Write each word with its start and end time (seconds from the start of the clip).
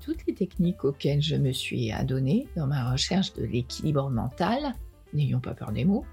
toutes 0.00 0.26
les 0.26 0.34
techniques 0.34 0.84
auxquelles 0.84 1.22
je 1.22 1.36
me 1.36 1.52
suis 1.52 1.92
adonnée 1.92 2.48
dans 2.56 2.66
ma 2.66 2.90
recherche 2.90 3.32
de 3.34 3.44
l'équilibre 3.44 4.10
mental, 4.10 4.74
n'ayons 5.12 5.40
pas 5.40 5.54
peur 5.54 5.72
des 5.72 5.84
mots, 5.84 6.04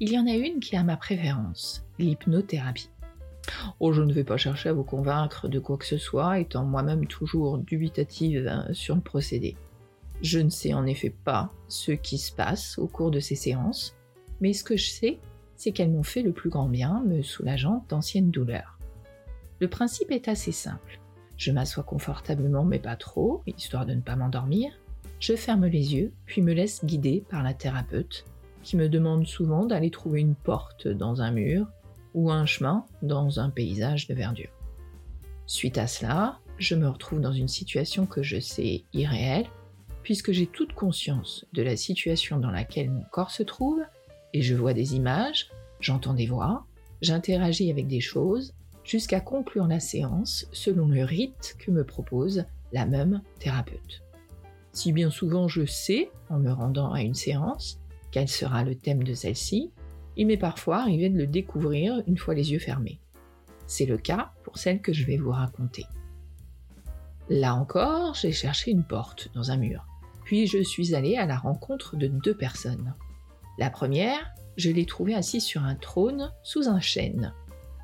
il 0.00 0.12
y 0.12 0.18
en 0.18 0.26
a 0.26 0.34
une 0.34 0.60
qui 0.60 0.76
a 0.76 0.84
ma 0.84 0.96
préférence, 0.96 1.84
l'hypnothérapie. 1.98 2.90
Oh, 3.80 3.92
je 3.92 4.02
ne 4.02 4.12
vais 4.12 4.24
pas 4.24 4.36
chercher 4.36 4.70
à 4.70 4.72
vous 4.72 4.84
convaincre 4.84 5.48
de 5.48 5.58
quoi 5.58 5.76
que 5.76 5.86
ce 5.86 5.98
soit, 5.98 6.38
étant 6.38 6.64
moi-même 6.64 7.06
toujours 7.06 7.58
dubitative 7.58 8.46
hein, 8.48 8.68
sur 8.72 8.94
le 8.94 9.00
procédé. 9.00 9.56
Je 10.22 10.38
ne 10.38 10.50
sais 10.50 10.74
en 10.74 10.86
effet 10.86 11.14
pas 11.24 11.50
ce 11.68 11.92
qui 11.92 12.18
se 12.18 12.32
passe 12.32 12.78
au 12.78 12.86
cours 12.86 13.10
de 13.10 13.20
ces 13.20 13.36
séances, 13.36 13.94
mais 14.40 14.52
ce 14.52 14.64
que 14.64 14.76
je 14.76 14.90
sais, 14.90 15.18
c'est 15.56 15.72
qu'elles 15.72 15.90
m'ont 15.90 16.02
fait 16.02 16.22
le 16.22 16.32
plus 16.32 16.50
grand 16.50 16.68
bien, 16.68 17.02
me 17.06 17.22
soulageant 17.22 17.84
d'anciennes 17.88 18.30
douleurs. 18.30 18.78
Le 19.60 19.68
principe 19.68 20.10
est 20.10 20.28
assez 20.28 20.52
simple. 20.52 21.00
Je 21.36 21.52
m'assois 21.52 21.82
confortablement, 21.82 22.64
mais 22.64 22.78
pas 22.78 22.96
trop, 22.96 23.42
histoire 23.46 23.86
de 23.86 23.94
ne 23.94 24.00
pas 24.00 24.16
m'endormir. 24.16 24.72
Je 25.20 25.34
ferme 25.34 25.66
les 25.66 25.94
yeux, 25.94 26.12
puis 26.24 26.42
me 26.42 26.52
laisse 26.52 26.84
guider 26.84 27.24
par 27.28 27.42
la 27.42 27.54
thérapeute, 27.54 28.24
qui 28.62 28.76
me 28.76 28.88
demande 28.88 29.26
souvent 29.26 29.66
d'aller 29.66 29.90
trouver 29.90 30.20
une 30.20 30.34
porte 30.34 30.88
dans 30.88 31.22
un 31.22 31.30
mur 31.30 31.66
ou 32.14 32.30
un 32.30 32.46
chemin 32.46 32.84
dans 33.02 33.38
un 33.38 33.50
paysage 33.50 34.08
de 34.08 34.14
verdure. 34.14 34.50
Suite 35.46 35.78
à 35.78 35.86
cela, 35.86 36.40
je 36.58 36.74
me 36.74 36.88
retrouve 36.88 37.20
dans 37.20 37.32
une 37.32 37.48
situation 37.48 38.06
que 38.06 38.22
je 38.22 38.40
sais 38.40 38.84
irréelle, 38.92 39.46
puisque 40.02 40.32
j'ai 40.32 40.46
toute 40.46 40.72
conscience 40.72 41.46
de 41.52 41.62
la 41.62 41.76
situation 41.76 42.38
dans 42.38 42.50
laquelle 42.50 42.90
mon 42.90 43.04
corps 43.12 43.30
se 43.30 43.42
trouve, 43.42 43.82
et 44.32 44.42
je 44.42 44.54
vois 44.54 44.72
des 44.72 44.96
images, 44.96 45.48
j'entends 45.80 46.14
des 46.14 46.26
voix, 46.26 46.66
j'interagis 47.02 47.70
avec 47.70 47.86
des 47.86 48.00
choses, 48.00 48.54
jusqu'à 48.86 49.20
conclure 49.20 49.66
la 49.66 49.80
séance 49.80 50.46
selon 50.52 50.86
le 50.86 51.04
rite 51.04 51.56
que 51.58 51.70
me 51.70 51.84
propose 51.84 52.44
la 52.72 52.86
même 52.86 53.20
thérapeute. 53.40 54.02
Si 54.72 54.92
bien 54.92 55.10
souvent 55.10 55.48
je 55.48 55.66
sais, 55.66 56.10
en 56.30 56.38
me 56.38 56.52
rendant 56.52 56.92
à 56.92 57.02
une 57.02 57.14
séance, 57.14 57.80
quel 58.12 58.28
sera 58.28 58.62
le 58.62 58.76
thème 58.76 59.02
de 59.02 59.14
celle-ci, 59.14 59.72
il 60.16 60.28
m'est 60.28 60.36
parfois 60.36 60.78
arrivé 60.78 61.10
de 61.10 61.18
le 61.18 61.26
découvrir 61.26 62.02
une 62.06 62.16
fois 62.16 62.34
les 62.34 62.52
yeux 62.52 62.58
fermés. 62.58 63.00
C'est 63.66 63.86
le 63.86 63.98
cas 63.98 64.32
pour 64.44 64.58
celle 64.58 64.80
que 64.80 64.92
je 64.92 65.04
vais 65.04 65.16
vous 65.16 65.32
raconter. 65.32 65.84
Là 67.28 67.54
encore, 67.54 68.14
j'ai 68.14 68.32
cherché 68.32 68.70
une 68.70 68.84
porte 68.84 69.30
dans 69.34 69.50
un 69.50 69.56
mur, 69.56 69.84
puis 70.24 70.46
je 70.46 70.62
suis 70.62 70.94
allée 70.94 71.16
à 71.16 71.26
la 71.26 71.36
rencontre 71.36 71.96
de 71.96 72.06
deux 72.06 72.36
personnes. 72.36 72.94
La 73.58 73.68
première, 73.68 74.30
je 74.56 74.70
l'ai 74.70 74.86
trouvée 74.86 75.14
assise 75.14 75.44
sur 75.44 75.64
un 75.64 75.74
trône 75.74 76.30
sous 76.44 76.68
un 76.68 76.80
chêne. 76.80 77.34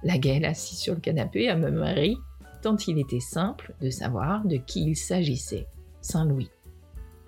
La 0.04 0.18
gueule 0.18 0.44
assise 0.44 0.78
sur 0.78 0.94
le 0.94 1.00
canapé 1.00 1.48
à 1.48 1.56
me 1.56 1.70
marie, 1.70 2.16
tant 2.60 2.76
il 2.88 2.98
était 2.98 3.20
simple 3.20 3.74
de 3.80 3.90
savoir 3.90 4.44
de 4.44 4.56
qui 4.56 4.84
il 4.84 4.96
s'agissait. 4.96 5.66
Saint-Louis. 6.00 6.50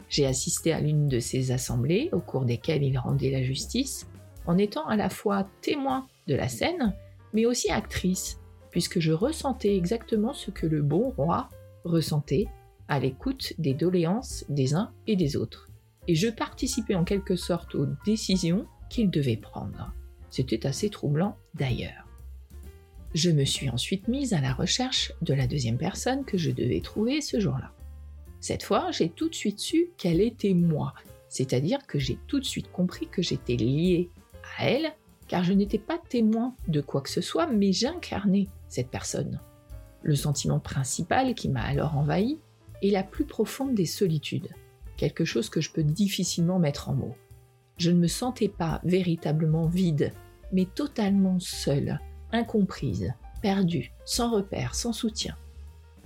J'ai 0.08 0.26
assisté 0.26 0.72
à 0.72 0.80
l'une 0.80 1.08
de 1.08 1.20
ces 1.20 1.52
assemblées 1.52 2.08
au 2.12 2.20
cours 2.20 2.44
desquelles 2.44 2.82
il 2.82 2.98
rendait 2.98 3.30
la 3.30 3.42
justice, 3.42 4.08
en 4.46 4.58
étant 4.58 4.86
à 4.86 4.96
la 4.96 5.08
fois 5.08 5.46
témoin 5.60 6.06
de 6.26 6.34
la 6.34 6.48
scène, 6.48 6.94
mais 7.32 7.46
aussi 7.46 7.70
actrice, 7.70 8.38
puisque 8.70 8.98
je 8.98 9.12
ressentais 9.12 9.76
exactement 9.76 10.32
ce 10.32 10.50
que 10.50 10.66
le 10.66 10.82
bon 10.82 11.10
roi 11.10 11.48
ressentait 11.84 12.46
à 12.88 12.98
l'écoute 12.98 13.54
des 13.58 13.74
doléances 13.74 14.44
des 14.48 14.74
uns 14.74 14.92
et 15.06 15.16
des 15.16 15.36
autres. 15.36 15.68
Et 16.08 16.14
je 16.14 16.28
participais 16.28 16.94
en 16.94 17.04
quelque 17.04 17.36
sorte 17.36 17.74
aux 17.74 17.86
décisions 18.04 18.66
qu'il 18.90 19.10
devait 19.10 19.36
prendre. 19.36 19.92
C'était 20.28 20.66
assez 20.66 20.90
troublant 20.90 21.36
d'ailleurs. 21.54 22.03
Je 23.14 23.30
me 23.30 23.44
suis 23.44 23.70
ensuite 23.70 24.08
mise 24.08 24.32
à 24.32 24.40
la 24.40 24.52
recherche 24.52 25.12
de 25.22 25.34
la 25.34 25.46
deuxième 25.46 25.78
personne 25.78 26.24
que 26.24 26.36
je 26.36 26.50
devais 26.50 26.80
trouver 26.80 27.20
ce 27.20 27.38
jour-là. 27.38 27.70
Cette 28.40 28.64
fois, 28.64 28.90
j'ai 28.90 29.08
tout 29.08 29.28
de 29.28 29.34
suite 29.36 29.60
su 29.60 29.90
qu'elle 29.96 30.20
était 30.20 30.52
moi, 30.52 30.94
c'est-à-dire 31.28 31.86
que 31.86 32.00
j'ai 32.00 32.18
tout 32.26 32.40
de 32.40 32.44
suite 32.44 32.72
compris 32.72 33.06
que 33.06 33.22
j'étais 33.22 33.54
liée 33.54 34.10
à 34.58 34.68
elle, 34.68 34.92
car 35.28 35.44
je 35.44 35.52
n'étais 35.52 35.78
pas 35.78 35.98
témoin 36.08 36.56
de 36.66 36.80
quoi 36.80 37.02
que 37.02 37.08
ce 37.08 37.20
soit, 37.20 37.46
mais 37.46 37.72
j'incarnais 37.72 38.48
cette 38.66 38.90
personne. 38.90 39.40
Le 40.02 40.16
sentiment 40.16 40.58
principal 40.58 41.34
qui 41.34 41.48
m'a 41.48 41.62
alors 41.62 41.96
envahi 41.96 42.38
est 42.82 42.90
la 42.90 43.04
plus 43.04 43.24
profonde 43.24 43.76
des 43.76 43.86
solitudes, 43.86 44.48
quelque 44.96 45.24
chose 45.24 45.48
que 45.48 45.60
je 45.60 45.70
peux 45.70 45.84
difficilement 45.84 46.58
mettre 46.58 46.88
en 46.88 46.94
mots. 46.94 47.16
Je 47.78 47.92
ne 47.92 47.98
me 48.00 48.08
sentais 48.08 48.48
pas 48.48 48.80
véritablement 48.82 49.66
vide, 49.66 50.12
mais 50.52 50.66
totalement 50.66 51.38
seule, 51.38 52.00
incomprise, 52.34 53.14
perdue, 53.40 53.92
sans 54.04 54.30
repère, 54.30 54.74
sans 54.74 54.92
soutien. 54.92 55.36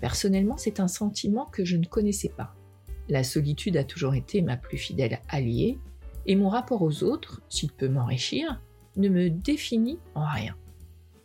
Personnellement, 0.00 0.56
c'est 0.56 0.80
un 0.80 0.88
sentiment 0.88 1.46
que 1.46 1.64
je 1.64 1.76
ne 1.76 1.86
connaissais 1.86 2.28
pas. 2.28 2.54
La 3.08 3.24
solitude 3.24 3.76
a 3.76 3.84
toujours 3.84 4.14
été 4.14 4.42
ma 4.42 4.56
plus 4.56 4.78
fidèle 4.78 5.18
alliée, 5.28 5.78
et 6.26 6.36
mon 6.36 6.48
rapport 6.48 6.82
aux 6.82 7.02
autres, 7.02 7.40
s'il 7.48 7.72
peut 7.72 7.88
m'enrichir, 7.88 8.60
ne 8.96 9.08
me 9.08 9.30
définit 9.30 9.98
en 10.14 10.26
rien. 10.26 10.54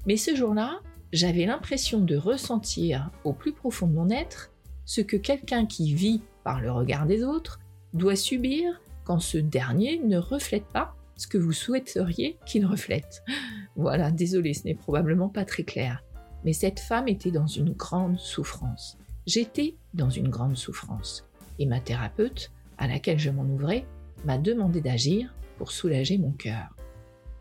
Mais 0.06 0.18
ce 0.18 0.36
jour-là, 0.36 0.80
j'avais 1.12 1.46
l'impression 1.46 2.00
de 2.00 2.16
ressentir 2.16 3.12
au 3.24 3.34
plus 3.34 3.54
profond 3.54 3.88
de 3.88 3.94
mon 3.94 4.10
être 4.10 4.52
ce 4.86 5.02
que 5.02 5.18
quelqu'un 5.18 5.66
qui 5.66 5.94
vit 5.94 6.22
par 6.44 6.62
le 6.62 6.72
regard 6.72 7.06
des 7.06 7.24
autres 7.24 7.60
doit 7.94 8.16
subir 8.16 8.82
quand 9.04 9.20
ce 9.20 9.38
dernier 9.38 10.00
ne 10.00 10.18
reflète 10.18 10.66
pas 10.66 10.96
ce 11.16 11.28
que 11.28 11.38
vous 11.38 11.52
souhaiteriez 11.52 12.38
qu'il 12.46 12.66
reflète. 12.66 13.24
Voilà, 13.76 14.12
désolé, 14.12 14.54
ce 14.54 14.66
n'est 14.66 14.76
probablement 14.76 15.30
pas 15.30 15.46
très 15.46 15.64
clair. 15.64 16.04
Mais 16.46 16.54
cette 16.54 16.80
femme 16.80 17.08
était 17.08 17.32
dans 17.32 17.48
une 17.48 17.72
grande 17.72 18.20
souffrance. 18.20 19.00
J'étais 19.26 19.78
dans 19.96 20.12
une 20.12 20.30
grande 20.30 20.58
souffrance. 20.58 21.28
Et 21.58 21.66
ma 21.66 21.80
thérapeute, 21.80 22.52
à 22.78 22.88
laquelle 22.88 23.18
je 23.18 23.32
m'en 23.32 23.46
ouvrais, 23.46 23.88
m'a 24.26 24.38
demandé 24.38 24.80
d'agir 24.80 25.34
pour 25.58 25.72
soulager 25.72 26.20
mon 26.20 26.34
cœur. 26.34 26.76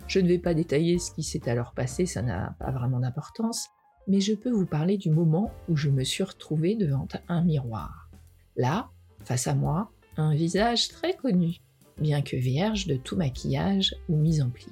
Je 0.06 0.20
ne 0.20 0.28
vais 0.28 0.38
pas 0.38 0.54
détailler 0.54 0.98
ce 0.98 1.10
qui 1.10 1.22
s'est 1.22 1.48
alors 1.48 1.72
passé, 1.72 2.06
ça 2.06 2.22
n'a 2.22 2.54
pas 2.58 2.70
vraiment 2.70 3.00
d'importance, 3.00 3.68
mais 4.08 4.20
je 4.20 4.34
peux 4.34 4.50
vous 4.50 4.66
parler 4.66 4.96
du 4.96 5.10
moment 5.10 5.52
où 5.68 5.76
je 5.76 5.90
me 5.90 6.04
suis 6.04 6.24
retrouvée 6.24 6.74
devant 6.76 7.08
un 7.28 7.42
miroir. 7.42 8.10
Là, 8.56 8.90
face 9.24 9.46
à 9.46 9.54
moi, 9.54 9.90
un 10.16 10.34
visage 10.34 10.88
très 10.88 11.14
connu, 11.14 11.58
bien 12.00 12.22
que 12.22 12.36
vierge 12.36 12.86
de 12.86 12.96
tout 12.96 13.16
maquillage 13.16 13.94
ou 14.08 14.16
mise 14.16 14.40
en 14.42 14.50
pli. 14.50 14.68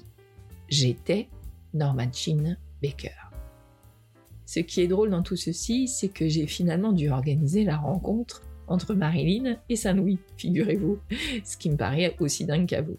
J'étais 0.69 1.29
Norma 1.75 2.05
Jean 2.13 2.57
Baker. 2.83 3.11
Ce 4.47 4.61
qui 4.61 4.81
est 4.81 4.89
drôle 4.89 5.11
dans 5.11 5.23
tout 5.23 5.37
ceci, 5.37 5.87
c'est 5.87 6.09
que 6.09 6.29
j'ai 6.29 6.47
finalement 6.47 6.93
dû 6.93 7.11
organiser 7.11 7.65
la 7.65 7.77
rencontre 7.77 8.43
entre 8.67 8.95
Marilyn 8.95 9.57
et 9.69 9.77
Saint-Louis, 9.77 10.19
figurez-vous, 10.37 10.99
ce 11.45 11.57
qui 11.57 11.71
me 11.71 11.77
paraît 11.77 12.17
aussi 12.21 12.45
dingue 12.47 12.67
qu'à 12.67 12.83
vous. 12.83 12.97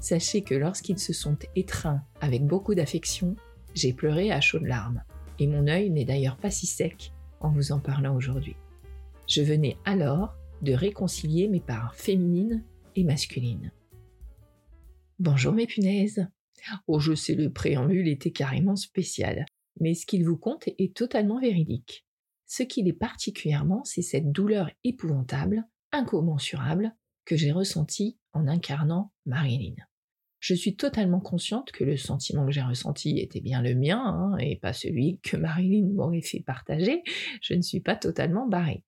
Sachez 0.00 0.42
que 0.42 0.54
lorsqu'ils 0.54 0.98
se 0.98 1.12
sont 1.12 1.36
étreints 1.56 2.02
avec 2.20 2.44
beaucoup 2.46 2.74
d'affection, 2.74 3.36
j'ai 3.74 3.92
pleuré 3.92 4.32
à 4.32 4.40
chaudes 4.40 4.66
larmes, 4.66 5.02
et 5.38 5.46
mon 5.46 5.66
œil 5.68 5.90
n'est 5.90 6.04
d'ailleurs 6.04 6.36
pas 6.36 6.50
si 6.50 6.66
sec 6.66 7.12
en 7.40 7.50
vous 7.50 7.72
en 7.72 7.80
parlant 7.80 8.16
aujourd'hui. 8.16 8.56
Je 9.28 9.42
venais 9.42 9.76
alors 9.84 10.34
de 10.62 10.72
réconcilier 10.72 11.48
mes 11.48 11.60
parts 11.60 11.94
féminines 11.94 12.62
et 13.00 13.04
masculines. 13.04 13.72
Bonjour 15.18 15.52
mes 15.52 15.66
punaises. 15.66 16.28
Oh, 16.86 17.00
je 17.00 17.14
sais, 17.14 17.34
le 17.34 17.50
préambule 17.50 18.08
était 18.08 18.30
carrément 18.30 18.76
spécial, 18.76 19.46
mais 19.80 19.94
ce 19.94 20.04
qu'il 20.04 20.24
vous 20.24 20.36
compte 20.36 20.68
est 20.78 20.94
totalement 20.94 21.40
véridique. 21.40 22.06
Ce 22.46 22.62
qui 22.62 22.82
l'est 22.82 22.92
particulièrement, 22.92 23.82
c'est 23.84 24.02
cette 24.02 24.30
douleur 24.30 24.70
épouvantable, 24.84 25.66
incommensurable, 25.92 26.94
que 27.24 27.36
j'ai 27.36 27.52
ressentie 27.52 28.18
en 28.32 28.46
incarnant 28.46 29.12
Marilyn. 29.24 29.76
Je 30.38 30.54
suis 30.54 30.76
totalement 30.76 31.20
consciente 31.20 31.72
que 31.72 31.84
le 31.84 31.96
sentiment 31.96 32.44
que 32.44 32.52
j'ai 32.52 32.62
ressenti 32.62 33.18
était 33.18 33.40
bien 33.40 33.62
le 33.62 33.74
mien, 33.74 34.02
hein, 34.02 34.36
et 34.38 34.56
pas 34.56 34.72
celui 34.72 35.20
que 35.22 35.36
Marilyn 35.36 35.88
m'aurait 35.94 36.22
fait 36.22 36.40
partager. 36.40 37.02
Je 37.40 37.54
ne 37.54 37.62
suis 37.62 37.80
pas 37.80 37.96
totalement 37.96 38.46
barrée. 38.46 38.84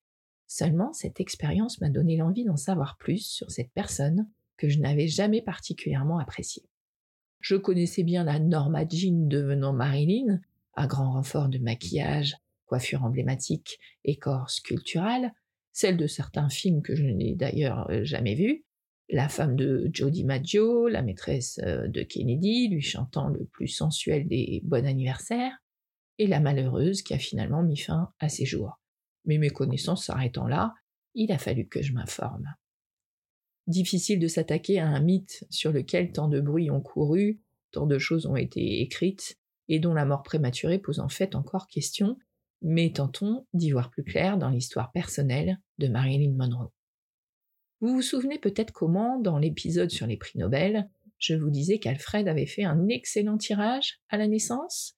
Seulement, 0.55 0.93
cette 0.93 1.19
expérience 1.19 1.81
m'a 1.81 1.89
donné 1.89 2.15
l'envie 2.15 2.43
d'en 2.43 2.57
savoir 2.57 2.97
plus 2.99 3.25
sur 3.25 3.49
cette 3.49 3.71
personne 3.71 4.29
que 4.55 4.69
je 4.69 4.77
n'avais 4.77 5.07
jamais 5.07 5.41
particulièrement 5.41 6.19
appréciée. 6.19 6.69
Je 7.39 7.55
connaissais 7.55 8.03
bien 8.03 8.23
la 8.23 8.37
Norma 8.37 8.87
Jean 8.87 9.27
devenant 9.27 9.73
Marilyn, 9.73 10.39
à 10.75 10.85
grand 10.85 11.13
renfort 11.13 11.49
de 11.49 11.57
maquillage, 11.57 12.35
coiffure 12.67 13.03
emblématique 13.03 13.79
et 14.05 14.17
corps 14.17 14.51
sculptural, 14.51 15.33
celle 15.71 15.97
de 15.97 16.05
certains 16.05 16.49
films 16.49 16.83
que 16.83 16.95
je 16.95 17.03
n'ai 17.03 17.33
d'ailleurs 17.33 17.89
euh, 17.89 18.03
jamais 18.03 18.35
vus, 18.35 18.63
la 19.09 19.29
femme 19.29 19.55
de 19.55 19.89
Jody 19.91 20.23
Maggio, 20.23 20.87
la 20.87 21.01
maîtresse 21.01 21.59
euh, 21.63 21.87
de 21.87 22.03
Kennedy, 22.03 22.67
lui 22.67 22.83
chantant 22.83 23.27
le 23.27 23.45
plus 23.45 23.69
sensuel 23.69 24.27
des 24.27 24.61
bon 24.65 24.85
anniversaires, 24.85 25.57
et 26.19 26.27
la 26.27 26.39
malheureuse 26.39 27.01
qui 27.01 27.15
a 27.15 27.17
finalement 27.17 27.63
mis 27.63 27.77
fin 27.77 28.13
à 28.19 28.29
ses 28.29 28.45
jours. 28.45 28.82
Mais 29.25 29.37
mes 29.37 29.49
connaissances 29.49 30.05
s'arrêtant 30.05 30.47
là, 30.47 30.73
il 31.15 31.31
a 31.31 31.37
fallu 31.37 31.67
que 31.67 31.81
je 31.81 31.93
m'informe. 31.93 32.53
Difficile 33.67 34.19
de 34.19 34.27
s'attaquer 34.27 34.79
à 34.79 34.87
un 34.87 34.99
mythe 34.99 35.45
sur 35.49 35.71
lequel 35.71 36.11
tant 36.11 36.27
de 36.27 36.41
bruits 36.41 36.71
ont 36.71 36.81
couru, 36.81 37.39
tant 37.71 37.85
de 37.85 37.97
choses 37.97 38.25
ont 38.25 38.35
été 38.35 38.81
écrites, 38.81 39.37
et 39.69 39.79
dont 39.79 39.93
la 39.93 40.05
mort 40.05 40.23
prématurée 40.23 40.79
pose 40.79 40.99
en 40.99 41.09
fait 41.09 41.35
encore 41.35 41.67
question, 41.67 42.17
mais 42.61 42.91
tentons 42.91 43.45
d'y 43.53 43.71
voir 43.71 43.89
plus 43.89 44.03
clair 44.03 44.37
dans 44.37 44.49
l'histoire 44.49 44.91
personnelle 44.91 45.59
de 45.77 45.87
Marilyn 45.87 46.33
Monroe. 46.33 46.71
Vous 47.81 47.93
vous 47.95 48.01
souvenez 48.01 48.39
peut-être 48.39 48.71
comment, 48.71 49.19
dans 49.19 49.37
l'épisode 49.37 49.89
sur 49.89 50.07
les 50.07 50.17
prix 50.17 50.39
Nobel, 50.39 50.89
je 51.19 51.35
vous 51.35 51.49
disais 51.49 51.79
qu'Alfred 51.79 52.27
avait 52.27 52.45
fait 52.45 52.63
un 52.63 52.87
excellent 52.87 53.37
tirage 53.37 53.99
à 54.09 54.17
la 54.17 54.27
naissance? 54.27 54.97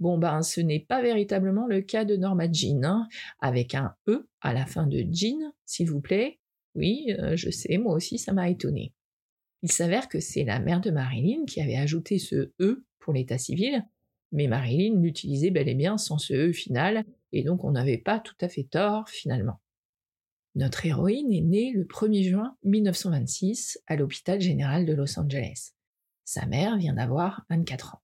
Bon 0.00 0.16
ben 0.16 0.40
ce 0.42 0.62
n'est 0.62 0.80
pas 0.80 1.02
véritablement 1.02 1.66
le 1.66 1.82
cas 1.82 2.06
de 2.06 2.16
Norma 2.16 2.50
Jean, 2.50 2.82
hein, 2.84 3.08
avec 3.38 3.74
un 3.74 3.94
E 4.08 4.26
à 4.40 4.54
la 4.54 4.64
fin 4.64 4.86
de 4.86 5.04
Jean, 5.12 5.52
s'il 5.66 5.90
vous 5.90 6.00
plaît. 6.00 6.40
Oui, 6.74 7.14
euh, 7.18 7.36
je 7.36 7.50
sais, 7.50 7.76
moi 7.76 7.94
aussi 7.94 8.18
ça 8.18 8.32
m'a 8.32 8.48
étonné. 8.48 8.94
Il 9.62 9.70
s'avère 9.70 10.08
que 10.08 10.18
c'est 10.18 10.44
la 10.44 10.58
mère 10.58 10.80
de 10.80 10.90
Marilyn 10.90 11.44
qui 11.44 11.60
avait 11.60 11.76
ajouté 11.76 12.18
ce 12.18 12.50
E 12.60 12.86
pour 12.98 13.12
l'état 13.12 13.36
civil, 13.36 13.84
mais 14.32 14.48
Marilyn 14.48 15.00
l'utilisait 15.02 15.50
bel 15.50 15.68
et 15.68 15.74
bien 15.74 15.98
sans 15.98 16.16
ce 16.16 16.32
E 16.32 16.52
final, 16.52 17.04
et 17.32 17.42
donc 17.42 17.62
on 17.64 17.72
n'avait 17.72 17.98
pas 17.98 18.20
tout 18.20 18.36
à 18.40 18.48
fait 18.48 18.64
tort 18.64 19.06
finalement. 19.10 19.60
Notre 20.54 20.86
héroïne 20.86 21.30
est 21.30 21.42
née 21.42 21.72
le 21.72 21.84
1er 21.84 22.22
juin 22.22 22.56
1926 22.64 23.78
à 23.86 23.96
l'hôpital 23.96 24.40
général 24.40 24.86
de 24.86 24.94
Los 24.94 25.18
Angeles. 25.18 25.72
Sa 26.24 26.46
mère 26.46 26.78
vient 26.78 26.94
d'avoir 26.94 27.44
24 27.50 27.96
ans. 27.96 28.02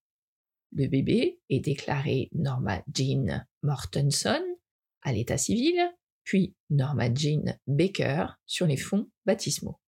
Le 0.77 0.89
bébé 0.89 1.41
est 1.49 1.61
déclaré 1.61 2.29
Norma 2.33 2.83
Jean 2.95 3.47
Mortenson 3.63 4.45
à 5.01 5.11
l'état 5.11 5.39
civil, 5.39 5.75
puis 6.23 6.55
Norma 6.69 7.07
Jean 7.15 7.59
Baker 7.67 8.27
sur 8.45 8.67
les 8.67 8.77
fonds 8.77 9.09
baptismaux. 9.25 9.81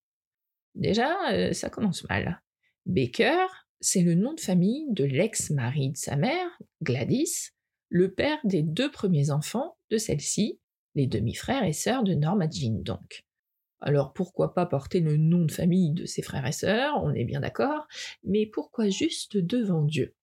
Déjà, 0.74 1.14
euh, 1.32 1.52
ça 1.52 1.68
commence 1.68 2.08
mal. 2.08 2.40
Baker, 2.86 3.48
c'est 3.80 4.00
le 4.00 4.14
nom 4.14 4.32
de 4.32 4.40
famille 4.40 4.86
de 4.88 5.04
l'ex-mari 5.04 5.90
de 5.90 5.96
sa 5.98 6.16
mère, 6.16 6.58
Gladys, 6.80 7.50
le 7.90 8.14
père 8.14 8.38
des 8.44 8.62
deux 8.62 8.90
premiers 8.90 9.30
enfants 9.30 9.76
de 9.90 9.98
celle-ci, 9.98 10.58
les 10.94 11.06
demi-frères 11.06 11.64
et 11.64 11.74
sœurs 11.74 12.02
de 12.02 12.14
Norma 12.14 12.48
Jean 12.50 12.80
donc. 12.82 13.26
Alors 13.82 14.14
pourquoi 14.14 14.54
pas 14.54 14.64
porter 14.64 15.00
le 15.00 15.18
nom 15.18 15.44
de 15.44 15.52
famille 15.52 15.92
de 15.92 16.06
ses 16.06 16.22
frères 16.22 16.46
et 16.46 16.52
sœurs, 16.52 16.94
on 17.02 17.12
est 17.12 17.24
bien 17.24 17.40
d'accord, 17.40 17.86
mais 18.24 18.46
pourquoi 18.46 18.88
juste 18.88 19.36
devant 19.36 19.82
Dieu? 19.82 20.14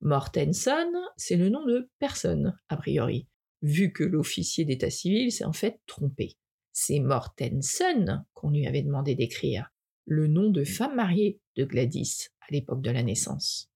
Mortenson, 0.00 0.92
c'est 1.16 1.36
le 1.36 1.48
nom 1.48 1.64
de 1.66 1.90
personne, 1.98 2.58
a 2.68 2.76
priori, 2.76 3.26
vu 3.62 3.92
que 3.92 4.04
l'officier 4.04 4.64
d'état 4.64 4.90
civil 4.90 5.32
s'est 5.32 5.44
en 5.44 5.52
fait 5.52 5.80
trompé. 5.86 6.36
C'est 6.72 7.00
Mortenson 7.00 8.24
qu'on 8.34 8.50
lui 8.50 8.66
avait 8.66 8.82
demandé 8.82 9.14
d'écrire, 9.14 9.72
le 10.06 10.28
nom 10.28 10.50
de 10.50 10.64
femme 10.64 10.94
mariée 10.94 11.40
de 11.56 11.64
Gladys 11.64 12.28
à 12.40 12.46
l'époque 12.50 12.82
de 12.82 12.90
la 12.90 13.02
naissance. 13.02 13.70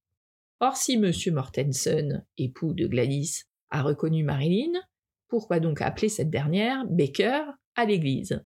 Or, 0.61 0.77
si 0.77 0.95
M. 0.95 1.13
Mortenson, 1.33 2.23
époux 2.39 2.73
de 2.73 2.87
Gladys, 2.87 3.43
a 3.71 3.83
reconnu 3.83 4.23
Marilyn, 4.23 4.81
pourquoi 5.27 5.59
donc 5.59 5.81
appeler 5.81 6.09
cette 6.09 6.31
dernière 6.31 6.87
Baker 6.87 7.43
à 7.75 7.85
l'église? 7.85 8.45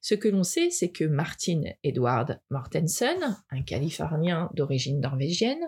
Ce 0.00 0.14
que 0.14 0.28
l'on 0.28 0.42
sait, 0.42 0.70
c'est 0.70 0.90
que 0.90 1.04
Martin 1.04 1.62
Edward 1.84 2.40
Mortenson, 2.50 3.36
un 3.50 3.62
Californien 3.62 4.50
d'origine 4.54 4.98
norvégienne, 4.98 5.60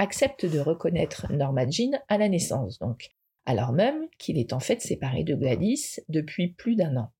accepte 0.00 0.46
de 0.46 0.58
reconnaître 0.58 1.30
Norma 1.30 1.68
Jean 1.68 2.00
à 2.08 2.16
la 2.16 2.30
naissance, 2.30 2.78
donc, 2.78 3.10
alors 3.44 3.72
même 3.72 4.08
qu'il 4.18 4.38
est 4.38 4.54
en 4.54 4.58
fait 4.58 4.80
séparé 4.80 5.24
de 5.24 5.34
Gladys 5.34 6.00
depuis 6.08 6.48
plus 6.48 6.74
d'un 6.74 6.96
an. 6.96 7.12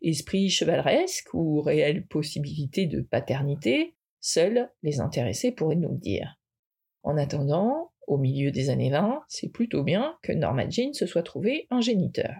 Esprit 0.00 0.48
chevaleresque 0.48 1.34
ou 1.34 1.60
réelle 1.60 2.06
possibilité 2.06 2.86
de 2.86 3.02
paternité, 3.02 3.94
seuls 4.20 4.70
les 4.82 5.00
intéressés 5.00 5.52
pourraient 5.52 5.76
nous 5.76 5.92
le 5.92 5.98
dire. 5.98 6.38
En 7.02 7.18
attendant, 7.18 7.92
au 8.06 8.16
milieu 8.16 8.50
des 8.52 8.70
années 8.70 8.90
20, 8.90 9.24
c'est 9.28 9.52
plutôt 9.52 9.82
bien 9.82 10.16
que 10.22 10.32
Norma 10.32 10.66
Jean 10.70 10.94
se 10.94 11.04
soit 11.04 11.22
trouvé 11.22 11.66
un 11.68 11.82
géniteur. 11.82 12.36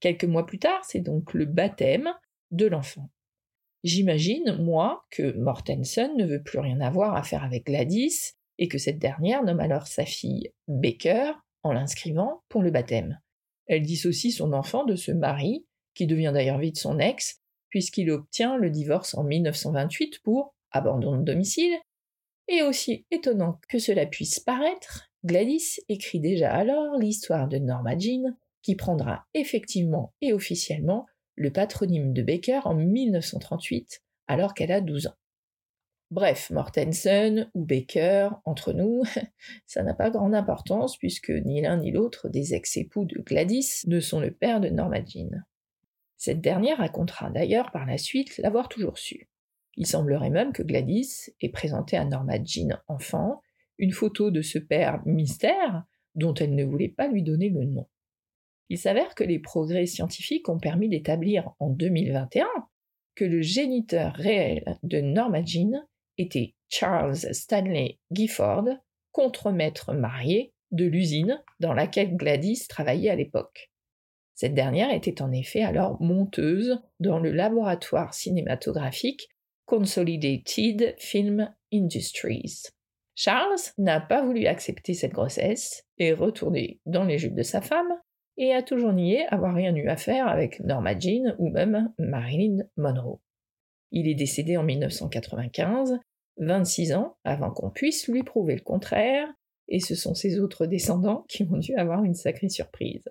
Quelques 0.00 0.24
mois 0.24 0.46
plus 0.46 0.58
tard, 0.58 0.82
c'est 0.86 1.00
donc 1.00 1.34
le 1.34 1.44
baptême 1.44 2.08
de 2.50 2.64
l'enfant. 2.64 3.10
J'imagine, 3.82 4.56
moi, 4.58 5.04
que 5.10 5.36
Mortensen 5.36 6.16
ne 6.16 6.24
veut 6.24 6.42
plus 6.42 6.60
rien 6.60 6.80
avoir 6.80 7.14
à 7.14 7.22
faire 7.22 7.44
avec 7.44 7.66
Gladys 7.66 8.33
et 8.58 8.68
que 8.68 8.78
cette 8.78 8.98
dernière 8.98 9.42
nomme 9.42 9.60
alors 9.60 9.86
sa 9.86 10.04
fille 10.04 10.52
Baker 10.68 11.32
en 11.62 11.72
l'inscrivant 11.72 12.42
pour 12.48 12.62
le 12.62 12.70
baptême. 12.70 13.18
Elle 13.66 13.82
dissocie 13.82 14.34
son 14.34 14.52
enfant 14.52 14.84
de 14.84 14.96
ce 14.96 15.12
mari, 15.12 15.66
qui 15.94 16.06
devient 16.06 16.32
d'ailleurs 16.32 16.58
vite 16.58 16.78
son 16.78 16.98
ex, 16.98 17.40
puisqu'il 17.70 18.10
obtient 18.10 18.56
le 18.56 18.70
divorce 18.70 19.14
en 19.14 19.24
1928 19.24 20.20
pour 20.22 20.54
abandon 20.70 21.16
de 21.16 21.22
domicile, 21.22 21.74
et 22.48 22.62
aussi 22.62 23.06
étonnant 23.10 23.58
que 23.68 23.78
cela 23.78 24.06
puisse 24.06 24.38
paraître, 24.38 25.10
Gladys 25.24 25.78
écrit 25.88 26.20
déjà 26.20 26.52
alors 26.52 26.98
l'histoire 26.98 27.48
de 27.48 27.58
Norma 27.58 27.98
Jean, 27.98 28.36
qui 28.62 28.76
prendra 28.76 29.24
effectivement 29.34 30.12
et 30.20 30.32
officiellement 30.32 31.06
le 31.36 31.50
patronyme 31.50 32.12
de 32.12 32.22
Baker 32.22 32.60
en 32.64 32.74
1938, 32.74 34.02
alors 34.26 34.54
qu'elle 34.54 34.72
a 34.72 34.80
12 34.80 35.06
ans. 35.06 35.14
Bref, 36.14 36.50
Mortensen 36.50 37.50
ou 37.54 37.64
Baker, 37.64 38.28
entre 38.44 38.72
nous, 38.72 39.02
ça 39.66 39.82
n'a 39.82 39.94
pas 39.94 40.10
grande 40.10 40.36
importance 40.36 40.96
puisque 40.96 41.30
ni 41.30 41.60
l'un 41.60 41.78
ni 41.78 41.90
l'autre 41.90 42.28
des 42.28 42.54
ex-époux 42.54 43.04
de 43.04 43.18
Gladys 43.18 43.82
ne 43.88 43.98
sont 43.98 44.20
le 44.20 44.30
père 44.30 44.60
de 44.60 44.68
Norma 44.68 45.04
Jean. 45.04 45.42
Cette 46.16 46.40
dernière 46.40 46.78
racontera 46.78 47.30
d'ailleurs 47.30 47.72
par 47.72 47.84
la 47.84 47.98
suite 47.98 48.38
l'avoir 48.38 48.68
toujours 48.68 48.96
su. 48.96 49.28
Il 49.76 49.88
semblerait 49.88 50.30
même 50.30 50.52
que 50.52 50.62
Gladys 50.62 51.32
ait 51.40 51.48
présenté 51.48 51.96
à 51.96 52.04
Norma 52.04 52.36
Jean 52.44 52.78
enfant 52.86 53.42
une 53.78 53.90
photo 53.90 54.30
de 54.30 54.40
ce 54.40 54.60
père 54.60 55.02
mystère 55.06 55.82
dont 56.14 56.34
elle 56.34 56.54
ne 56.54 56.64
voulait 56.64 56.94
pas 56.96 57.08
lui 57.08 57.24
donner 57.24 57.48
le 57.48 57.64
nom. 57.64 57.88
Il 58.68 58.78
s'avère 58.78 59.16
que 59.16 59.24
les 59.24 59.40
progrès 59.40 59.86
scientifiques 59.86 60.48
ont 60.48 60.60
permis 60.60 60.88
d'établir 60.88 61.54
en 61.58 61.70
2021 61.70 62.46
que 63.16 63.24
le 63.24 63.42
géniteur 63.42 64.14
réel 64.14 64.78
de 64.84 65.00
Norma 65.00 65.44
Jean 65.44 65.84
était 66.18 66.54
Charles 66.68 67.34
Stanley 67.34 67.98
Gifford, 68.10 68.68
contremaître 69.12 69.92
marié 69.92 70.52
de 70.70 70.84
l'usine 70.84 71.42
dans 71.60 71.72
laquelle 71.72 72.16
Gladys 72.16 72.66
travaillait 72.68 73.10
à 73.10 73.16
l'époque. 73.16 73.70
Cette 74.34 74.54
dernière 74.54 74.92
était 74.92 75.22
en 75.22 75.30
effet 75.30 75.62
alors 75.62 76.02
monteuse 76.02 76.80
dans 76.98 77.20
le 77.20 77.30
laboratoire 77.30 78.12
cinématographique 78.14 79.28
Consolidated 79.66 80.94
Film 80.98 81.54
Industries. 81.72 82.64
Charles 83.14 83.72
n'a 83.78 84.00
pas 84.00 84.22
voulu 84.24 84.46
accepter 84.46 84.92
cette 84.92 85.12
grossesse, 85.12 85.86
est 85.98 86.12
retourné 86.12 86.80
dans 86.84 87.04
les 87.04 87.18
jupes 87.18 87.36
de 87.36 87.42
sa 87.42 87.60
femme 87.60 87.94
et 88.36 88.52
a 88.52 88.62
toujours 88.62 88.92
nié 88.92 89.24
avoir 89.28 89.54
rien 89.54 89.74
eu 89.76 89.88
à 89.88 89.96
faire 89.96 90.26
avec 90.26 90.58
Norma 90.60 90.98
Jean 90.98 91.34
ou 91.38 91.50
même 91.50 91.92
Marilyn 91.98 92.64
Monroe. 92.76 93.20
Il 93.92 94.08
est 94.08 94.16
décédé 94.16 94.56
en 94.56 94.64
1995, 94.64 96.00
26 96.38 96.94
ans 96.94 97.16
avant 97.24 97.50
qu'on 97.50 97.70
puisse 97.70 98.08
lui 98.08 98.22
prouver 98.22 98.54
le 98.54 98.62
contraire, 98.62 99.28
et 99.68 99.80
ce 99.80 99.94
sont 99.94 100.14
ses 100.14 100.40
autres 100.40 100.66
descendants 100.66 101.24
qui 101.28 101.44
ont 101.44 101.58
dû 101.58 101.74
avoir 101.74 102.04
une 102.04 102.14
sacrée 102.14 102.48
surprise. 102.48 103.08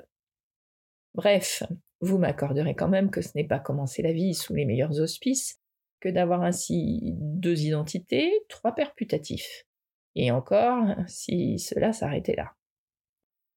Bref, 1.15 1.63
vous 2.01 2.17
m'accorderez 2.17 2.75
quand 2.75 2.89
même 2.89 3.11
que 3.11 3.21
ce 3.21 3.31
n'est 3.35 3.47
pas 3.47 3.59
commencer 3.59 4.01
la 4.01 4.13
vie 4.13 4.33
sous 4.33 4.53
les 4.53 4.65
meilleurs 4.65 4.99
auspices 4.99 5.59
que 5.99 6.09
d'avoir 6.09 6.43
ainsi 6.43 6.99
deux 7.15 7.61
identités, 7.61 8.29
trois 8.49 8.75
pères 8.75 8.93
putatifs. 8.93 9.65
Et 10.15 10.31
encore, 10.31 10.85
si 11.07 11.59
cela 11.59 11.93
s'arrêtait 11.93 12.35
là. 12.35 12.51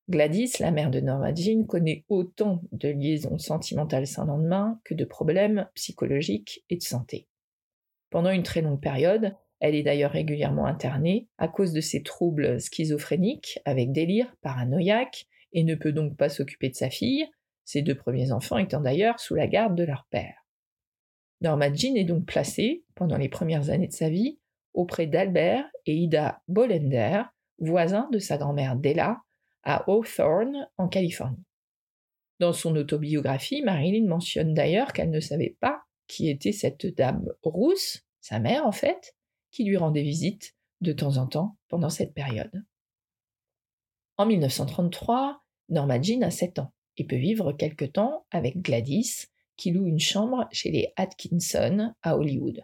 Gladys, 0.09 0.53
la 0.61 0.71
mère 0.71 0.93
de 0.93 1.01
Norma 1.01 1.35
Jean, 1.35 1.65
connaît 1.67 2.05
autant 2.09 2.63
de 2.71 2.89
liaisons 2.89 3.39
sentimentales 3.39 4.07
sans 4.07 4.25
lendemain 4.25 4.81
que 4.85 4.95
de 4.95 5.05
problèmes 5.05 5.69
psychologiques 5.75 6.65
et 6.71 6.77
de 6.77 6.83
santé. 6.83 7.27
Pendant 8.11 8.31
une 8.31 8.45
très 8.45 8.63
longue 8.63 8.81
période, 8.81 9.35
elle 9.61 9.75
est 9.75 9.83
d'ailleurs 9.83 10.13
régulièrement 10.13 10.67
internée 10.67 11.29
à 11.39 11.49
cause 11.49 11.73
de 11.73 11.81
ses 11.81 12.03
troubles 12.03 12.61
schizophréniques 12.61 13.59
avec 13.65 13.93
délire 13.93 14.35
paranoïaque 14.43 15.27
et 15.53 15.65
ne 15.65 15.75
peut 15.75 15.93
donc 15.93 16.17
pas 16.17 16.29
s'occuper 16.29 16.69
de 16.69 16.75
sa 16.75 16.91
fille, 16.91 17.27
ses 17.65 17.83
deux 17.83 17.95
premiers 17.95 18.33
enfants 18.33 18.59
étant 18.59 18.81
d'ailleurs 18.81 19.19
sous 19.19 19.35
la 19.35 19.47
garde 19.47 19.75
de 19.75 19.85
leur 19.85 20.07
père. 20.11 20.47
Norma 21.41 21.73
Jean 21.73 21.97
est 21.97 22.05
donc 22.05 22.27
placée, 22.27 22.85
pendant 22.95 23.19
les 23.19 23.29
premières 23.29 23.71
années 23.71 23.89
de 23.89 23.93
sa 23.93 24.09
vie, 24.09 24.39
auprès 24.75 25.07
d'Albert 25.07 25.67
et 25.85 25.95
Ida 25.95 26.43
Bollender, 26.49 27.23
voisins 27.59 28.09
de 28.13 28.19
sa 28.19 28.37
grand-mère 28.39 28.77
Della, 28.77 29.23
à 29.63 29.91
Hawthorne, 29.91 30.69
en 30.77 30.89
Californie. 30.89 31.45
Dans 32.39 32.53
son 32.53 32.77
autobiographie, 32.77 33.63
Marilyn 33.63 34.07
mentionne 34.07 34.55
d'ailleurs 34.55 34.93
qu'elle 34.93 35.11
ne 35.11 35.21
savait 35.21 35.57
pas 35.61 35.83
qui 36.07 36.29
était 36.29 36.53
cette 36.53 36.87
dame 36.87 37.27
rousse, 37.43 38.05
sa 38.21 38.39
mère 38.39 38.67
en 38.67 38.73
fait, 38.73 39.16
lui 39.65 39.77
rendait 39.77 40.03
visite 40.03 40.55
de 40.81 40.93
temps 40.93 41.17
en 41.17 41.27
temps 41.27 41.57
pendant 41.69 41.91
cette 41.91 42.15
période. 42.15 42.65
En 44.19 44.27
1933, 44.27 45.43
Norma 45.69 46.01
Jean 46.01 46.23
a 46.23 46.31
7 46.31 46.59
ans 46.59 46.73
et 46.97 47.05
peut 47.05 47.17
vivre 47.17 47.53
quelque 47.53 47.85
temps 47.85 48.27
avec 48.31 48.61
Gladys, 48.63 49.27
qui 49.57 49.71
loue 49.71 49.87
une 49.87 50.01
chambre 50.01 50.49
chez 50.53 50.71
les 50.71 50.93
Atkinson 50.97 51.95
à 52.03 52.17
Hollywood. 52.17 52.63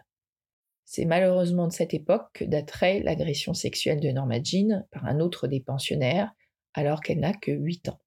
C'est 0.85 1.05
malheureusement 1.05 1.67
de 1.67 1.73
cette 1.73 1.93
époque 1.93 2.29
que 2.33 2.45
daterait 2.45 2.99
l'agression 2.99 3.53
sexuelle 3.53 3.99
de 3.99 4.09
Norma 4.09 4.41
Jean 4.43 4.85
par 4.91 5.05
un 5.05 5.19
autre 5.19 5.47
des 5.47 5.59
pensionnaires 5.59 6.31
alors 6.73 7.01
qu'elle 7.01 7.19
n'a 7.19 7.33
que 7.33 7.51
8 7.51 7.89
ans. 7.89 7.99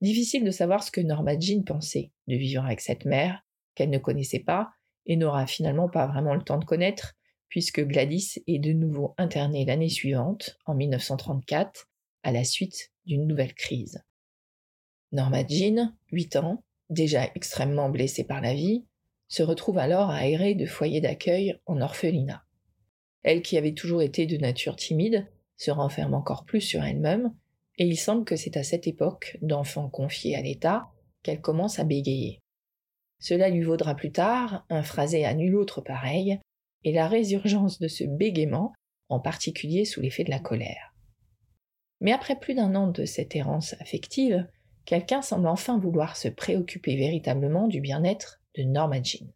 Difficile 0.00 0.44
de 0.44 0.50
savoir 0.50 0.82
ce 0.82 0.90
que 0.90 1.00
Norma 1.00 1.38
Jean 1.38 1.64
pensait 1.64 2.12
de 2.26 2.36
vivre 2.36 2.64
avec 2.64 2.80
cette 2.80 3.04
mère 3.04 3.44
qu'elle 3.74 3.90
ne 3.90 3.98
connaissait 3.98 4.38
pas 4.38 4.70
et 5.06 5.16
n'aura 5.16 5.46
finalement 5.46 5.88
pas 5.88 6.06
vraiment 6.06 6.34
le 6.34 6.42
temps 6.42 6.58
de 6.58 6.64
connaître, 6.64 7.17
puisque 7.48 7.84
Gladys 7.84 8.42
est 8.46 8.58
de 8.58 8.72
nouveau 8.72 9.14
internée 9.18 9.64
l'année 9.64 9.88
suivante, 9.88 10.58
en 10.66 10.74
1934, 10.74 11.88
à 12.22 12.32
la 12.32 12.44
suite 12.44 12.92
d'une 13.06 13.26
nouvelle 13.26 13.54
crise. 13.54 14.02
Norma 15.12 15.46
Jean, 15.46 15.94
8 16.12 16.36
ans, 16.36 16.62
déjà 16.90 17.24
extrêmement 17.34 17.88
blessée 17.88 18.24
par 18.24 18.40
la 18.40 18.54
vie, 18.54 18.84
se 19.28 19.42
retrouve 19.42 19.78
alors 19.78 20.10
à 20.10 20.26
errer 20.26 20.54
de 20.54 20.66
foyer 20.66 21.00
d'accueil 21.00 21.58
en 21.66 21.80
orphelinat. 21.80 22.44
Elle 23.22 23.42
qui 23.42 23.56
avait 23.58 23.74
toujours 23.74 24.02
été 24.02 24.26
de 24.26 24.36
nature 24.36 24.76
timide, 24.76 25.26
se 25.56 25.70
renferme 25.70 26.14
encore 26.14 26.44
plus 26.44 26.60
sur 26.60 26.82
elle-même, 26.82 27.34
et 27.78 27.84
il 27.84 27.96
semble 27.96 28.24
que 28.24 28.36
c'est 28.36 28.56
à 28.56 28.64
cette 28.64 28.86
époque, 28.86 29.38
d'enfant 29.42 29.88
confié 29.88 30.36
à 30.36 30.42
l'État, 30.42 30.88
qu'elle 31.22 31.40
commence 31.40 31.78
à 31.78 31.84
bégayer. 31.84 32.40
Cela 33.20 33.48
lui 33.50 33.62
vaudra 33.62 33.94
plus 33.94 34.12
tard 34.12 34.64
un 34.70 34.82
phrasé 34.82 35.24
à 35.24 35.34
nul 35.34 35.56
autre 35.56 35.80
pareil, 35.80 36.38
et 36.84 36.92
la 36.92 37.08
résurgence 37.08 37.78
de 37.78 37.88
ce 37.88 38.04
bégaiement, 38.04 38.72
en 39.08 39.20
particulier 39.20 39.84
sous 39.84 40.00
l'effet 40.00 40.24
de 40.24 40.30
la 40.30 40.38
colère. 40.38 40.94
Mais 42.00 42.12
après 42.12 42.38
plus 42.38 42.54
d'un 42.54 42.74
an 42.74 42.88
de 42.88 43.04
cette 43.04 43.34
errance 43.34 43.74
affective, 43.80 44.46
quelqu'un 44.84 45.22
semble 45.22 45.48
enfin 45.48 45.78
vouloir 45.78 46.16
se 46.16 46.28
préoccuper 46.28 46.96
véritablement 46.96 47.66
du 47.66 47.80
bien-être 47.80 48.40
de 48.56 48.62
Norma 48.62 49.02
Jean. 49.02 49.26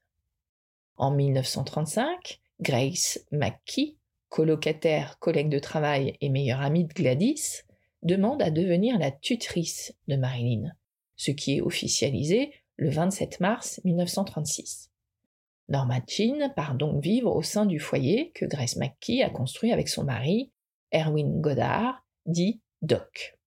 En 0.97 1.11
1935, 1.11 2.41
Grace 2.61 3.19
McKee, 3.33 3.99
colocataire, 4.29 5.19
collègue 5.19 5.49
de 5.49 5.59
travail 5.59 6.17
et 6.21 6.29
meilleure 6.29 6.61
amie 6.61 6.85
de 6.85 6.93
Gladys, 6.93 7.63
demande 8.03 8.43
à 8.43 8.51
devenir 8.51 8.99
la 8.99 9.11
tutrice 9.11 9.95
de 10.09 10.17
Marilyn, 10.17 10.73
ce 11.17 11.31
qui 11.31 11.57
est 11.57 11.61
officialisé 11.61 12.53
le 12.77 12.91
27 12.91 13.41
mars 13.41 13.81
1936. 13.85 14.92
Norma 15.69 16.01
Jean 16.07 16.53
part 16.55 16.75
donc 16.75 17.03
vivre 17.03 17.35
au 17.35 17.43
sein 17.43 17.67
du 17.67 17.79
foyer 17.79 18.33
que 18.35 18.45
Grace 18.45 18.77
McKee 18.77 19.23
a 19.23 19.31
construit 19.31 19.73
avec 19.73 19.89
son 19.89 20.05
mari, 20.05 20.53
Erwin 20.93 21.41
Goddard, 21.41 22.05
dit 22.27 22.61
Doc. 22.83 23.39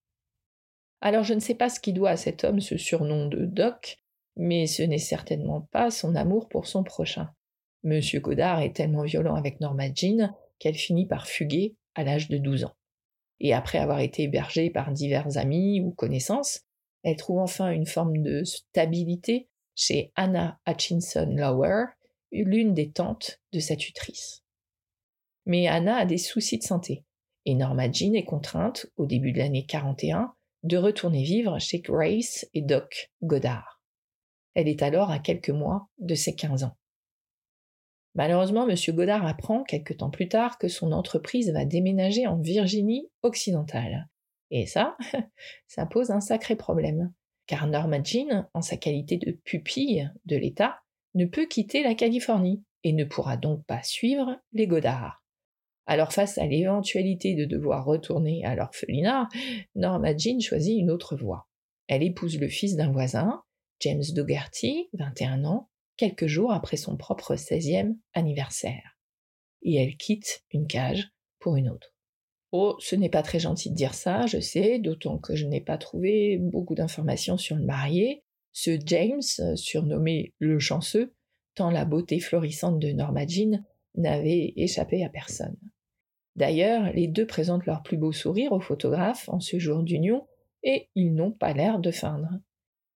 Alors 1.01 1.23
je 1.23 1.33
ne 1.33 1.39
sais 1.39 1.55
pas 1.55 1.69
ce 1.69 1.79
qui 1.79 1.93
doit 1.93 2.11
à 2.11 2.17
cet 2.17 2.43
homme 2.43 2.61
ce 2.61 2.77
surnom 2.77 3.27
de 3.27 3.45
Doc, 3.45 3.97
mais 4.35 4.65
ce 4.67 4.81
n'est 4.81 4.97
certainement 4.97 5.61
pas 5.71 5.91
son 5.91 6.15
amour 6.15 6.49
pour 6.49 6.67
son 6.67 6.83
prochain. 6.83 7.29
Monsieur 7.83 8.19
Goddard 8.19 8.61
est 8.61 8.75
tellement 8.75 9.03
violent 9.03 9.35
avec 9.35 9.59
Norma 9.59 9.93
Jean 9.93 10.33
qu'elle 10.57 10.75
finit 10.75 11.05
par 11.05 11.27
fuguer 11.27 11.75
à 11.93 12.03
l'âge 12.03 12.29
de 12.29 12.37
12 12.37 12.63
ans. 12.63 12.75
Et 13.39 13.53
après 13.53 13.77
avoir 13.77 13.99
été 13.99 14.23
hébergée 14.23 14.69
par 14.69 14.91
divers 14.91 15.37
amis 15.37 15.81
ou 15.81 15.91
connaissances, 15.91 16.61
elle 17.03 17.17
trouve 17.17 17.39
enfin 17.39 17.71
une 17.71 17.85
forme 17.85 18.21
de 18.21 18.43
stabilité 18.43 19.49
chez 19.75 20.11
Anna 20.15 20.59
Hutchinson 20.67 21.35
Lower, 21.35 21.85
l'une 22.43 22.73
des 22.73 22.91
tantes 22.91 23.41
de 23.53 23.59
sa 23.59 23.75
tutrice. 23.75 24.43
Mais 25.45 25.67
Anna 25.67 25.97
a 25.97 26.05
des 26.05 26.17
soucis 26.17 26.57
de 26.57 26.63
santé, 26.63 27.03
et 27.45 27.55
Norma 27.55 27.91
Jean 27.91 28.15
est 28.15 28.25
contrainte, 28.25 28.87
au 28.97 29.05
début 29.05 29.31
de 29.31 29.37
l'année 29.37 29.65
41, 29.65 30.33
de 30.63 30.77
retourner 30.77 31.23
vivre 31.23 31.59
chez 31.59 31.79
Grace 31.79 32.45
et 32.53 32.61
Doc 32.61 33.11
Goddard. 33.21 33.81
Elle 34.55 34.67
est 34.67 34.81
alors 34.81 35.11
à 35.11 35.19
quelques 35.19 35.51
mois 35.51 35.87
de 35.99 36.15
ses 36.15 36.33
15 36.33 36.63
ans. 36.63 36.75
Malheureusement, 38.15 38.67
M. 38.67 38.75
Godard 38.95 39.27
apprend 39.27 39.63
quelque 39.63 39.93
temps 39.93 40.09
plus 40.09 40.29
tard 40.29 40.57
que 40.57 40.69
son 40.69 40.93
entreprise 40.93 41.51
va 41.51 41.65
déménager 41.65 42.25
en 42.25 42.37
Virginie 42.37 43.09
occidentale. 43.21 44.07
Et 44.51 44.65
ça, 44.65 44.97
ça 45.67 45.85
pose 45.85 46.11
un 46.11 46.21
sacré 46.21 46.55
problème. 46.55 47.13
Car 47.45 47.67
Norma 47.67 48.01
Jean, 48.01 48.49
en 48.53 48.61
sa 48.61 48.77
qualité 48.77 49.17
de 49.17 49.31
pupille 49.31 50.09
de 50.25 50.37
l'État, 50.37 50.79
ne 51.15 51.25
peut 51.25 51.47
quitter 51.47 51.81
la 51.83 51.95
Californie 51.95 52.63
et 52.83 52.93
ne 52.93 53.03
pourra 53.03 53.37
donc 53.37 53.65
pas 53.65 53.81
suivre 53.81 54.39
les 54.53 54.67
Godard. 54.67 55.23
Alors 55.87 56.13
face 56.13 56.37
à 56.37 56.45
l'éventualité 56.45 57.35
de 57.35 57.45
devoir 57.45 57.85
retourner 57.85 58.43
à 58.45 58.55
l'orphelinat, 58.55 59.27
Norma 59.75 60.15
Jean 60.15 60.39
choisit 60.39 60.79
une 60.79 60.91
autre 60.91 61.15
voie. 61.15 61.47
Elle 61.87 62.03
épouse 62.03 62.39
le 62.39 62.47
fils 62.47 62.75
d'un 62.75 62.91
voisin, 62.91 63.43
James 63.81 64.03
Dougherty, 64.13 64.89
21 64.93 65.45
ans, 65.45 65.69
quelques 65.97 66.27
jours 66.27 66.51
après 66.51 66.77
son 66.77 66.97
propre 66.97 67.35
16e 67.35 67.97
anniversaire. 68.13 68.97
Et 69.61 69.75
elle 69.75 69.95
quitte 69.97 70.43
une 70.51 70.67
cage 70.67 71.09
pour 71.39 71.55
une 71.55 71.69
autre. 71.69 71.93
Oh, 72.51 72.75
ce 72.79 72.95
n'est 72.95 73.09
pas 73.09 73.21
très 73.21 73.39
gentil 73.39 73.69
de 73.69 73.75
dire 73.75 73.93
ça, 73.93 74.25
je 74.27 74.39
sais, 74.39 74.79
d'autant 74.79 75.17
que 75.17 75.35
je 75.35 75.45
n'ai 75.45 75.61
pas 75.61 75.77
trouvé 75.77 76.37
beaucoup 76.37 76.73
d'informations 76.73 77.37
sur 77.37 77.55
le 77.55 77.65
marié, 77.65 78.23
ce 78.55 78.79
James, 78.85 79.21
surnommé 79.57 80.33
le 80.39 80.59
chanceux, 80.59 81.13
tant 81.55 81.69
la 81.69 81.83
beauté 81.83 82.21
florissante 82.21 82.79
de 82.79 82.93
Norma 82.93 83.27
Jean 83.27 83.61
n'avait 83.95 84.53
échappé 84.55 85.03
à 85.03 85.09
personne. 85.09 85.57
D'ailleurs, 86.37 86.89
les 86.93 87.07
deux 87.07 87.27
présentent 87.27 87.65
leur 87.65 87.83
plus 87.83 87.97
beau 87.97 88.13
sourire 88.13 88.53
au 88.53 88.61
photographe 88.61 89.27
en 89.27 89.41
ce 89.41 89.59
jour 89.59 89.83
d'union, 89.83 90.25
et 90.63 90.87
ils 90.95 91.13
n'ont 91.13 91.33
pas 91.33 91.51
l'air 91.51 91.79
de 91.79 91.91
feindre. 91.91 92.29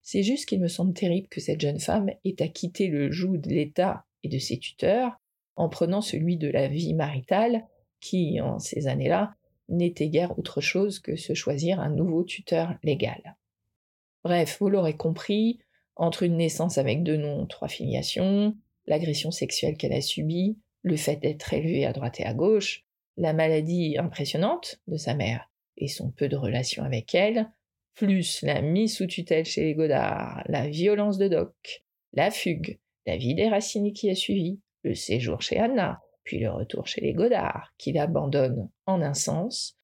C'est 0.02 0.24
juste 0.24 0.48
qu'il 0.48 0.62
me 0.62 0.70
semble 0.70 0.94
terrible 0.94 1.28
que 1.28 1.42
cette 1.42 1.60
jeune 1.60 1.82
femme 1.82 2.10
ait 2.24 2.42
à 2.42 2.48
quitter 2.48 2.88
le 2.88 3.12
joug 3.12 3.36
de 3.36 3.50
l'État 3.50 4.06
et 4.24 4.30
de 4.30 4.40
ses 4.40 4.60
tuteurs 4.60 5.20
en 5.58 5.68
prenant 5.68 6.00
celui 6.00 6.38
de 6.38 6.48
la 6.48 6.70
vie 6.70 6.94
maritale 6.94 7.66
qui, 8.00 8.40
en 8.40 8.60
ces 8.60 8.88
années-là, 8.88 9.36
n'était 9.68 10.08
guère 10.08 10.40
autre 10.40 10.62
chose 10.62 11.00
que 11.00 11.18
se 11.18 11.34
choisir 11.34 11.82
un 11.82 11.90
nouveau 11.90 12.24
tuteur 12.24 12.76
légal. 12.82 13.36
Bref, 14.24 14.58
vous 14.60 14.70
l'aurez 14.70 14.98
compris, 14.98 15.60
entre 15.96 16.24
une 16.24 16.38
naissance 16.38 16.78
avec 16.78 17.04
deux 17.04 17.18
noms, 17.18 17.46
trois 17.46 17.68
filiations, 17.68 18.56
l'agression 18.88 19.32
sexuelle 19.32 19.78
qu'elle 19.78 19.94
a 19.94 20.02
subie, 20.02 20.58
le 20.82 20.96
fait 20.96 21.18
d'être 21.18 21.54
élevée 21.54 21.86
à 21.86 21.94
droite 21.94 22.20
et 22.20 22.26
à 22.26 22.34
gauche, 22.34 22.86
la 23.18 23.34
maladie 23.34 23.98
impressionnante 23.98 24.80
de 24.88 24.98
sa 24.98 25.14
mère 25.14 25.50
et 25.78 25.88
son 25.88 26.12
peu 26.12 26.28
de 26.28 26.36
relation 26.36 26.84
avec 26.84 27.14
elle, 27.16 27.50
plus 27.96 28.42
la 28.44 28.62
mise 28.62 28.96
sous 28.96 29.08
tutelle 29.08 29.46
chez 29.46 29.64
les 29.64 29.76
Godard, 29.76 30.44
la 30.48 30.68
violence 30.68 31.18
de 31.18 31.28
Doc, 31.28 31.84
la 32.14 32.32
fugue, 32.32 32.80
la 33.06 33.18
vie 33.18 33.36
des 33.36 33.50
qui 33.94 34.10
a 34.10 34.16
suivi, 34.16 34.60
le 34.84 34.96
séjour 34.96 35.42
chez 35.42 35.60
Anna, 35.60 36.02
puis 36.24 36.40
le 36.40 36.52
retour 36.52 36.88
chez 36.88 37.02
les 37.02 37.14
Godard, 37.14 37.74
qui 37.78 37.92
l'abandonne 37.92 38.70
en 38.86 39.02
un 39.02 39.14
sens, 39.14 39.79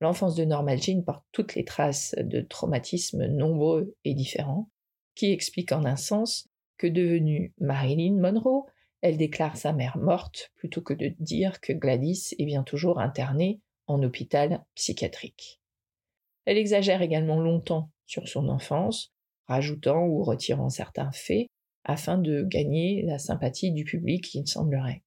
l'enfance 0.00 0.34
de 0.34 0.44
Norma 0.44 0.76
Jean 0.76 1.02
porte 1.02 1.24
toutes 1.32 1.54
les 1.54 1.64
traces 1.64 2.14
de 2.18 2.40
traumatismes 2.40 3.26
nombreux 3.26 3.94
et 4.04 4.14
différents, 4.14 4.70
qui 5.14 5.32
expliquent 5.32 5.72
en 5.72 5.84
un 5.84 5.96
sens 5.96 6.48
que 6.78 6.86
devenue 6.86 7.54
Marilyn 7.58 8.20
Monroe, 8.20 8.66
elle 9.00 9.16
déclare 9.16 9.56
sa 9.56 9.72
mère 9.72 9.96
morte 9.98 10.52
plutôt 10.56 10.82
que 10.82 10.94
de 10.94 11.14
dire 11.20 11.60
que 11.60 11.72
Gladys 11.72 12.34
est 12.38 12.44
bien 12.44 12.62
toujours 12.62 12.98
internée 12.98 13.60
en 13.86 14.02
hôpital 14.02 14.64
psychiatrique. 14.74 15.60
Elle 16.44 16.58
exagère 16.58 17.02
également 17.02 17.40
longtemps 17.40 17.90
sur 18.04 18.28
son 18.28 18.48
enfance, 18.48 19.12
rajoutant 19.46 20.06
ou 20.06 20.22
retirant 20.22 20.68
certains 20.68 21.10
faits 21.12 21.46
afin 21.84 22.18
de 22.18 22.42
gagner 22.42 23.02
la 23.02 23.18
sympathie 23.18 23.72
du 23.72 23.84
public, 23.84 24.34
il 24.34 24.46
semblerait. 24.46 25.04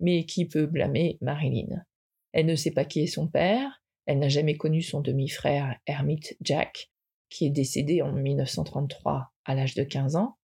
Mais 0.00 0.26
qui 0.26 0.44
peut 0.46 0.66
blâmer 0.66 1.18
Marilyn? 1.20 1.84
Elle 2.32 2.46
ne 2.46 2.56
sait 2.56 2.72
pas 2.72 2.84
qui 2.84 3.00
est 3.00 3.06
son 3.06 3.28
père, 3.28 3.80
elle 4.06 4.18
n'a 4.18 4.28
jamais 4.28 4.56
connu 4.56 4.82
son 4.82 5.00
demi-frère 5.00 5.76
Hermit 5.86 6.20
Jack, 6.40 6.90
qui 7.28 7.46
est 7.46 7.50
décédé 7.50 8.02
en 8.02 8.12
1933 8.12 9.32
à 9.44 9.54
l'âge 9.54 9.74
de 9.74 9.82
15 9.82 10.16
ans, 10.16 10.36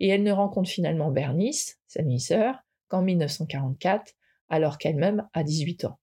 et 0.00 0.08
elle 0.08 0.22
ne 0.22 0.32
rencontre 0.32 0.70
finalement 0.70 1.10
Bernice, 1.10 1.78
sa 1.86 2.02
demi-sœur, 2.02 2.56
qu'en 2.88 3.02
1944, 3.02 4.12
alors 4.48 4.78
qu'elle-même 4.78 5.26
a 5.32 5.42
18 5.42 5.86
ans 5.86 5.98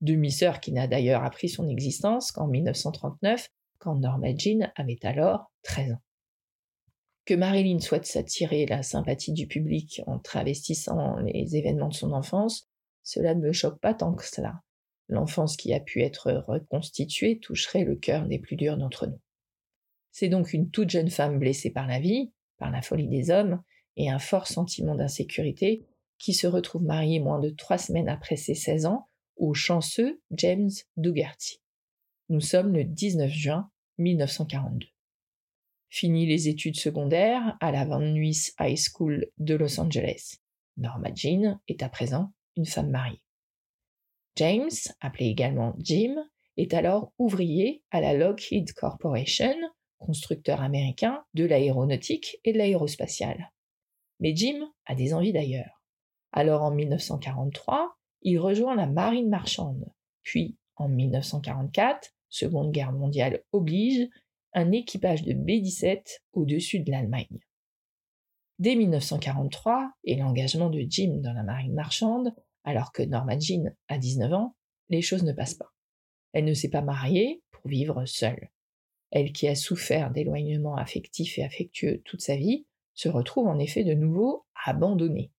demi-sœur 0.00 0.60
qui 0.60 0.72
n'a 0.72 0.86
d'ailleurs 0.86 1.24
appris 1.24 1.48
son 1.48 1.68
existence 1.68 2.32
qu'en 2.32 2.46
1939, 2.46 3.50
quand 3.78 3.96
Norma 3.96 4.28
Jean 4.36 4.70
avait 4.76 4.98
alors 5.02 5.50
13 5.62 5.92
ans. 5.92 6.02
Que 7.24 7.34
Marilyn 7.34 7.80
souhaite 7.80 8.06
s'attirer 8.06 8.66
la 8.66 8.82
sympathie 8.82 9.32
du 9.32 9.46
public 9.46 10.02
en 10.06 10.18
travestissant 10.18 11.16
les 11.18 11.56
événements 11.56 11.88
de 11.88 11.94
son 11.94 12.12
enfance, 12.12 12.68
cela 13.02 13.34
ne 13.34 13.40
me 13.40 13.52
choque 13.52 13.78
pas 13.80 13.94
tant 13.94 14.14
que 14.14 14.26
cela. 14.26 14.60
L'enfance 15.10 15.56
qui 15.56 15.74
a 15.74 15.80
pu 15.80 16.02
être 16.02 16.44
reconstituée 16.46 17.40
toucherait 17.40 17.82
le 17.82 17.96
cœur 17.96 18.26
des 18.26 18.38
plus 18.38 18.54
durs 18.54 18.78
d'entre 18.78 19.08
nous. 19.08 19.20
C'est 20.12 20.28
donc 20.28 20.52
une 20.52 20.70
toute 20.70 20.88
jeune 20.88 21.10
femme 21.10 21.40
blessée 21.40 21.70
par 21.70 21.88
la 21.88 21.98
vie, 21.98 22.32
par 22.58 22.70
la 22.70 22.80
folie 22.80 23.08
des 23.08 23.32
hommes, 23.32 23.60
et 23.96 24.08
un 24.08 24.20
fort 24.20 24.46
sentiment 24.46 24.94
d'insécurité 24.94 25.84
qui 26.18 26.32
se 26.32 26.46
retrouve 26.46 26.84
mariée 26.84 27.18
moins 27.18 27.40
de 27.40 27.50
trois 27.50 27.76
semaines 27.76 28.08
après 28.08 28.36
ses 28.36 28.54
16 28.54 28.86
ans 28.86 29.08
au 29.36 29.52
chanceux 29.52 30.22
James 30.30 30.70
Dougherty. 30.96 31.60
Nous 32.28 32.40
sommes 32.40 32.72
le 32.72 32.84
19 32.84 33.32
juin 33.32 33.68
1942. 33.98 34.86
Fini 35.88 36.24
les 36.24 36.46
études 36.46 36.78
secondaires 36.78 37.56
à 37.60 37.72
la 37.72 37.84
Van 37.84 37.98
Nuys 37.98 38.52
High 38.60 38.78
School 38.78 39.26
de 39.38 39.56
Los 39.56 39.80
Angeles. 39.80 40.36
Norma 40.76 41.08
Jean 41.12 41.60
est 41.66 41.82
à 41.82 41.88
présent 41.88 42.32
une 42.56 42.66
femme 42.66 42.90
mariée. 42.90 43.20
James, 44.36 44.70
appelé 45.00 45.26
également 45.26 45.74
Jim, 45.78 46.16
est 46.56 46.74
alors 46.74 47.12
ouvrier 47.18 47.82
à 47.90 48.00
la 48.00 48.14
Lockheed 48.14 48.72
Corporation, 48.72 49.54
constructeur 49.98 50.60
américain 50.62 51.24
de 51.34 51.44
l'aéronautique 51.44 52.38
et 52.44 52.52
de 52.52 52.58
l'aérospatiale. 52.58 53.52
Mais 54.18 54.34
Jim 54.34 54.70
a 54.86 54.94
des 54.94 55.14
envies 55.14 55.32
d'ailleurs. 55.32 55.82
Alors 56.32 56.62
en 56.62 56.70
1943, 56.70 57.96
il 58.22 58.38
rejoint 58.38 58.76
la 58.76 58.86
marine 58.86 59.28
marchande. 59.28 59.86
Puis 60.22 60.56
en 60.76 60.88
1944, 60.88 62.10
Seconde 62.28 62.70
Guerre 62.70 62.92
mondiale 62.92 63.42
oblige, 63.52 64.08
un 64.52 64.72
équipage 64.72 65.22
de 65.22 65.32
B-17 65.32 66.20
au-dessus 66.32 66.80
de 66.80 66.90
l'Allemagne. 66.90 67.40
Dès 68.58 68.74
1943 68.74 69.92
et 70.04 70.16
l'engagement 70.16 70.70
de 70.70 70.84
Jim 70.86 71.18
dans 71.22 71.32
la 71.32 71.42
marine 71.42 71.74
marchande, 71.74 72.34
alors 72.64 72.92
que 72.92 73.02
Norma 73.02 73.38
Jean 73.38 73.74
a 73.88 73.98
19 73.98 74.32
ans, 74.32 74.56
les 74.88 75.02
choses 75.02 75.24
ne 75.24 75.32
passent 75.32 75.54
pas. 75.54 75.72
Elle 76.32 76.44
ne 76.44 76.54
s'est 76.54 76.70
pas 76.70 76.82
mariée 76.82 77.42
pour 77.50 77.68
vivre 77.68 78.04
seule. 78.06 78.50
Elle 79.10 79.32
qui 79.32 79.48
a 79.48 79.54
souffert 79.54 80.10
d'éloignement 80.10 80.76
affectif 80.76 81.38
et 81.38 81.44
affectueux 81.44 82.02
toute 82.04 82.20
sa 82.20 82.36
vie, 82.36 82.66
se 82.94 83.08
retrouve 83.08 83.48
en 83.48 83.58
effet 83.58 83.84
de 83.84 83.94
nouveau 83.94 84.46
abandonnée. 84.64 85.32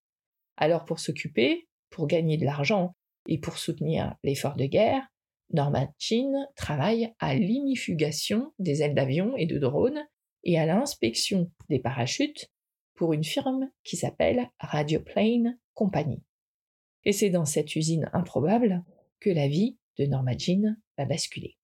Alors 0.57 0.85
pour 0.85 0.99
s'occuper, 0.99 1.67
pour 1.89 2.07
gagner 2.07 2.37
de 2.37 2.45
l'argent 2.45 2.95
et 3.27 3.39
pour 3.39 3.57
soutenir 3.57 4.15
l'effort 4.23 4.55
de 4.55 4.65
guerre, 4.65 5.07
Norma 5.53 5.87
Jean 5.99 6.47
travaille 6.55 7.13
à 7.19 7.35
l'inifugation 7.35 8.53
des 8.59 8.81
ailes 8.81 8.95
d'avion 8.95 9.35
et 9.37 9.45
de 9.45 9.57
drones 9.57 10.01
et 10.43 10.57
à 10.59 10.65
l'inspection 10.65 11.51
des 11.69 11.79
parachutes 11.79 12.49
pour 12.95 13.13
une 13.13 13.23
firme 13.23 13.69
qui 13.83 13.97
s'appelle 13.97 14.49
Radioplane 14.59 15.57
Company. 15.73 16.21
Et 17.03 17.13
c'est 17.13 17.29
dans 17.29 17.45
cette 17.45 17.75
usine 17.75 18.09
improbable 18.13 18.83
que 19.19 19.29
la 19.29 19.47
vie 19.47 19.77
de 19.97 20.05
Norma 20.05 20.37
Jean 20.37 20.75
va 20.97 21.05
basculer. 21.05 21.57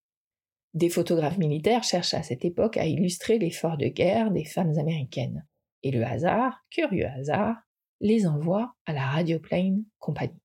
Des 0.73 0.89
photographes 0.89 1.37
militaires 1.37 1.83
cherchent 1.83 2.13
à 2.13 2.23
cette 2.23 2.45
époque 2.45 2.77
à 2.77 2.85
illustrer 2.85 3.39
l'effort 3.39 3.77
de 3.77 3.87
guerre 3.87 4.31
des 4.31 4.45
femmes 4.45 4.77
américaines. 4.77 5.45
Et 5.83 5.91
le 5.91 6.03
hasard, 6.03 6.63
curieux 6.69 7.07
hasard, 7.07 7.55
les 7.99 8.27
envoie 8.27 8.75
à 8.85 8.93
la 8.93 9.05
Radioplane 9.07 9.83
Company. 9.97 10.39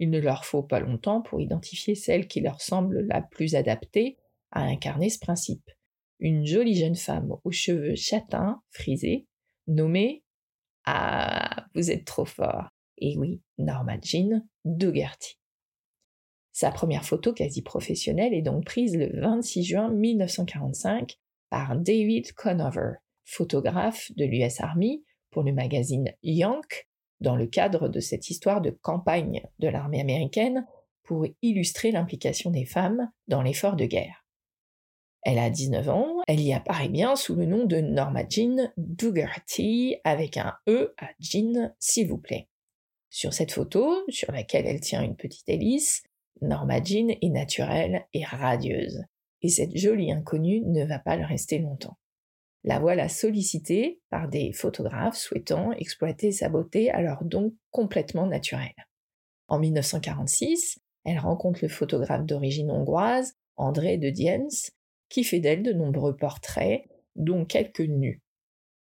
Il 0.00 0.10
ne 0.10 0.20
leur 0.20 0.44
faut 0.44 0.62
pas 0.62 0.80
longtemps 0.80 1.22
pour 1.22 1.40
identifier 1.40 1.94
celle 1.94 2.26
qui 2.26 2.40
leur 2.40 2.60
semble 2.60 3.06
la 3.06 3.22
plus 3.22 3.54
adaptée 3.54 4.18
à 4.50 4.62
incarner 4.62 5.08
ce 5.08 5.18
principe. 5.18 5.70
Une 6.18 6.46
jolie 6.46 6.76
jeune 6.76 6.96
femme 6.96 7.34
aux 7.44 7.50
cheveux 7.50 7.94
châtains, 7.94 8.62
frisés, 8.70 9.26
nommée 9.66 10.24
Ah, 10.84 11.66
vous 11.74 11.90
êtes 11.90 12.04
trop 12.04 12.24
fort. 12.24 12.68
Et 12.98 13.16
oui, 13.18 13.40
Norma 13.58 13.96
Jean 14.00 14.46
Dougherty. 14.64 15.38
Sa 16.52 16.70
première 16.70 17.04
photo 17.04 17.32
quasi 17.32 17.62
professionnelle 17.62 18.32
est 18.32 18.42
donc 18.42 18.64
prise 18.64 18.96
le 18.96 19.10
26 19.20 19.64
juin 19.64 19.90
1945 19.90 21.18
par 21.50 21.76
David 21.76 22.32
Conover, 22.32 22.92
photographe 23.24 24.12
de 24.16 24.24
l'US 24.24 24.60
Army 24.60 25.04
pour 25.30 25.42
le 25.42 25.52
magazine 25.52 26.12
Yank, 26.22 26.88
dans 27.20 27.34
le 27.34 27.46
cadre 27.46 27.88
de 27.88 28.00
cette 28.00 28.30
histoire 28.30 28.60
de 28.60 28.70
campagne 28.70 29.42
de 29.58 29.68
l'armée 29.68 30.00
américaine 30.00 30.64
pour 31.02 31.26
illustrer 31.42 31.90
l'implication 31.90 32.50
des 32.50 32.64
femmes 32.64 33.10
dans 33.26 33.42
l'effort 33.42 33.76
de 33.76 33.86
guerre. 33.86 34.24
Elle 35.22 35.38
a 35.38 35.50
19 35.50 35.88
ans, 35.88 36.22
elle 36.28 36.40
y 36.40 36.52
apparaît 36.52 36.88
bien 36.88 37.16
sous 37.16 37.34
le 37.34 37.46
nom 37.46 37.64
de 37.64 37.78
Norma 37.78 38.22
Jean 38.28 38.70
Dougherty 38.76 39.96
avec 40.04 40.36
un 40.36 40.54
E 40.68 40.94
à 40.98 41.08
Jean 41.18 41.74
s'il 41.78 42.08
vous 42.08 42.18
plaît. 42.18 42.48
Sur 43.14 43.32
cette 43.32 43.52
photo, 43.52 43.94
sur 44.08 44.32
laquelle 44.32 44.66
elle 44.66 44.80
tient 44.80 45.00
une 45.00 45.14
petite 45.14 45.48
hélice, 45.48 46.02
Norma 46.40 46.82
Jean 46.82 47.16
est 47.22 47.28
naturelle 47.28 48.04
et 48.12 48.24
radieuse, 48.24 49.04
et 49.40 49.50
cette 49.50 49.76
jolie 49.76 50.10
inconnue 50.10 50.62
ne 50.62 50.84
va 50.84 50.98
pas 50.98 51.14
le 51.14 51.24
rester 51.24 51.60
longtemps. 51.60 51.96
La 52.64 52.80
voilà 52.80 53.08
sollicitée 53.08 54.00
par 54.10 54.28
des 54.28 54.52
photographes 54.52 55.16
souhaitant 55.16 55.70
exploiter 55.70 56.32
sa 56.32 56.48
beauté 56.48 56.90
alors 56.90 57.22
donc 57.22 57.54
complètement 57.70 58.26
naturelle. 58.26 58.74
En 59.46 59.60
1946, 59.60 60.80
elle 61.04 61.20
rencontre 61.20 61.60
le 61.62 61.68
photographe 61.68 62.26
d'origine 62.26 62.72
hongroise, 62.72 63.34
André 63.54 63.96
de 63.96 64.10
Diens, 64.10 64.48
qui 65.08 65.22
fait 65.22 65.38
d'elle 65.38 65.62
de 65.62 65.72
nombreux 65.72 66.16
portraits, 66.16 66.82
dont 67.14 67.44
quelques 67.44 67.78
nus. 67.78 68.23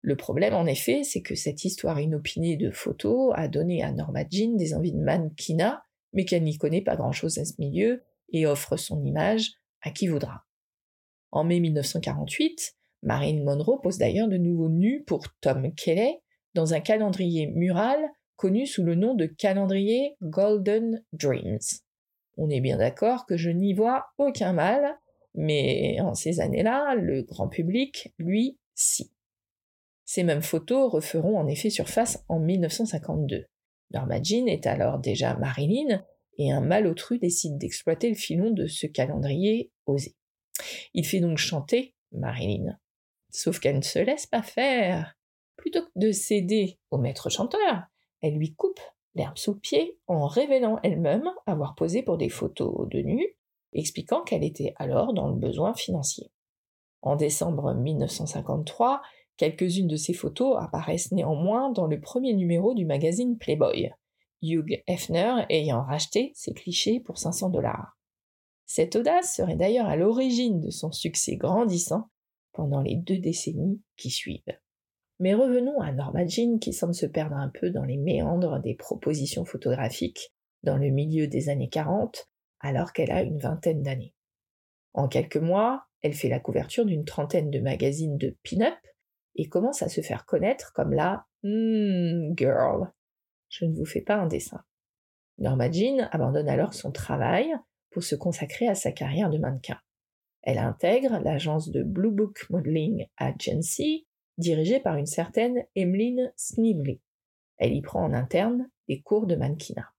Le 0.01 0.15
problème, 0.15 0.53
en 0.53 0.65
effet, 0.65 1.03
c'est 1.03 1.21
que 1.21 1.35
cette 1.35 1.63
histoire 1.63 1.99
inopinée 1.99 2.57
de 2.57 2.71
photos 2.71 3.33
a 3.35 3.47
donné 3.47 3.83
à 3.83 3.91
Norma 3.91 4.23
Jean 4.29 4.55
des 4.55 4.73
envies 4.73 4.93
de 4.93 4.99
mannequinat 4.99 5.83
mais 6.13 6.25
qu'elle 6.25 6.43
n'y 6.43 6.57
connaît 6.57 6.81
pas 6.81 6.95
grand-chose 6.95 7.37
à 7.37 7.45
ce 7.45 7.53
milieu 7.59 8.03
et 8.31 8.45
offre 8.45 8.77
son 8.77 9.03
image 9.03 9.51
à 9.81 9.91
qui 9.91 10.07
voudra. 10.07 10.45
En 11.31 11.43
mai 11.43 11.59
1948, 11.59 12.75
Marilyn 13.03 13.43
Monroe 13.43 13.79
pose 13.81 13.97
d'ailleurs 13.97 14.27
de 14.27 14.37
nouveaux 14.37 14.69
nus 14.69 15.03
pour 15.05 15.23
Tom 15.39 15.73
Kelly 15.73 16.17
dans 16.53 16.73
un 16.73 16.81
calendrier 16.81 17.47
mural 17.47 17.99
connu 18.35 18.65
sous 18.65 18.83
le 18.83 18.95
nom 18.95 19.13
de 19.13 19.25
calendrier 19.25 20.15
Golden 20.21 21.03
Dreams. 21.13 21.59
On 22.37 22.49
est 22.49 22.61
bien 22.61 22.77
d'accord 22.77 23.25
que 23.25 23.37
je 23.37 23.49
n'y 23.49 23.73
vois 23.73 24.07
aucun 24.17 24.53
mal, 24.53 24.97
mais 25.35 25.99
en 26.01 26.15
ces 26.15 26.39
années-là, 26.39 26.95
le 26.95 27.21
grand 27.23 27.47
public, 27.47 28.13
lui, 28.17 28.57
si. 28.73 29.11
Ces 30.13 30.23
mêmes 30.23 30.41
photos 30.41 30.91
referont 30.91 31.39
en 31.39 31.47
effet 31.47 31.69
surface 31.69 32.25
en 32.27 32.37
1952. 32.37 33.45
Norma 33.91 34.21
Jean 34.21 34.45
est 34.45 34.67
alors 34.67 34.99
déjà 34.99 35.35
Marilyn, 35.35 36.03
et 36.37 36.51
un 36.51 36.59
malotru 36.59 37.17
décide 37.17 37.57
d'exploiter 37.57 38.09
le 38.09 38.15
filon 38.15 38.51
de 38.51 38.67
ce 38.67 38.87
calendrier 38.87 39.71
osé. 39.85 40.17
Il 40.93 41.05
fait 41.05 41.21
donc 41.21 41.37
chanter 41.37 41.95
Marilyn. 42.11 42.77
Sauf 43.29 43.61
qu'elle 43.61 43.77
ne 43.77 43.83
se 43.83 43.99
laisse 43.99 44.27
pas 44.27 44.41
faire. 44.41 45.15
Plutôt 45.55 45.83
que 45.83 45.91
de 45.95 46.11
céder 46.11 46.77
au 46.89 46.97
maître 46.97 47.29
chanteur, 47.29 47.83
elle 48.19 48.35
lui 48.35 48.53
coupe 48.53 48.81
l'herbe 49.15 49.37
sous 49.37 49.53
le 49.53 49.59
pied 49.61 49.97
en 50.07 50.27
révélant 50.27 50.81
elle-même 50.83 51.31
avoir 51.45 51.73
posé 51.73 52.03
pour 52.03 52.17
des 52.17 52.27
photos 52.27 52.85
de 52.89 52.99
nu, 52.99 53.25
expliquant 53.71 54.23
qu'elle 54.23 54.43
était 54.43 54.73
alors 54.75 55.13
dans 55.13 55.29
le 55.29 55.39
besoin 55.39 55.73
financier. 55.73 56.33
En 57.01 57.15
décembre 57.15 57.73
1953, 57.73 59.01
Quelques-unes 59.37 59.87
de 59.87 59.95
ces 59.95 60.13
photos 60.13 60.57
apparaissent 60.59 61.11
néanmoins 61.11 61.71
dans 61.71 61.87
le 61.87 61.99
premier 61.99 62.33
numéro 62.33 62.73
du 62.73 62.85
magazine 62.85 63.37
Playboy, 63.37 63.91
Hugh 64.41 64.83
Hefner 64.87 65.45
ayant 65.49 65.83
racheté 65.83 66.31
ces 66.35 66.53
clichés 66.53 66.99
pour 66.99 67.17
500 67.17 67.49
dollars. 67.49 67.97
Cette 68.65 68.95
audace 68.95 69.35
serait 69.35 69.55
d'ailleurs 69.55 69.87
à 69.87 69.95
l'origine 69.95 70.61
de 70.61 70.69
son 70.69 70.91
succès 70.91 71.35
grandissant 71.35 72.09
pendant 72.53 72.81
les 72.81 72.95
deux 72.95 73.17
décennies 73.17 73.81
qui 73.97 74.09
suivent. 74.09 74.57
Mais 75.19 75.33
revenons 75.33 75.79
à 75.81 75.91
Norma 75.91 76.25
Jean 76.25 76.57
qui 76.57 76.73
semble 76.73 76.95
se 76.95 77.05
perdre 77.05 77.35
un 77.35 77.49
peu 77.49 77.69
dans 77.69 77.83
les 77.83 77.97
méandres 77.97 78.59
des 78.61 78.75
propositions 78.75 79.45
photographiques 79.45 80.33
dans 80.63 80.77
le 80.77 80.89
milieu 80.89 81.27
des 81.27 81.49
années 81.49 81.69
40 81.69 82.29
alors 82.59 82.93
qu'elle 82.93 83.11
a 83.11 83.21
une 83.21 83.39
vingtaine 83.39 83.83
d'années. 83.83 84.13
En 84.93 85.07
quelques 85.07 85.37
mois, 85.37 85.83
elle 86.01 86.13
fait 86.13 86.29
la 86.29 86.39
couverture 86.39 86.85
d'une 86.85 87.05
trentaine 87.05 87.51
de 87.51 87.59
magazines 87.59 88.17
de 88.17 88.37
pin-up 88.43 88.77
et 89.35 89.47
commence 89.47 89.81
à 89.81 89.89
se 89.89 90.01
faire 90.01 90.25
connaître 90.25 90.73
comme 90.73 90.93
la 90.93 91.25
hmm, 91.43 92.33
girl. 92.35 92.91
Je 93.49 93.65
ne 93.65 93.75
vous 93.75 93.85
fais 93.85 94.01
pas 94.01 94.15
un 94.15 94.27
dessin. 94.27 94.63
Norma 95.37 95.71
Jean 95.71 96.07
abandonne 96.11 96.49
alors 96.49 96.73
son 96.73 96.91
travail 96.91 97.53
pour 97.89 98.03
se 98.03 98.15
consacrer 98.15 98.67
à 98.67 98.75
sa 98.75 98.91
carrière 98.91 99.29
de 99.29 99.37
mannequin. 99.37 99.79
Elle 100.43 100.57
intègre 100.57 101.19
l'agence 101.19 101.69
de 101.69 101.83
Blue 101.83 102.11
Book 102.11 102.45
Modeling 102.49 103.07
Agency, 103.17 104.07
dirigée 104.37 104.79
par 104.79 104.95
une 104.95 105.05
certaine 105.05 105.65
Emmeline 105.75 106.31
Snively. 106.35 107.01
Elle 107.57 107.73
y 107.73 107.81
prend 107.81 108.03
en 108.03 108.13
interne 108.13 108.69
des 108.87 109.01
cours 109.01 109.27
de 109.27 109.35
mannequinat. 109.35 109.91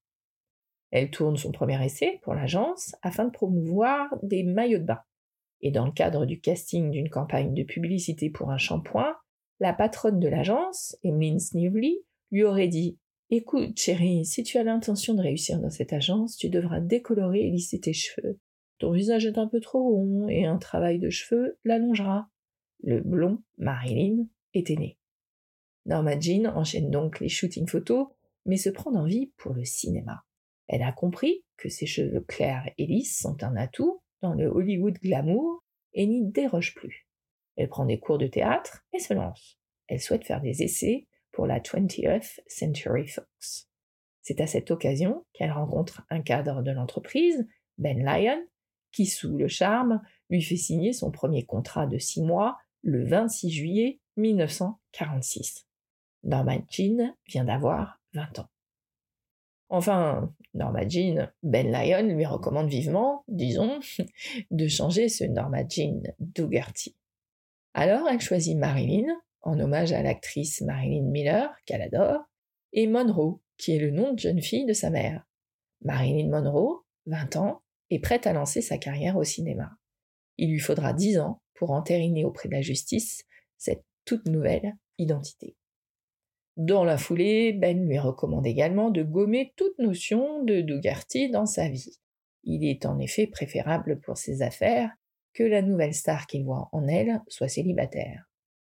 Elle 0.90 1.10
tourne 1.10 1.36
son 1.36 1.52
premier 1.52 1.82
essai 1.84 2.20
pour 2.22 2.34
l'agence 2.34 2.94
afin 3.02 3.24
de 3.24 3.30
promouvoir 3.30 4.14
des 4.22 4.42
maillots 4.42 4.80
de 4.80 4.84
bain. 4.84 5.00
Et 5.60 5.70
dans 5.70 5.86
le 5.86 5.92
cadre 5.92 6.26
du 6.26 6.40
casting 6.40 6.90
d'une 6.90 7.08
campagne 7.08 7.54
de 7.54 7.62
publicité 7.62 8.30
pour 8.30 8.50
un 8.50 8.58
shampoing, 8.58 9.14
la 9.62 9.72
patronne 9.72 10.18
de 10.18 10.26
l'agence, 10.26 10.96
Emmeline 11.04 11.38
Snively, 11.38 12.00
lui 12.32 12.42
aurait 12.42 12.66
dit 12.66 12.98
Écoute, 13.30 13.78
chérie, 13.78 14.24
si 14.26 14.42
tu 14.42 14.58
as 14.58 14.64
l'intention 14.64 15.14
de 15.14 15.22
réussir 15.22 15.60
dans 15.60 15.70
cette 15.70 15.92
agence, 15.92 16.36
tu 16.36 16.50
devras 16.50 16.80
décolorer 16.80 17.46
et 17.46 17.50
lisser 17.50 17.78
tes 17.78 17.92
cheveux. 17.92 18.40
Ton 18.78 18.90
visage 18.90 19.24
est 19.24 19.38
un 19.38 19.46
peu 19.46 19.60
trop 19.60 19.84
rond 19.84 20.28
et 20.28 20.46
un 20.46 20.58
travail 20.58 20.98
de 20.98 21.10
cheveux 21.10 21.60
l'allongera. 21.64 22.28
Le 22.82 23.02
blond, 23.02 23.40
Marilyn, 23.56 24.26
était 24.52 24.74
né. 24.74 24.98
Norma 25.86 26.18
Jean 26.18 26.46
enchaîne 26.56 26.90
donc 26.90 27.20
les 27.20 27.28
shootings 27.28 27.68
photos, 27.68 28.08
mais 28.44 28.56
se 28.56 28.68
prend 28.68 28.90
d'envie 28.90 29.32
pour 29.36 29.54
le 29.54 29.64
cinéma. 29.64 30.24
Elle 30.66 30.82
a 30.82 30.90
compris 30.90 31.44
que 31.56 31.68
ses 31.68 31.86
cheveux 31.86 32.22
clairs 32.22 32.68
et 32.78 32.86
lisses 32.86 33.16
sont 33.16 33.44
un 33.44 33.54
atout 33.54 34.02
dans 34.22 34.34
le 34.34 34.48
Hollywood 34.48 34.98
glamour 34.98 35.62
et 35.92 36.08
n'y 36.08 36.26
déroge 36.32 36.74
plus. 36.74 37.01
Elle 37.56 37.68
prend 37.68 37.84
des 37.84 37.98
cours 37.98 38.18
de 38.18 38.26
théâtre 38.26 38.84
et 38.92 38.98
se 38.98 39.14
lance. 39.14 39.58
Elle 39.88 40.00
souhaite 40.00 40.24
faire 40.24 40.40
des 40.40 40.62
essais 40.62 41.06
pour 41.32 41.46
la 41.46 41.60
20th 41.60 42.40
Century 42.46 43.06
Fox. 43.06 43.68
C'est 44.22 44.40
à 44.40 44.46
cette 44.46 44.70
occasion 44.70 45.24
qu'elle 45.32 45.50
rencontre 45.50 46.02
un 46.10 46.22
cadre 46.22 46.62
de 46.62 46.70
l'entreprise, 46.70 47.46
Ben 47.78 47.98
Lyon, 47.98 48.46
qui, 48.92 49.06
sous 49.06 49.36
le 49.36 49.48
charme, 49.48 50.00
lui 50.30 50.42
fait 50.42 50.56
signer 50.56 50.92
son 50.92 51.10
premier 51.10 51.44
contrat 51.44 51.86
de 51.86 51.98
six 51.98 52.22
mois 52.22 52.58
le 52.82 53.04
26 53.04 53.50
juillet 53.50 54.00
1946. 54.16 55.66
Norma 56.24 56.58
Jean 56.70 57.16
vient 57.26 57.44
d'avoir 57.44 58.00
20 58.14 58.38
ans. 58.38 58.48
Enfin, 59.68 60.32
Norma 60.54 60.86
Jean, 60.86 61.28
Ben 61.42 61.72
Lyon 61.72 62.14
lui 62.14 62.26
recommande 62.26 62.68
vivement, 62.68 63.24
disons, 63.26 63.80
de 64.50 64.68
changer 64.68 65.08
ce 65.08 65.24
Norma 65.24 65.66
Jean 65.68 66.02
Dougherty. 66.20 66.94
Alors 67.74 68.08
elle 68.08 68.20
choisit 68.20 68.56
Marilyn, 68.56 69.06
en 69.40 69.58
hommage 69.58 69.92
à 69.92 70.02
l'actrice 70.02 70.60
Marilyn 70.60 71.10
Miller, 71.10 71.54
qu'elle 71.66 71.82
adore, 71.82 72.22
et 72.72 72.86
Monroe, 72.86 73.40
qui 73.56 73.74
est 73.74 73.78
le 73.78 73.90
nom 73.90 74.12
de 74.12 74.18
jeune 74.18 74.42
fille 74.42 74.66
de 74.66 74.72
sa 74.72 74.90
mère. 74.90 75.26
Marilyn 75.82 76.28
Monroe, 76.28 76.84
20 77.06 77.36
ans, 77.36 77.62
est 77.90 77.98
prête 77.98 78.26
à 78.26 78.32
lancer 78.32 78.62
sa 78.62 78.78
carrière 78.78 79.16
au 79.16 79.24
cinéma. 79.24 79.70
Il 80.38 80.50
lui 80.50 80.60
faudra 80.60 80.92
10 80.92 81.18
ans 81.18 81.42
pour 81.54 81.70
entériner 81.70 82.24
auprès 82.24 82.48
de 82.48 82.54
la 82.54 82.62
justice 82.62 83.24
cette 83.58 83.84
toute 84.04 84.26
nouvelle 84.26 84.74
identité. 84.98 85.56
Dans 86.56 86.84
la 86.84 86.98
foulée, 86.98 87.52
Ben 87.52 87.86
lui 87.86 87.98
recommande 87.98 88.46
également 88.46 88.90
de 88.90 89.02
gommer 89.02 89.54
toute 89.56 89.78
notion 89.78 90.42
de 90.44 90.60
Dougherty 90.60 91.30
dans 91.30 91.46
sa 91.46 91.68
vie. 91.68 91.98
Il 92.44 92.64
est 92.64 92.84
en 92.84 92.98
effet 92.98 93.26
préférable 93.26 94.00
pour 94.00 94.18
ses 94.18 94.42
affaires 94.42 94.90
que 95.32 95.42
la 95.42 95.62
nouvelle 95.62 95.94
star 95.94 96.26
qu'il 96.26 96.44
voit 96.44 96.68
en 96.72 96.86
elle 96.88 97.20
soit 97.28 97.48
célibataire. 97.48 98.28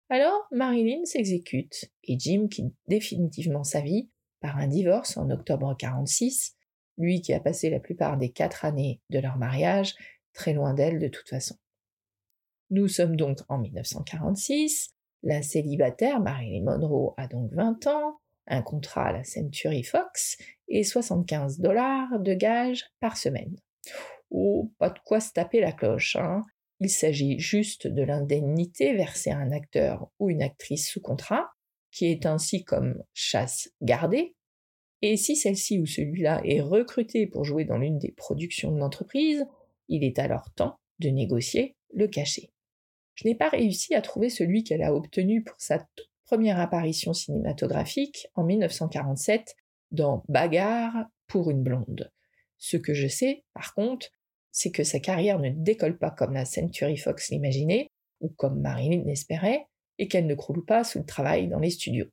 Alors 0.09 0.47
Marilyn 0.51 1.05
s'exécute 1.05 1.91
et 2.03 2.19
Jim 2.19 2.47
quitte 2.49 2.75
définitivement 2.87 3.63
sa 3.63 3.81
vie 3.81 4.09
par 4.41 4.57
un 4.57 4.67
divorce 4.67 5.17
en 5.17 5.29
octobre 5.29 5.75
46, 5.77 6.55
lui 6.97 7.21
qui 7.21 7.33
a 7.33 7.39
passé 7.39 7.69
la 7.69 7.79
plupart 7.79 8.17
des 8.17 8.29
quatre 8.29 8.65
années 8.65 9.01
de 9.09 9.19
leur 9.19 9.37
mariage 9.37 9.95
très 10.33 10.53
loin 10.53 10.73
d'elle 10.73 10.99
de 10.99 11.07
toute 11.07 11.29
façon. 11.29 11.55
Nous 12.69 12.87
sommes 12.87 13.15
donc 13.15 13.39
en 13.49 13.57
1946, 13.59 14.93
la 15.23 15.41
célibataire 15.41 16.19
Marilyn 16.19 16.63
Monroe 16.65 17.13
a 17.17 17.27
donc 17.27 17.51
20 17.53 17.87
ans, 17.87 18.19
un 18.47 18.61
contrat 18.61 19.05
à 19.05 19.13
la 19.13 19.23
Century 19.23 19.83
Fox 19.83 20.37
et 20.67 20.83
75 20.83 21.59
dollars 21.59 22.19
de 22.19 22.33
gages 22.33 22.85
par 22.99 23.15
semaine. 23.15 23.55
Pas 24.79 24.89
de 24.89 24.99
quoi 25.05 25.19
se 25.19 25.31
taper 25.31 25.61
la 25.61 25.71
cloche, 25.71 26.15
hein. 26.15 26.41
Il 26.79 26.89
s'agit 26.89 27.39
juste 27.39 27.87
de 27.87 28.01
l'indemnité 28.01 28.93
versée 28.93 29.29
à 29.29 29.37
un 29.37 29.51
acteur 29.51 30.09
ou 30.19 30.29
une 30.29 30.41
actrice 30.41 30.89
sous 30.89 30.99
contrat, 30.99 31.49
qui 31.91 32.07
est 32.07 32.25
ainsi 32.25 32.63
comme 32.63 33.01
chasse 33.13 33.69
gardée, 33.81 34.35
et 35.05 35.17
si 35.17 35.35
celle-ci 35.35 35.79
ou 35.79 35.85
celui-là 35.85 36.41
est 36.45 36.61
recruté 36.61 37.27
pour 37.27 37.43
jouer 37.43 37.65
dans 37.65 37.77
l'une 37.77 37.99
des 37.99 38.13
productions 38.13 38.71
de 38.71 38.79
l'entreprise, 38.79 39.45
il 39.89 40.03
est 40.03 40.17
alors 40.17 40.49
temps 40.55 40.79
de 40.99 41.09
négocier 41.09 41.75
le 41.93 42.07
cachet. 42.07 42.51
Je 43.15 43.27
n'ai 43.27 43.35
pas 43.35 43.49
réussi 43.49 43.93
à 43.95 44.01
trouver 44.01 44.29
celui 44.29 44.63
qu'elle 44.63 44.81
a 44.81 44.95
obtenu 44.95 45.43
pour 45.43 45.55
sa 45.59 45.79
toute 45.79 46.09
première 46.23 46.57
apparition 46.57 47.13
cinématographique 47.13 48.27
en 48.35 48.45
1947 48.45 49.55
dans 49.91 50.23
Bagarre 50.29 51.05
pour 51.27 51.51
une 51.51 51.63
blonde. 51.63 52.11
Ce 52.57 52.77
que 52.77 52.93
je 52.93 53.07
sais, 53.07 53.43
par 53.53 53.73
contre, 53.73 54.09
c'est 54.53 54.71
que 54.71 54.83
sa 54.83 54.99
carrière 54.99 55.39
ne 55.39 55.49
décolle 55.49 55.97
pas 55.97 56.11
comme 56.11 56.33
la 56.33 56.45
Century 56.45 56.95
Fox 56.95 57.31
l'imaginait, 57.31 57.89
ou 58.21 58.29
comme 58.29 58.61
Marilyn 58.61 59.03
l'espérait, 59.03 59.65
et 59.97 60.07
qu'elle 60.07 60.27
ne 60.27 60.35
croule 60.35 60.63
pas 60.63 60.83
sous 60.83 60.99
le 60.99 61.05
travail 61.05 61.49
dans 61.49 61.59
les 61.59 61.71
studios. 61.71 62.07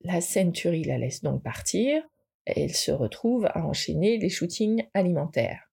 La 0.00 0.20
Century 0.20 0.82
la 0.82 0.98
laisse 0.98 1.22
donc 1.22 1.42
partir, 1.42 2.02
et 2.46 2.62
elle 2.62 2.74
se 2.74 2.90
retrouve 2.90 3.46
à 3.46 3.66
enchaîner 3.66 4.18
les 4.18 4.30
shootings 4.30 4.84
alimentaires. 4.94 5.70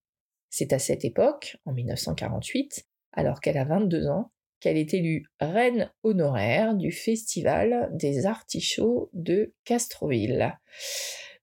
C'est 0.50 0.74
à 0.74 0.80
cette 0.80 1.06
époque, 1.06 1.58
en 1.66 1.72
1948, 1.72 2.86
alors 3.14 3.40
qu'elle 3.40 3.58
a 3.58 3.66
22 3.66 4.08
ans, 4.08 4.32
qu'elle 4.60 4.78
est 4.78 4.94
élue 4.94 5.26
reine 5.40 5.92
honoraire 6.04 6.76
du 6.76 6.92
Festival 6.92 7.90
des 7.94 8.26
Artichauts 8.26 9.10
de 9.14 9.54
Castroville. 9.64 10.58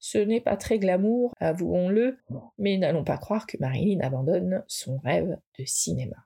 Ce 0.00 0.16
n'est 0.16 0.40
pas 0.40 0.56
très 0.56 0.78
glamour, 0.78 1.34
avouons-le, 1.38 2.18
mais 2.58 2.78
n'allons 2.78 3.04
pas 3.04 3.18
croire 3.18 3.46
que 3.46 3.58
Marilyn 3.60 4.00
abandonne 4.00 4.64
son 4.66 4.98
rêve 4.98 5.38
de 5.58 5.64
cinéma. 5.66 6.16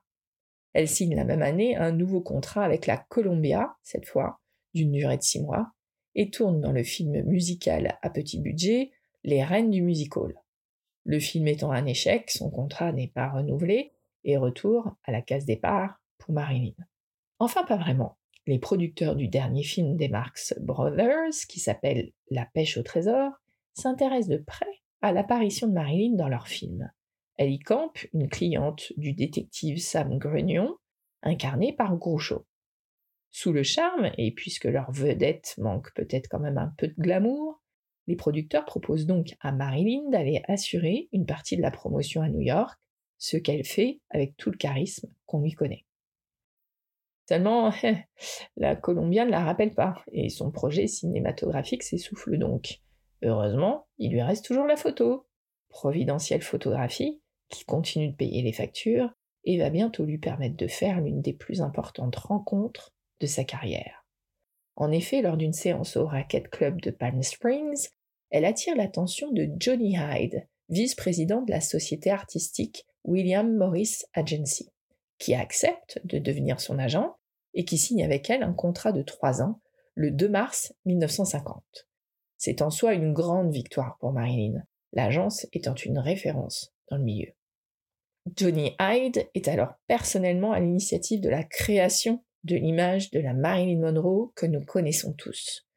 Elle 0.71 0.87
signe 0.87 1.15
la 1.15 1.25
même 1.25 1.41
année 1.41 1.75
un 1.75 1.91
nouveau 1.91 2.21
contrat 2.21 2.63
avec 2.63 2.87
la 2.87 2.97
Columbia, 2.97 3.75
cette 3.83 4.07
fois, 4.07 4.39
d'une 4.73 4.93
durée 4.93 5.17
de 5.17 5.23
six 5.23 5.41
mois, 5.41 5.71
et 6.15 6.29
tourne 6.29 6.61
dans 6.61 6.71
le 6.71 6.83
film 6.83 7.21
musical 7.23 7.97
à 8.01 8.09
petit 8.09 8.39
budget 8.39 8.91
Les 9.25 9.43
Reines 9.43 9.71
du 9.71 9.81
Musical. 9.81 10.33
Le 11.03 11.19
film 11.19 11.47
étant 11.49 11.71
un 11.71 11.85
échec, 11.85 12.31
son 12.31 12.49
contrat 12.49 12.93
n'est 12.93 13.09
pas 13.09 13.29
renouvelé, 13.29 13.91
et 14.23 14.37
retour 14.37 14.95
à 15.03 15.11
la 15.11 15.21
case 15.21 15.45
départ 15.45 15.99
pour 16.17 16.33
Marilyn. 16.33 16.73
Enfin, 17.39 17.63
pas 17.65 17.77
vraiment. 17.77 18.17
Les 18.47 18.59
producteurs 18.59 19.15
du 19.15 19.27
dernier 19.27 19.63
film 19.63 19.97
des 19.97 20.07
Marx 20.07 20.53
Brothers, 20.61 21.33
qui 21.49 21.59
s'appelle 21.59 22.11
La 22.31 22.45
pêche 22.45 22.77
au 22.77 22.83
trésor, 22.83 23.31
s'intéressent 23.75 24.39
de 24.39 24.43
près 24.43 24.81
à 25.01 25.11
l'apparition 25.11 25.67
de 25.67 25.73
Marilyn 25.73 26.15
dans 26.15 26.27
leur 26.27 26.47
film. 26.47 26.91
Elle 27.37 27.51
y 27.51 27.59
campe 27.59 27.99
une 28.13 28.29
cliente 28.29 28.93
du 28.97 29.13
détective 29.13 29.77
Sam 29.77 30.17
Grunion, 30.17 30.77
incarnée 31.21 31.73
par 31.73 31.95
Groucho. 31.97 32.45
Sous 33.31 33.51
le 33.51 33.63
charme, 33.63 34.11
et 34.17 34.31
puisque 34.31 34.65
leur 34.65 34.91
vedette 34.91 35.55
manque 35.57 35.93
peut-être 35.93 36.29
quand 36.29 36.39
même 36.39 36.57
un 36.57 36.73
peu 36.77 36.87
de 36.87 36.95
glamour, 36.97 37.61
les 38.07 38.15
producteurs 38.15 38.65
proposent 38.65 39.05
donc 39.05 39.35
à 39.41 39.51
Marilyn 39.51 40.09
d'aller 40.09 40.41
assurer 40.47 41.09
une 41.11 41.25
partie 41.25 41.57
de 41.57 41.61
la 41.61 41.71
promotion 41.71 42.21
à 42.21 42.29
New 42.29 42.41
York 42.41 42.79
ce 43.17 43.37
qu'elle 43.37 43.65
fait 43.65 43.99
avec 44.09 44.37
tout 44.37 44.51
le 44.51 44.57
charisme 44.57 45.09
qu'on 45.25 45.41
lui 45.41 45.51
connaît. 45.51 45.85
Seulement, 47.27 47.73
la 48.57 48.75
Colombienne 48.75 49.27
ne 49.27 49.31
la 49.31 49.43
rappelle 49.43 49.73
pas, 49.73 50.03
et 50.11 50.29
son 50.29 50.51
projet 50.51 50.87
cinématographique 50.87 51.83
s'essouffle 51.83 52.37
donc. 52.37 52.81
Heureusement, 53.25 53.87
il 53.97 54.11
lui 54.11 54.21
reste 54.21 54.45
toujours 54.45 54.67
la 54.67 54.75
photo. 54.75 55.25
Providentielle 55.69 56.43
photographie, 56.43 57.21
qui 57.49 57.65
continue 57.65 58.09
de 58.09 58.15
payer 58.15 58.43
les 58.43 58.53
factures, 58.53 59.09
et 59.45 59.57
va 59.57 59.71
bientôt 59.71 60.05
lui 60.05 60.19
permettre 60.19 60.55
de 60.55 60.67
faire 60.67 61.01
l'une 61.01 61.21
des 61.21 61.33
plus 61.33 61.61
importantes 61.61 62.15
rencontres 62.15 62.93
de 63.19 63.25
sa 63.25 63.43
carrière. 63.43 64.05
En 64.75 64.91
effet, 64.91 65.23
lors 65.23 65.37
d'une 65.37 65.53
séance 65.53 65.97
au 65.97 66.05
Racket 66.05 66.49
Club 66.49 66.81
de 66.81 66.91
Palm 66.91 67.23
Springs, 67.23 67.89
elle 68.29 68.45
attire 68.45 68.75
l'attention 68.75 69.31
de 69.31 69.49
Johnny 69.57 69.95
Hyde, 69.97 70.47
vice-président 70.69 71.41
de 71.41 71.51
la 71.51 71.61
société 71.61 72.11
artistique 72.11 72.85
William 73.03 73.55
Morris 73.55 74.03
Agency, 74.13 74.69
qui 75.17 75.33
accepte 75.33 75.99
de 76.03 76.19
devenir 76.19 76.59
son 76.59 76.77
agent 76.77 77.15
et 77.55 77.65
qui 77.65 77.79
signe 77.79 78.03
avec 78.03 78.29
elle 78.29 78.43
un 78.43 78.53
contrat 78.53 78.91
de 78.91 79.01
trois 79.01 79.41
ans 79.41 79.61
le 79.95 80.11
2 80.11 80.29
mars 80.29 80.73
1950. 80.85 81.87
C'est 82.37 82.61
en 82.61 82.69
soi 82.69 82.93
une 82.93 83.13
grande 83.13 83.51
victoire 83.51 83.97
pour 83.99 84.11
Marilyn, 84.11 84.63
l'agence 84.93 85.47
étant 85.53 85.75
une 85.75 85.99
référence 85.99 86.73
dans 86.89 86.97
le 86.97 87.03
milieu. 87.03 87.31
Johnny 88.35 88.75
Hyde 88.79 89.29
est 89.35 89.47
alors 89.47 89.73
personnellement 89.87 90.51
à 90.51 90.59
l'initiative 90.59 91.21
de 91.21 91.29
la 91.29 91.43
création 91.43 92.23
de 92.43 92.55
l'image 92.55 93.11
de 93.11 93.19
la 93.19 93.33
Marilyn 93.33 93.79
Monroe 93.79 94.31
que 94.35 94.45
nous 94.45 94.63
connaissons 94.63 95.13
tous. 95.13 95.67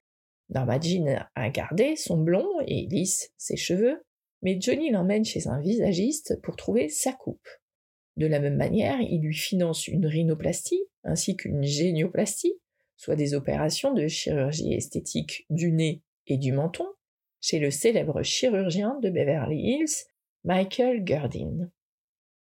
Norma 0.50 0.80
Jean 0.80 1.26
a 1.34 1.50
gardé 1.50 1.96
son 1.96 2.16
blond 2.16 2.48
et 2.66 2.86
lisse 2.86 3.32
ses 3.36 3.56
cheveux, 3.56 4.02
mais 4.42 4.58
Johnny 4.60 4.90
l'emmène 4.90 5.24
chez 5.24 5.46
un 5.46 5.60
visagiste 5.60 6.40
pour 6.42 6.56
trouver 6.56 6.88
sa 6.88 7.12
coupe. 7.12 7.48
De 8.16 8.26
la 8.26 8.40
même 8.40 8.56
manière, 8.56 9.00
il 9.00 9.20
lui 9.20 9.34
finance 9.34 9.86
une 9.86 10.06
rhinoplastie 10.06 10.82
ainsi 11.04 11.36
qu'une 11.36 11.62
génioplastie, 11.62 12.54
soit 12.96 13.16
des 13.16 13.34
opérations 13.34 13.94
de 13.94 14.08
chirurgie 14.08 14.72
esthétique 14.72 15.46
du 15.50 15.70
nez 15.70 16.02
et 16.28 16.36
du 16.36 16.52
menton, 16.52 16.86
chez 17.40 17.58
le 17.58 17.70
célèbre 17.70 18.22
chirurgien 18.22 18.98
de 19.00 19.10
Beverly 19.10 19.58
Hills, 19.58 20.06
Michael 20.44 21.02
Gurdin. 21.02 21.70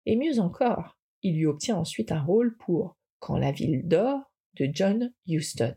Et 0.06 0.16
mieux 0.16 0.40
encore, 0.40 0.98
il 1.24 1.38
lui 1.38 1.46
obtient 1.46 1.78
ensuite 1.78 2.12
un 2.12 2.22
rôle 2.22 2.56
pour 2.58 2.96
Quand 3.20 3.38
la 3.38 3.52
ville 3.52 3.82
dort 3.86 4.32
de 4.56 4.70
John 4.72 5.14
Huston. 5.28 5.76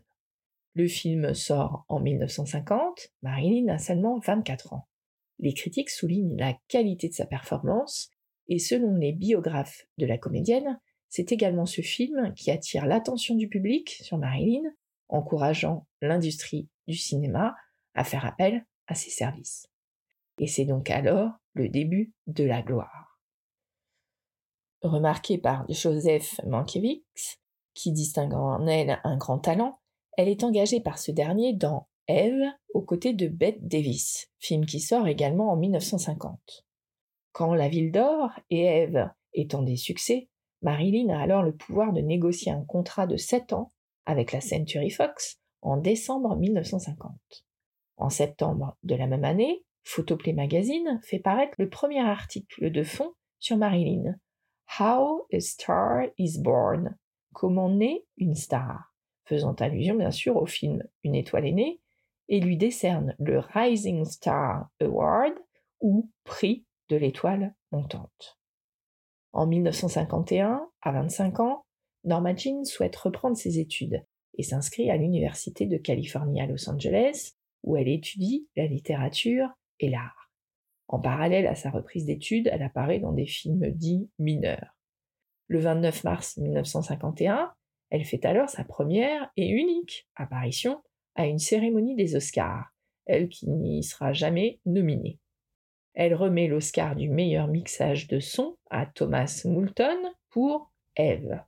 Le 0.75 0.87
film 0.87 1.33
sort 1.33 1.85
en 1.89 1.99
1950, 1.99 3.11
Marilyn 3.21 3.67
a 3.67 3.77
seulement 3.77 4.19
24 4.19 4.73
ans. 4.73 4.87
Les 5.39 5.53
critiques 5.53 5.89
soulignent 5.89 6.37
la 6.37 6.57
qualité 6.67 7.09
de 7.09 7.13
sa 7.13 7.25
performance, 7.25 8.09
et 8.47 8.59
selon 8.59 8.95
les 8.95 9.11
biographes 9.11 9.85
de 9.97 10.05
la 10.05 10.17
comédienne, 10.17 10.79
c'est 11.09 11.31
également 11.31 11.65
ce 11.65 11.81
film 11.81 12.33
qui 12.35 12.49
attire 12.49 12.85
l'attention 12.85 13.35
du 13.35 13.47
public 13.47 13.89
sur 14.01 14.17
Marilyn, 14.17 14.63
encourageant 15.09 15.85
l'industrie 16.01 16.69
du 16.87 16.95
cinéma 16.95 17.55
à 17.95 18.03
faire 18.03 18.25
appel 18.25 18.65
à 18.87 18.95
ses 18.95 19.09
services. 19.09 19.67
Et 20.39 20.47
c'est 20.47 20.65
donc 20.65 20.89
alors 20.89 21.31
le 21.53 21.69
début 21.69 22.13
de 22.27 22.43
la 22.43 22.61
gloire. 22.61 23.19
Remarquée 24.81 25.37
par 25.37 25.65
Joseph 25.69 26.41
Mankiewicz, 26.45 27.39
qui 27.73 27.91
distingue 27.91 28.33
en 28.33 28.67
elle 28.67 28.99
un 29.03 29.17
grand 29.17 29.39
talent, 29.39 29.79
elle 30.17 30.27
est 30.27 30.43
engagée 30.43 30.81
par 30.81 30.97
ce 30.97 31.11
dernier 31.11 31.53
dans 31.53 31.87
Eve 32.07 32.43
aux 32.73 32.81
côtés 32.81 33.13
de 33.13 33.27
Bette 33.27 33.65
Davis, 33.65 34.29
film 34.39 34.65
qui 34.65 34.79
sort 34.79 35.07
également 35.07 35.51
en 35.51 35.55
1950. 35.55 36.65
Quand 37.31 37.53
La 37.53 37.69
Ville 37.69 37.91
d'Or 37.91 38.29
et 38.49 38.65
Eve 38.65 39.09
étant 39.33 39.63
des 39.63 39.77
succès, 39.77 40.29
Marilyn 40.61 41.09
a 41.09 41.21
alors 41.21 41.43
le 41.43 41.55
pouvoir 41.55 41.93
de 41.93 42.01
négocier 42.01 42.51
un 42.51 42.63
contrat 42.63 43.07
de 43.07 43.17
7 43.17 43.53
ans 43.53 43.71
avec 44.05 44.31
la 44.31 44.41
Century 44.41 44.89
Fox 44.89 45.39
en 45.61 45.77
décembre 45.77 46.35
1950. 46.35 47.13
En 47.97 48.09
septembre 48.09 48.77
de 48.83 48.95
la 48.95 49.07
même 49.07 49.23
année, 49.23 49.63
Photoplay 49.83 50.33
Magazine 50.33 50.99
fait 51.03 51.19
paraître 51.19 51.55
le 51.57 51.69
premier 51.69 51.99
article 51.99 52.71
de 52.71 52.83
fond 52.83 53.13
sur 53.39 53.57
Marilyn. 53.57 54.15
How 54.79 55.27
a 55.31 55.39
Star 55.39 56.05
is 56.17 56.39
Born. 56.39 56.97
Comment 57.33 57.69
naît 57.69 58.05
une 58.17 58.35
star? 58.35 58.93
Faisant 59.25 59.53
allusion 59.53 59.95
bien 59.95 60.11
sûr 60.11 60.37
au 60.37 60.45
film 60.45 60.83
Une 61.03 61.15
étoile 61.15 61.47
est 61.47 61.51
née, 61.51 61.81
et 62.29 62.39
lui 62.39 62.57
décerne 62.57 63.15
le 63.19 63.39
Rising 63.39 64.05
Star 64.05 64.69
Award 64.81 65.33
ou 65.81 66.09
prix 66.23 66.65
de 66.89 66.95
l'étoile 66.95 67.53
montante. 67.71 68.39
En 69.33 69.47
1951, 69.47 70.67
à 70.81 70.91
25 70.91 71.39
ans, 71.39 71.65
Norma 72.03 72.35
Jean 72.35 72.63
souhaite 72.65 72.95
reprendre 72.95 73.37
ses 73.37 73.59
études 73.59 74.05
et 74.37 74.43
s'inscrit 74.43 74.89
à 74.89 74.97
l'Université 74.97 75.65
de 75.65 75.77
Californie 75.77 76.41
à 76.41 76.47
Los 76.47 76.69
Angeles, 76.69 77.33
où 77.63 77.77
elle 77.77 77.87
étudie 77.87 78.47
la 78.55 78.67
littérature 78.67 79.49
et 79.79 79.89
l'art. 79.89 80.31
En 80.87 80.99
parallèle 80.99 81.47
à 81.47 81.55
sa 81.55 81.71
reprise 81.71 82.05
d'études, 82.05 82.49
elle 82.51 82.61
apparaît 82.61 82.99
dans 82.99 83.13
des 83.13 83.25
films 83.25 83.71
dits 83.71 84.09
mineurs. 84.19 84.75
Le 85.47 85.59
29 85.59 86.03
mars 86.03 86.37
1951, 86.37 87.53
elle 87.89 88.05
fait 88.05 88.25
alors 88.25 88.49
sa 88.49 88.63
première 88.63 89.31
et 89.37 89.47
unique 89.47 90.07
apparition 90.15 90.81
à 91.15 91.27
une 91.27 91.39
cérémonie 91.39 91.95
des 91.95 92.15
Oscars, 92.15 92.73
elle 93.05 93.29
qui 93.29 93.49
n'y 93.49 93.83
sera 93.83 94.13
jamais 94.13 94.59
nominée. 94.65 95.19
Elle 95.93 96.15
remet 96.15 96.47
l'Oscar 96.47 96.95
du 96.95 97.09
meilleur 97.09 97.47
mixage 97.47 98.07
de 98.07 98.19
son 98.19 98.57
à 98.71 98.85
Thomas 98.85 99.43
Moulton 99.45 100.11
pour 100.29 100.71
Eve. 100.95 101.39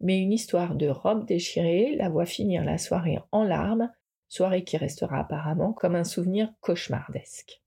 Mais 0.00 0.18
une 0.18 0.32
histoire 0.32 0.74
de 0.74 0.88
robe 0.88 1.26
déchirée 1.26 1.94
la 1.96 2.08
voit 2.08 2.26
finir 2.26 2.64
la 2.64 2.76
soirée 2.76 3.18
en 3.30 3.44
larmes, 3.44 3.90
soirée 4.32 4.64
qui 4.64 4.78
restera 4.78 5.20
apparemment 5.20 5.74
comme 5.74 5.94
un 5.94 6.04
souvenir 6.04 6.50
cauchemardesque. 6.60 7.62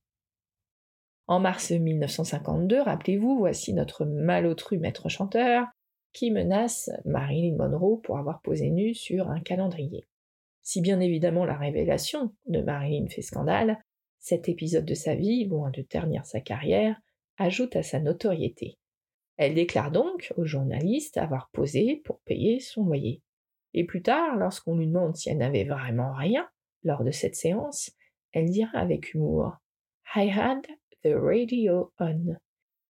En 1.28 1.40
mars 1.40 1.70
1952, 1.70 2.82
rappelez-vous, 2.82 3.38
voici 3.38 3.72
notre 3.72 4.06
malotru 4.06 4.80
maître 4.80 5.08
chanteur 5.08 5.68
qui 6.12 6.32
menace 6.32 6.90
Marilyn 7.06 7.56
Monroe 7.56 8.02
pour 8.02 8.18
avoir 8.18 8.42
posé 8.42 8.72
nue 8.72 8.96
sur 8.96 9.30
un 9.30 9.42
calendrier. 9.42 10.08
Si 10.64 10.82
bien 10.82 11.00
évidemment 11.00 11.46
la 11.46 11.56
révélation 11.56 12.34
de 12.48 12.62
Marilyn 12.62 13.08
fait 13.10 13.22
scandale, 13.22 13.80
cet 14.18 14.50
épisode 14.50 14.86
de 14.86 14.96
sa 14.96 15.14
vie, 15.14 15.46
loin 15.46 15.70
de 15.70 15.84
ternir 15.84 16.26
sa 16.26 16.40
carrière, 16.40 17.00
ajoute 17.38 17.76
à 17.76 17.84
sa 17.84 18.00
notoriété. 18.00 18.80
Elle 19.38 19.54
déclare 19.54 19.92
donc 19.92 20.34
aux 20.36 20.46
journalistes 20.46 21.18
avoir 21.18 21.52
posé 21.52 22.02
pour 22.06 22.22
payer 22.22 22.60
son 22.60 22.86
loyer. 22.86 23.22
Et 23.76 23.84
plus 23.84 24.02
tard, 24.02 24.38
lorsqu'on 24.38 24.78
lui 24.78 24.88
demande 24.88 25.16
si 25.16 25.30
elle 25.30 25.38
n'avait 25.38 25.66
vraiment 25.66 26.14
rien 26.14 26.48
lors 26.86 27.04
de 27.04 27.12
cette 27.12 27.36
séance, 27.36 27.92
elle 28.32 28.50
dira 28.50 28.78
avec 28.78 29.14
humour 29.14 29.58
I 30.16 30.30
had 30.30 30.66
the 31.04 31.14
radio 31.14 31.92
on 32.00 32.38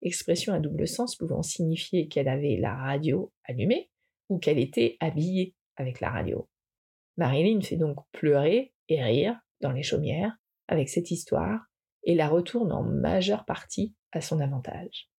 expression 0.01 0.53
à 0.53 0.59
double 0.59 0.87
sens 0.87 1.15
pouvant 1.15 1.41
signifier 1.41 2.07
qu'elle 2.07 2.27
avait 2.27 2.57
la 2.57 2.75
radio 2.75 3.31
allumée 3.45 3.89
ou 4.29 4.37
qu'elle 4.37 4.59
était 4.59 4.97
habillée 4.99 5.55
avec 5.77 5.99
la 5.99 6.11
radio. 6.11 6.47
Marilyn 7.17 7.61
fait 7.61 7.77
donc 7.77 7.97
pleurer 8.11 8.73
et 8.89 9.03
rire 9.03 9.39
dans 9.61 9.71
les 9.71 9.83
chaumières 9.83 10.37
avec 10.67 10.89
cette 10.89 11.09
histoire 11.09 11.65
et 12.03 12.15
la 12.15 12.27
retourne 12.27 12.71
en 12.71 12.83
majeure 12.83 13.45
partie 13.45 13.95
à 14.11 14.21
son 14.21 14.39
avantage. 14.39 15.09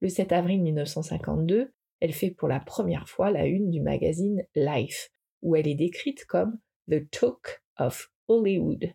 Le 0.00 0.08
7 0.08 0.32
avril 0.32 0.62
1952, 0.62 1.72
elle 2.00 2.12
fait 2.12 2.30
pour 2.30 2.48
la 2.48 2.60
première 2.60 3.08
fois 3.08 3.30
la 3.30 3.46
une 3.46 3.70
du 3.70 3.80
magazine 3.80 4.44
Life, 4.54 5.10
où 5.42 5.56
elle 5.56 5.68
est 5.68 5.74
décrite 5.74 6.24
comme 6.26 6.58
The 6.90 7.08
Talk 7.10 7.62
of 7.78 8.10
Hollywood, 8.28 8.92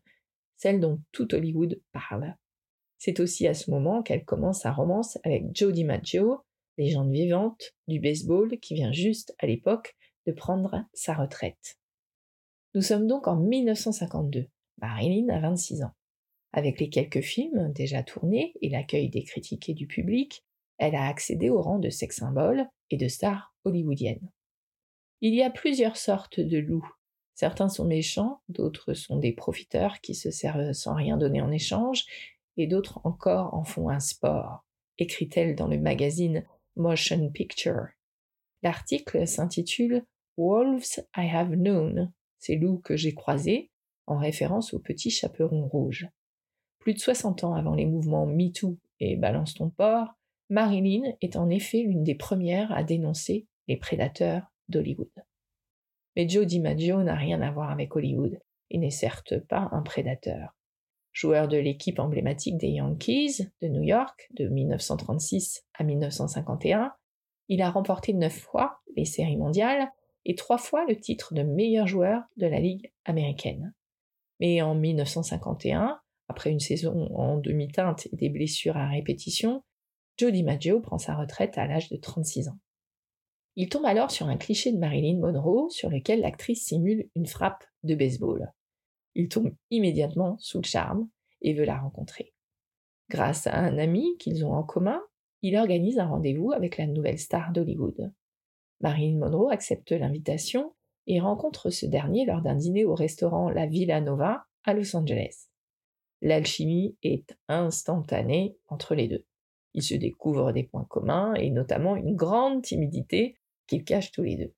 celle 0.58 0.79
dont 0.79 1.01
tout 1.12 1.34
Hollywood 1.34 1.82
parle. 1.91 2.36
C'est 2.97 3.19
aussi 3.19 3.47
à 3.47 3.53
ce 3.53 3.69
moment 3.69 4.01
qu'elle 4.01 4.23
commence 4.23 4.62
sa 4.62 4.71
romance 4.71 5.17
avec 5.23 5.43
Joe 5.53 5.73
DiMaggio, 5.73 6.41
légende 6.77 7.12
vivante 7.12 7.73
du 7.88 7.99
baseball 7.99 8.58
qui 8.60 8.75
vient 8.75 8.91
juste 8.91 9.36
à 9.39 9.45
l'époque 9.45 9.95
de 10.25 10.32
prendre 10.32 10.86
sa 10.93 11.13
retraite. 11.13 11.77
Nous 12.75 12.82
sommes 12.82 13.08
donc 13.08 13.27
en 13.27 13.36
1952. 13.36 14.47
Marilyn 14.82 15.29
a 15.29 15.39
26 15.39 15.84
ans. 15.84 15.93
Avec 16.53 16.79
les 16.79 16.89
quelques 16.89 17.21
films 17.21 17.71
déjà 17.73 18.03
tournés 18.03 18.53
et 18.62 18.69
l'accueil 18.69 19.10
des 19.10 19.23
critiques 19.23 19.69
et 19.69 19.73
du 19.73 19.88
public, 19.88 20.43
elle 20.77 20.95
a 20.95 21.08
accédé 21.08 21.49
au 21.49 21.62
rang 21.62 21.79
de 21.79 21.89
sex 21.89 22.17
symbole 22.17 22.67
et 22.89 22.97
de 22.97 23.08
star 23.08 23.56
hollywoodienne. 23.63 24.32
Il 25.21 25.34
y 25.34 25.43
a 25.43 25.49
plusieurs 25.49 25.97
sortes 25.97 26.39
de 26.39 26.58
loups. 26.58 26.88
Certains 27.36 27.69
sont 27.69 27.86
méchants, 27.86 28.41
d'autres 28.50 28.93
sont 28.93 29.17
des 29.17 29.32
profiteurs 29.32 30.02
qui 30.02 30.13
se 30.13 30.30
servent 30.30 30.74
sans 30.74 30.93
rien 30.93 31.17
donner 31.17 31.41
en 31.41 31.52
échange, 31.52 32.06
et 32.58 32.67
d'autres 32.67 33.02
encore 33.04 33.54
en 33.54 33.63
font 33.63 33.89
un 33.89 34.00
sport, 34.00 34.65
écrit-elle 35.00 35.56
dans 35.56 35.67
le 35.67 35.80
magazine 35.80 36.46
Motion 36.76 37.30
Picture. 37.32 37.88
L'article 38.62 39.28
s'intitule 39.28 40.06
Wolves 40.38 41.02
I 41.17 41.30
Have 41.30 41.56
Known, 41.56 42.12
ces 42.38 42.56
loups 42.56 42.80
que 42.80 42.96
j'ai 42.96 43.13
croisés, 43.13 43.72
en 44.06 44.17
référence 44.17 44.74
au 44.74 44.80
petit 44.80 45.10
chaperon 45.10 45.67
rouge. 45.67 46.08
Plus 46.80 46.93
de 46.93 47.00
60 47.00 47.43
ans 47.43 47.54
avant 47.54 47.76
les 47.76 47.86
mouvements 47.86 48.26
MeToo 48.26 48.78
et 49.00 49.15
Balance 49.15 49.54
ton 49.54 49.69
porc, 49.69 50.10
Marilyn 50.50 51.13
est 51.22 51.36
en 51.36 51.50
effet 51.50 51.82
l'une 51.82 52.04
des 52.04 52.15
premières 52.15 52.72
à 52.74 52.84
dénoncer 52.84 53.48
les 53.67 53.78
prédateurs 53.78 54.52
d'Hollywood. 54.69 55.12
Mais 56.15 56.28
Joe 56.30 56.45
DiMaggio 56.45 57.02
n'a 57.04 57.15
rien 57.15 57.41
à 57.41 57.52
voir 57.52 57.71
avec 57.71 57.95
Hollywood 57.95 58.39
et 58.69 58.78
n'est 58.78 58.89
certes 58.89 59.39
pas 59.47 59.69
un 59.71 59.82
prédateur 59.82 60.56
joueur 61.13 61.47
de 61.47 61.58
l'équipe 61.58 61.99
emblématique 61.99 62.58
des 62.58 62.69
Yankees 62.69 63.47
de 63.62 63.67
New 63.67 63.84
York 63.84 64.30
de 64.34 64.47
1936 64.47 65.63
à 65.76 65.84
1951. 65.84 66.91
Il 67.49 67.62
a 67.62 67.69
remporté 67.69 68.13
neuf 68.13 68.34
fois 68.34 68.80
les 68.97 69.06
séries 69.06 69.38
mondiales 69.38 69.89
et 70.26 70.36
trois 70.36 70.58
fois 70.58 70.86
le 70.88 70.99
titre 70.99 71.34
de 71.34 71.43
meilleur 71.43 71.88
joueur 71.88 72.23
de 72.38 72.47
la 72.47 72.60
Ligue 72.60 72.91
américaine. 73.06 73.73
Mais 74.39 74.62
en 74.62 74.76
1951, 74.76 75.99
après 76.28 76.49
une 76.49 76.60
saison 76.60 77.10
en 77.15 77.38
demi-teinte 77.38 78.08
et 78.12 78.15
des 78.15 78.30
blessures 78.30 78.78
à 78.78 78.88
répétition, 78.88 79.63
Joe 80.17 80.32
DiMaggio 80.32 80.80
prend 80.80 80.97
sa 80.97 81.15
retraite 81.15 81.58
à 81.58 81.67
l'âge 81.67 81.89
de 81.89 81.97
36 81.97 82.49
ans. 82.49 82.58
Il 83.56 83.70
tombe 83.70 83.86
alors 83.86 84.10
sur 84.10 84.28
un 84.28 84.38
cliché 84.38 84.72
de 84.72 84.80
Marilyn 84.80 85.20
Monroe 85.20 85.70
sur 85.70 85.89
lequel 85.89 86.22
l'actrice 86.22 86.66
simule 86.66 87.10
une 87.16 87.28
frappe 87.28 87.63
de 87.84 87.94
baseball. 87.94 88.52
Il 89.16 89.30
tombe 89.30 89.54
immédiatement 89.70 90.38
sous 90.39 90.60
le 90.60 90.66
charme 90.66 91.08
et 91.42 91.54
veut 91.54 91.66
la 91.66 91.78
rencontrer. 91.78 92.34
Grâce 93.10 93.46
à 93.46 93.56
un 93.56 93.78
ami 93.78 94.18
qu'ils 94.18 94.44
ont 94.44 94.54
en 94.54 94.63
commun, 94.63 95.02
il 95.44 95.56
organise 95.56 96.00
un 96.00 96.08
rendez-vous 96.08 96.52
avec 96.52 96.78
la 96.78 96.88
nouvelle 96.88 97.20
star 97.20 97.52
d'Hollywood. 97.52 98.12
Marilyn 98.82 99.20
Monroe 99.20 99.52
accepte 99.52 99.92
l'invitation 99.92 100.74
et 101.06 101.20
rencontre 101.20 101.70
ce 101.70 101.86
dernier 101.86 102.26
lors 102.26 102.42
d'un 102.42 102.56
dîner 102.56 102.86
au 102.86 102.96
restaurant 102.96 103.50
La 103.50 103.68
Villa 103.68 104.02
Nova 104.02 104.46
à 104.63 104.74
Los 104.74 104.96
Angeles. 104.96 105.50
L'alchimie 106.22 106.98
est 107.04 107.38
instantanée 107.50 108.58
entre 108.68 108.96
les 108.96 109.08
deux. 109.08 109.26
Ils 109.74 109.84
se 109.84 109.96
découvrent 109.96 110.54
des 110.54 110.63
points 110.63 110.86
communs 110.86 111.34
et 111.36 111.50
notamment 111.50 111.96
une 111.96 112.16
grande 112.16 112.62
timidité 112.62 113.36
qu'ils 113.67 113.84
cachent 113.84 114.12
tous 114.12 114.23
les 114.23 114.38
deux. 114.38 114.54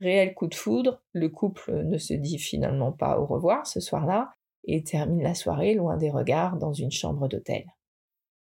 Réel 0.00 0.34
coup 0.34 0.46
de 0.46 0.54
foudre, 0.54 1.02
le 1.12 1.28
couple 1.28 1.84
ne 1.84 1.98
se 1.98 2.14
dit 2.14 2.38
finalement 2.38 2.92
pas 2.92 3.18
au 3.18 3.26
revoir 3.26 3.66
ce 3.66 3.80
soir-là 3.80 4.30
et 4.64 4.82
termine 4.82 5.22
la 5.22 5.34
soirée 5.34 5.74
loin 5.74 5.96
des 5.96 6.10
regards 6.10 6.56
dans 6.56 6.72
une 6.72 6.90
chambre 6.90 7.28
d'hôtel. 7.28 7.64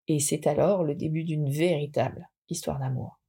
Et 0.07 0.19
c'est 0.19 0.47
alors 0.47 0.83
le 0.83 0.95
début 0.95 1.23
d'une 1.23 1.49
véritable 1.49 2.27
histoire 2.49 2.79
d'amour. 2.79 3.19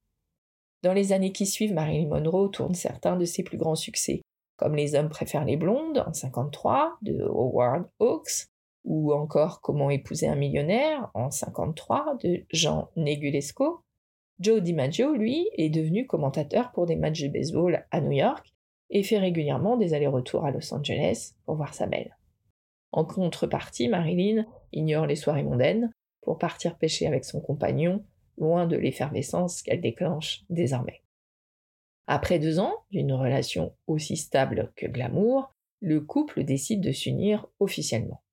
Dans 0.83 0.93
les 0.93 1.13
années 1.13 1.31
qui 1.31 1.45
suivent, 1.45 1.73
Marilyn 1.73 2.07
Monroe 2.07 2.49
tourne 2.49 2.75
certains 2.75 3.17
de 3.17 3.25
ses 3.25 3.43
plus 3.43 3.57
grands 3.57 3.75
succès, 3.75 4.21
comme 4.57 4.75
Les 4.75 4.95
hommes 4.95 5.09
préfèrent 5.09 5.45
les 5.45 5.57
blondes 5.57 6.03
en 6.05 6.13
53 6.13 6.97
de 7.01 7.23
Howard 7.23 7.89
Hawks, 7.99 8.47
ou 8.83 9.13
encore 9.13 9.61
Comment 9.61 9.89
épouser 9.89 10.27
un 10.27 10.35
millionnaire 10.35 11.09
en 11.13 11.29
53 11.29 12.17
de 12.23 12.45
Jean 12.51 12.89
Negulesco, 12.95 13.76
Joe 14.39 14.61
DiMaggio, 14.61 15.15
lui, 15.15 15.49
est 15.53 15.69
devenu 15.69 16.05
commentateur 16.05 16.71
pour 16.71 16.85
des 16.85 16.95
matchs 16.95 17.23
de 17.23 17.29
baseball 17.29 17.85
à 17.89 18.01
New 18.01 18.11
York 18.11 18.53
et 18.89 19.03
fait 19.03 19.17
régulièrement 19.17 19.77
des 19.77 19.93
allers-retours 19.93 20.45
à 20.45 20.51
Los 20.51 20.73
Angeles 20.73 21.33
pour 21.45 21.55
voir 21.55 21.73
sa 21.73 21.87
belle. 21.87 22.17
En 22.91 23.03
contrepartie, 23.03 23.89
Marilyn 23.89 24.45
ignore 24.71 25.07
les 25.07 25.15
soirées 25.15 25.43
mondaines 25.43 25.91
pour 26.21 26.37
partir 26.37 26.77
pêcher 26.77 27.07
avec 27.07 27.25
son 27.25 27.41
compagnon, 27.41 28.05
loin 28.37 28.67
de 28.67 28.77
l'effervescence 28.77 29.61
qu'elle 29.61 29.81
déclenche 29.81 30.43
désormais. 30.49 31.01
Après 32.05 32.39
deux 32.39 32.59
ans 32.59 32.73
d'une 32.91 33.13
relation 33.13 33.75
aussi 33.87 34.15
stable 34.15 34.71
que 34.75 34.85
glamour, 34.85 35.53
le 35.81 35.99
couple 35.99 36.43
décide 36.43 36.81
de 36.81 36.91
s'unir 36.91 37.47
officiellement. 37.59 38.23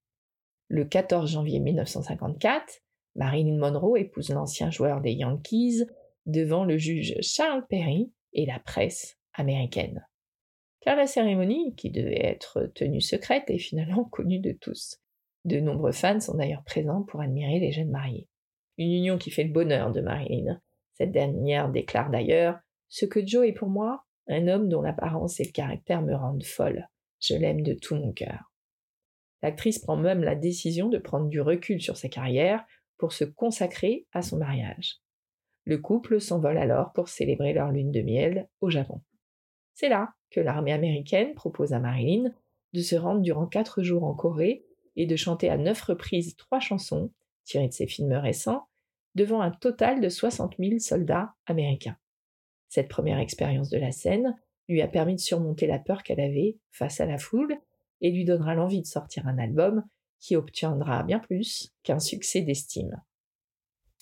Le 0.69 0.85
14 0.85 1.33
janvier 1.33 1.61
1954, 1.61 2.84
Marilyn 3.17 3.59
Monroe 3.59 3.97
épouse 3.97 4.31
l'ancien 4.31 4.71
joueur 4.71 5.01
des 5.01 5.13
Yankees, 5.13 5.85
devant 6.27 6.65
le 6.65 6.79
juge 6.79 7.15
Charles 7.21 7.67
Perry 7.69 8.13
et 8.33 8.47
la 8.47 8.59
presse 8.59 9.19
américaine. 9.35 10.07
Car 10.81 10.97
la 10.97 11.07
cérémonie, 11.07 11.75
qui 11.77 11.91
devait 11.91 12.25
être 12.25 12.71
tenue 12.75 13.01
secrète, 13.01 13.49
est 13.49 13.59
finalement 13.59 14.05
connue 14.05 14.41
de 14.41 14.53
tous. 14.53 15.01
De 15.45 15.61
nombreux 15.61 15.93
fans 15.93 16.21
sont 16.21 16.37
d'ailleurs 16.37 16.65
présents 16.65 17.03
pour 17.03 17.21
admirer 17.21 17.59
les 17.59 17.73
jeunes 17.73 17.91
mariés. 17.91 18.29
Une 18.79 18.93
union 18.93 19.19
qui 19.19 19.31
fait 19.31 19.45
le 19.45 19.53
bonheur 19.53 19.93
de 19.93 20.01
Marilyn. 20.01 20.61
Cette 20.95 21.13
dernière 21.13 21.71
déclare 21.71 22.11
d'ailleurs 22.11 22.59
Ce 22.89 23.07
que 23.07 23.25
Joe 23.25 23.47
est 23.47 23.53
pour 23.53 23.69
moi, 23.69 24.05
un 24.29 24.49
homme 24.49 24.69
dont 24.69 24.83
l'apparence 24.83 25.41
et 25.41 25.45
le 25.45 25.53
caractère 25.53 26.03
me 26.03 26.15
rendent 26.15 26.45
folle. 26.45 26.89
Je 27.21 27.35
l'aime 27.35 27.63
de 27.63 27.75
tout 27.75 27.95
mon 27.95 28.13
cœur. 28.13 28.53
L'actrice 29.43 29.79
prend 29.79 29.97
même 29.97 30.23
la 30.23 30.35
décision 30.35 30.89
de 30.89 30.99
prendre 30.99 31.29
du 31.29 31.41
recul 31.41 31.81
sur 31.81 31.97
sa 31.97 32.09
carrière 32.09 32.65
pour 32.99 33.13
se 33.13 33.25
consacrer 33.25 34.07
à 34.13 34.23
son 34.23 34.39
mariage. 34.39 35.01
Le 35.65 35.79
couple 35.79 36.21
s'envole 36.21 36.59
alors 36.59 36.93
pour 36.93 37.09
célébrer 37.09 37.53
leur 37.53 37.73
lune 37.73 37.91
de 37.91 38.03
miel 38.03 38.49
au 38.61 38.71
Japon. 38.71 39.01
C'est 39.75 39.89
là 39.89 40.15
que 40.31 40.41
l'armée 40.41 40.73
américaine 40.73 41.35
propose 41.35 41.73
à 41.73 41.81
Marilyn 41.81 42.33
de 42.73 42.81
se 42.81 42.97
rendre 42.97 43.23
durant 43.23 43.47
quatre 43.47 43.83
jours 43.83 44.05
en 44.05 44.15
Corée 44.15 44.65
et 44.97 45.07
de 45.07 45.17
chanter 45.17 45.49
à 45.49 45.57
neuf 45.57 45.81
reprises 45.83 46.37
trois 46.37 46.61
chansons, 46.61 47.13
tirées 47.45 47.69
de 47.69 47.73
ses 47.73 47.87
films 47.87 48.13
récents, 48.13 48.69
devant 49.15 49.41
un 49.41 49.51
total 49.51 50.01
de 50.01 50.09
60 50.09 50.57
000 50.59 50.79
soldats 50.79 51.35
américains. 51.47 51.97
Cette 52.69 52.89
première 52.89 53.19
expérience 53.19 53.71
de 53.71 53.79
la 53.79 53.93
scène 53.93 54.37
lui 54.69 54.83
a 54.83 54.89
permis 54.89 55.15
de 55.15 55.21
surmonter 55.21 55.67
la 55.67 55.79
peur 55.79 56.03
qu'elle 56.03 56.21
avait 56.21 56.59
face 56.73 57.01
à 57.01 57.07
la 57.07 57.19
foule 57.19 57.57
et 58.01 58.11
lui 58.11 58.25
donnera 58.25 58.55
l'envie 58.55 58.83
de 58.83 58.87
sortir 58.87 59.27
un 59.29 59.39
album 59.39 59.85
qui 60.21 60.37
obtiendra 60.37 61.03
bien 61.03 61.19
plus 61.19 61.73
qu'un 61.83 61.99
succès 61.99 62.43
d'estime. 62.43 63.03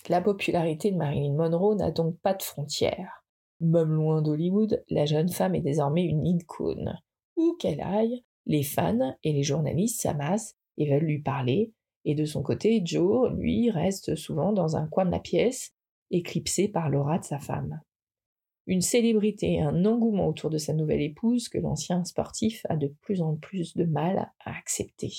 La 0.09 0.21
popularité 0.21 0.91
de 0.91 0.97
Marilyn 0.97 1.35
Monroe 1.35 1.77
n'a 1.77 1.91
donc 1.91 2.19
pas 2.21 2.35
de 2.35 2.43
frontières. 2.43 3.25
Même 3.61 3.93
loin 3.93 4.23
d'Hollywood, 4.23 4.83
la 4.91 5.07
jeune 5.07 5.29
femme 5.29 5.55
est 5.55 5.61
désormais 5.61 6.05
une 6.05 6.27
icône. 6.27 6.99
Où 7.37 7.57
qu'elle 7.61 7.81
aille, 7.81 8.25
les 8.47 8.65
fans 8.65 9.17
et 9.23 9.33
les 9.33 9.45
journalistes 9.45 10.01
s'amassent 10.01 10.57
et 10.77 10.91
veulent 10.91 11.05
lui 11.05 11.23
parler, 11.23 11.73
et 12.05 12.17
de 12.17 12.25
son 12.25 12.43
côté, 12.43 12.83
Joe, 12.85 13.31
lui, 13.33 13.71
reste 13.71 14.17
souvent 14.17 14.53
dans 14.53 14.77
un 14.77 14.89
coin 14.89 15.05
de 15.05 15.13
la 15.13 15.21
pièce, 15.21 15.73
éclipsé 16.11 16.69
par 16.69 16.91
l'aura 16.91 17.19
de 17.19 17.25
sa 17.25 17.39
femme. 17.39 17.81
Une 18.67 18.81
célébrité 18.81 19.55
et 19.55 19.63
un 19.63 19.85
engouement 19.85 20.29
autour 20.29 20.51
de 20.51 20.59
sa 20.59 20.73
nouvelle 20.73 21.03
épouse 21.03 21.49
que 21.49 21.59
l'ancien 21.59 22.05
sportif 22.05 22.65
a 22.69 22.77
de 22.77 22.89
plus 23.03 23.23
en 23.23 23.37
plus 23.37 23.77
de 23.77 23.85
mal 23.85 24.31
à 24.45 24.57
accepter. 24.57 25.13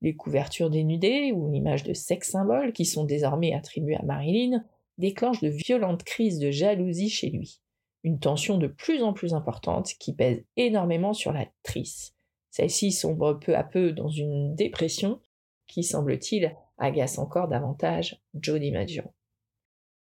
Les 0.00 0.14
couvertures 0.14 0.70
dénudées 0.70 1.32
ou 1.32 1.50
l'image 1.50 1.82
de 1.82 1.92
sex 1.92 2.30
symboles 2.30 2.72
qui 2.72 2.84
sont 2.84 3.04
désormais 3.04 3.52
attribuées 3.52 3.96
à 3.96 4.04
Marilyn 4.04 4.64
déclenchent 4.96 5.40
de 5.40 5.48
violentes 5.48 6.04
crises 6.04 6.38
de 6.38 6.50
jalousie 6.50 7.10
chez 7.10 7.30
lui. 7.30 7.60
Une 8.04 8.20
tension 8.20 8.58
de 8.58 8.68
plus 8.68 9.02
en 9.02 9.12
plus 9.12 9.34
importante 9.34 9.92
qui 9.98 10.14
pèse 10.14 10.44
énormément 10.56 11.12
sur 11.12 11.32
l'actrice. 11.32 12.14
Celle-ci 12.50 12.92
sombre 12.92 13.34
peu 13.34 13.56
à 13.56 13.64
peu 13.64 13.92
dans 13.92 14.08
une 14.08 14.54
dépression 14.54 15.20
qui, 15.66 15.82
semble-t-il, 15.82 16.54
agace 16.78 17.18
encore 17.18 17.48
davantage 17.48 18.20
Jody 18.34 18.70
Maggio. 18.70 19.02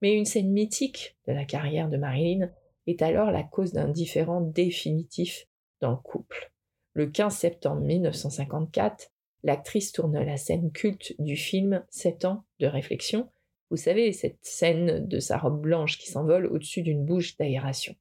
Mais 0.01 0.13
une 0.13 0.25
scène 0.25 0.51
mythique 0.51 1.17
de 1.27 1.33
la 1.33 1.45
carrière 1.45 1.89
de 1.89 1.97
Marilyn 1.97 2.51
est 2.85 3.01
alors 3.01 3.31
la 3.31 3.43
cause 3.43 3.73
d'un 3.73 3.89
différend 3.89 4.41
définitif 4.41 5.47
dans 5.81 5.91
le 5.91 5.97
couple. 5.97 6.51
Le 6.93 7.07
15 7.07 7.35
septembre 7.35 7.81
1954, 7.81 9.11
l'actrice 9.43 9.91
tourne 9.91 10.17
la 10.19 10.37
scène 10.37 10.71
culte 10.71 11.13
du 11.19 11.35
film 11.35 11.83
Sept 11.89 12.25
ans 12.25 12.43
de 12.59 12.67
réflexion. 12.67 13.29
Vous 13.69 13.77
savez, 13.77 14.11
cette 14.13 14.39
scène 14.41 15.07
de 15.07 15.19
sa 15.19 15.37
robe 15.37 15.61
blanche 15.61 15.97
qui 15.97 16.09
s'envole 16.09 16.47
au-dessus 16.47 16.81
d'une 16.81 17.05
bouche 17.05 17.37
d'aération. 17.37 17.95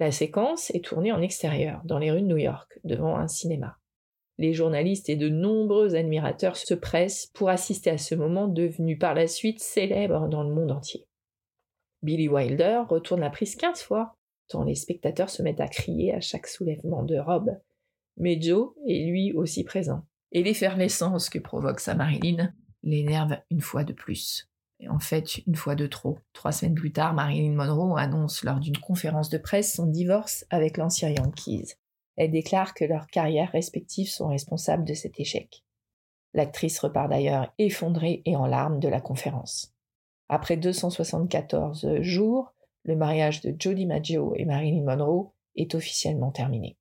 La 0.00 0.10
séquence 0.10 0.70
est 0.70 0.84
tournée 0.84 1.12
en 1.12 1.22
extérieur, 1.22 1.82
dans 1.84 1.98
les 1.98 2.10
rues 2.10 2.22
de 2.22 2.26
New 2.26 2.36
York, 2.36 2.80
devant 2.82 3.16
un 3.16 3.28
cinéma. 3.28 3.78
Les 4.38 4.52
journalistes 4.52 5.08
et 5.08 5.16
de 5.16 5.28
nombreux 5.28 5.94
admirateurs 5.94 6.56
se 6.56 6.74
pressent 6.74 7.26
pour 7.34 7.50
assister 7.50 7.90
à 7.90 7.98
ce 7.98 8.14
moment 8.14 8.48
devenu 8.48 8.98
par 8.98 9.14
la 9.14 9.28
suite 9.28 9.60
célèbre 9.60 10.28
dans 10.28 10.42
le 10.42 10.52
monde 10.52 10.72
entier. 10.72 11.06
Billy 12.02 12.28
Wilder 12.28 12.82
retourne 12.88 13.20
la 13.20 13.30
prise 13.30 13.54
quinze 13.54 13.82
fois, 13.82 14.16
tant 14.48 14.64
les 14.64 14.74
spectateurs 14.74 15.30
se 15.30 15.42
mettent 15.42 15.60
à 15.60 15.68
crier 15.68 16.12
à 16.12 16.20
chaque 16.20 16.48
soulèvement 16.48 17.04
de 17.04 17.18
robe. 17.18 17.56
Mais 18.16 18.40
Joe 18.40 18.72
est 18.88 19.04
lui 19.04 19.32
aussi 19.32 19.62
présent 19.62 20.02
et 20.32 20.42
l'effervescence 20.42 21.28
que 21.28 21.38
provoque 21.38 21.80
sa 21.80 21.94
Marilyn 21.94 22.52
l'énerve 22.82 23.38
une 23.50 23.60
fois 23.60 23.84
de 23.84 23.92
plus. 23.92 24.48
Et 24.80 24.88
en 24.88 24.98
fait, 24.98 25.38
une 25.46 25.54
fois 25.54 25.76
de 25.76 25.86
trop. 25.86 26.18
Trois 26.32 26.50
semaines 26.50 26.74
plus 26.74 26.90
tard, 26.90 27.14
Marilyn 27.14 27.52
Monroe 27.52 27.96
annonce 27.96 28.42
lors 28.42 28.58
d'une 28.58 28.78
conférence 28.78 29.28
de 29.28 29.38
presse 29.38 29.74
son 29.74 29.86
divorce 29.86 30.44
avec 30.50 30.76
l'ancien 30.76 31.10
Yankees. 31.10 31.74
Elle 32.16 32.32
déclare 32.32 32.74
que 32.74 32.84
leurs 32.84 33.06
carrières 33.06 33.52
respectives 33.52 34.10
sont 34.10 34.28
responsables 34.28 34.84
de 34.84 34.94
cet 34.94 35.20
échec. 35.20 35.64
L'actrice 36.34 36.78
repart 36.80 37.08
d'ailleurs 37.08 37.52
effondrée 37.58 38.22
et 38.24 38.34
en 38.34 38.46
larmes 38.46 38.80
de 38.80 38.88
la 38.88 39.00
conférence. 39.00 39.72
Après 40.28 40.56
274 40.56 42.00
jours, 42.00 42.52
le 42.84 42.96
mariage 42.96 43.42
de 43.42 43.54
Jody 43.56 43.86
Maggio 43.86 44.34
et 44.34 44.44
Marilyn 44.44 44.82
Monroe 44.82 45.32
est 45.54 45.74
officiellement 45.74 46.32
terminé. 46.32 46.76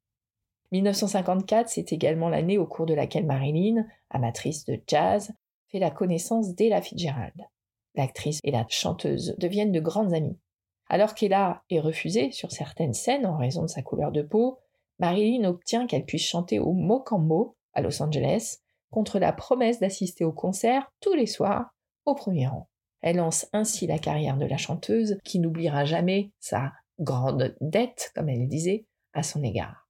1954, 0.71 1.69
c'est 1.69 1.91
également 1.91 2.29
l'année 2.29 2.57
au 2.57 2.65
cours 2.65 2.85
de 2.85 2.93
laquelle 2.93 3.25
Marilyn, 3.25 3.85
amatrice 4.09 4.65
de 4.65 4.79
jazz, 4.87 5.31
fait 5.69 5.79
la 5.79 5.91
connaissance 5.91 6.55
d'Ella 6.55 6.81
Fitzgerald. 6.81 7.47
L'actrice 7.95 8.39
et 8.43 8.51
la 8.51 8.65
chanteuse 8.69 9.35
deviennent 9.37 9.71
de 9.71 9.79
grandes 9.79 10.13
amies. 10.13 10.39
Alors 10.87 11.13
qu'Ella 11.13 11.63
est 11.69 11.79
refusée 11.79 12.31
sur 12.31 12.51
certaines 12.51 12.93
scènes 12.93 13.25
en 13.25 13.37
raison 13.37 13.63
de 13.63 13.67
sa 13.67 13.81
couleur 13.81 14.11
de 14.11 14.21
peau, 14.21 14.59
Marilyn 14.99 15.45
obtient 15.45 15.87
qu'elle 15.87 16.05
puisse 16.05 16.25
chanter 16.25 16.59
au 16.59 16.73
Mocambo, 16.73 17.55
à 17.73 17.81
Los 17.81 18.01
Angeles, 18.01 18.57
contre 18.91 19.19
la 19.19 19.33
promesse 19.33 19.79
d'assister 19.79 20.23
au 20.23 20.33
concert 20.33 20.91
tous 20.99 21.13
les 21.13 21.25
soirs, 21.25 21.73
au 22.05 22.13
premier 22.13 22.47
rang. 22.47 22.67
Elle 23.01 23.17
lance 23.17 23.47
ainsi 23.51 23.87
la 23.87 23.97
carrière 23.97 24.37
de 24.37 24.45
la 24.45 24.57
chanteuse 24.57 25.17
qui 25.23 25.39
n'oubliera 25.39 25.85
jamais 25.85 26.31
sa 26.39 26.71
grande 26.99 27.55
dette, 27.61 28.11
comme 28.13 28.29
elle 28.29 28.47
disait, 28.47 28.85
à 29.13 29.23
son 29.23 29.43
égard. 29.43 29.89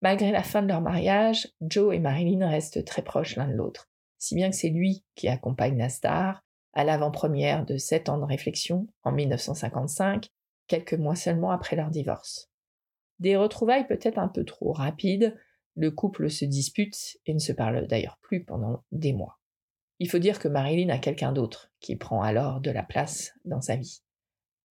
Malgré 0.00 0.30
la 0.30 0.42
fin 0.42 0.62
de 0.62 0.68
leur 0.68 0.80
mariage, 0.80 1.48
Joe 1.60 1.94
et 1.94 1.98
Marilyn 1.98 2.48
restent 2.48 2.84
très 2.84 3.02
proches 3.02 3.36
l'un 3.36 3.48
de 3.48 3.54
l'autre, 3.54 3.90
si 4.18 4.34
bien 4.34 4.50
que 4.50 4.56
c'est 4.56 4.68
lui 4.68 5.04
qui 5.14 5.28
accompagne 5.28 5.76
la 5.76 5.88
star 5.88 6.44
à 6.72 6.84
l'avant-première 6.84 7.64
de 7.64 7.76
sept 7.76 8.08
ans 8.08 8.18
de 8.18 8.24
réflexion 8.24 8.86
en 9.02 9.10
1955, 9.10 10.30
quelques 10.68 10.94
mois 10.94 11.16
seulement 11.16 11.50
après 11.50 11.74
leur 11.74 11.90
divorce. 11.90 12.50
Des 13.18 13.36
retrouvailles 13.36 13.88
peut-être 13.88 14.18
un 14.18 14.28
peu 14.28 14.44
trop 14.44 14.72
rapides, 14.72 15.36
le 15.74 15.90
couple 15.90 16.30
se 16.30 16.44
dispute 16.44 17.18
et 17.26 17.34
ne 17.34 17.38
se 17.38 17.52
parle 17.52 17.86
d'ailleurs 17.88 18.18
plus 18.20 18.44
pendant 18.44 18.84
des 18.92 19.12
mois. 19.12 19.40
Il 19.98 20.08
faut 20.08 20.18
dire 20.18 20.38
que 20.38 20.46
Marilyn 20.46 20.90
a 20.90 20.98
quelqu'un 20.98 21.32
d'autre 21.32 21.72
qui 21.80 21.96
prend 21.96 22.22
alors 22.22 22.60
de 22.60 22.70
la 22.70 22.84
place 22.84 23.32
dans 23.44 23.60
sa 23.60 23.74
vie. 23.74 24.02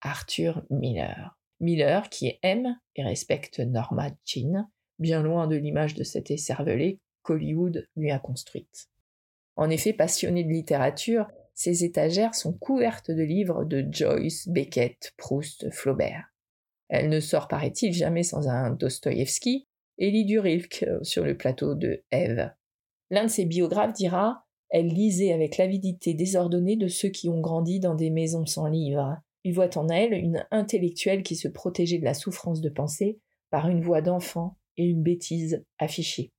Arthur 0.00 0.62
Miller. 0.70 1.36
Miller 1.58 2.08
qui 2.10 2.38
aime 2.42 2.78
et 2.94 3.02
respecte 3.02 3.58
Norma 3.58 4.10
Jean, 4.24 4.68
bien 4.98 5.22
loin 5.22 5.46
de 5.46 5.56
l'image 5.56 5.94
de 5.94 6.04
cet 6.04 6.30
écervelé 6.30 7.00
qu'Hollywood 7.22 7.88
lui 7.96 8.10
a 8.10 8.18
construite. 8.18 8.88
En 9.56 9.70
effet, 9.70 9.92
passionné 9.92 10.44
de 10.44 10.50
littérature, 10.50 11.26
ses 11.54 11.84
étagères 11.84 12.34
sont 12.34 12.52
couvertes 12.52 13.10
de 13.10 13.22
livres 13.22 13.64
de 13.64 13.86
Joyce, 13.90 14.48
Beckett, 14.48 15.14
Proust, 15.16 15.70
Flaubert. 15.72 16.26
Elle 16.88 17.08
ne 17.08 17.20
sort, 17.20 17.48
paraît-il, 17.48 17.92
jamais 17.92 18.22
sans 18.22 18.48
un 18.48 18.70
Dostoïevski 18.70 19.66
et 19.98 20.10
lit 20.10 20.26
du 20.26 20.38
sur 21.02 21.24
le 21.24 21.36
plateau 21.36 21.74
de 21.74 22.04
Ève. 22.10 22.52
L'un 23.10 23.24
de 23.24 23.30
ses 23.30 23.46
biographes 23.46 23.94
dira 23.94 24.44
Elle 24.68 24.88
lisait 24.88 25.32
avec 25.32 25.56
l'avidité 25.56 26.12
désordonnée 26.12 26.76
de 26.76 26.88
ceux 26.88 27.08
qui 27.08 27.28
ont 27.28 27.40
grandi 27.40 27.80
dans 27.80 27.94
des 27.94 28.10
maisons 28.10 28.46
sans 28.46 28.66
livres. 28.66 29.16
Il 29.42 29.54
voit 29.54 29.78
en 29.78 29.88
elle 29.88 30.12
une 30.12 30.44
intellectuelle 30.50 31.22
qui 31.22 31.36
se 31.36 31.48
protégeait 31.48 31.98
de 31.98 32.04
la 32.04 32.14
souffrance 32.14 32.60
de 32.60 32.68
pensée 32.68 33.18
par 33.50 33.68
une 33.68 33.80
voix 33.80 34.02
d'enfant 34.02 34.58
et 34.76 34.84
une 34.84 35.02
bêtise 35.02 35.64
affichée. 35.78 36.32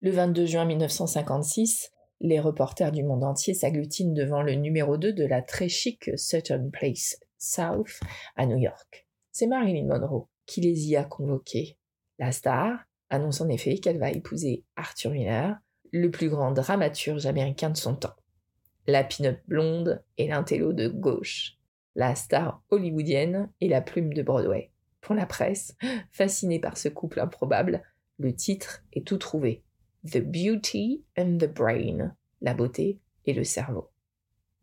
Le 0.00 0.10
22 0.10 0.46
juin 0.46 0.64
1956, 0.64 1.90
les 2.20 2.40
reporters 2.40 2.92
du 2.92 3.02
monde 3.04 3.24
entier 3.24 3.54
s'agglutinent 3.54 4.14
devant 4.14 4.42
le 4.42 4.54
numéro 4.54 4.96
2 4.96 5.12
de 5.12 5.24
la 5.24 5.42
très 5.42 5.68
chic 5.68 6.10
Sutton 6.16 6.70
Place 6.72 7.18
South 7.38 8.00
à 8.36 8.46
New 8.46 8.58
York. 8.58 9.06
C'est 9.32 9.46
Marilyn 9.46 9.86
Monroe 9.86 10.28
qui 10.46 10.60
les 10.60 10.88
y 10.88 10.96
a 10.96 11.04
convoqués. 11.04 11.76
La 12.18 12.32
star 12.32 12.80
annonce 13.10 13.40
en 13.40 13.48
effet 13.48 13.78
qu'elle 13.78 13.98
va 13.98 14.10
épouser 14.10 14.64
Arthur 14.74 15.12
Miller, 15.12 15.56
le 15.92 16.10
plus 16.10 16.28
grand 16.28 16.52
dramaturge 16.52 17.26
américain 17.26 17.70
de 17.70 17.76
son 17.76 17.94
temps. 17.94 18.16
La 18.86 19.04
pin 19.04 19.36
blonde 19.46 20.02
et 20.16 20.26
l'intello 20.26 20.72
de 20.72 20.88
gauche. 20.88 21.58
La 21.94 22.14
star 22.14 22.62
hollywoodienne 22.70 23.50
et 23.60 23.68
la 23.68 23.80
plume 23.80 24.12
de 24.12 24.22
Broadway. 24.22 24.70
Pour 25.00 25.14
la 25.14 25.26
presse, 25.26 25.76
fascinée 26.10 26.58
par 26.58 26.76
ce 26.76 26.88
couple 26.88 27.20
improbable, 27.20 27.82
le 28.18 28.34
titre 28.34 28.84
est 28.92 29.06
tout 29.06 29.18
trouvé. 29.18 29.62
The 30.10 30.18
Beauty 30.18 31.04
and 31.16 31.38
the 31.38 31.52
Brain, 31.52 32.14
la 32.40 32.54
beauté 32.54 33.00
et 33.24 33.32
le 33.32 33.44
cerveau. 33.44 33.90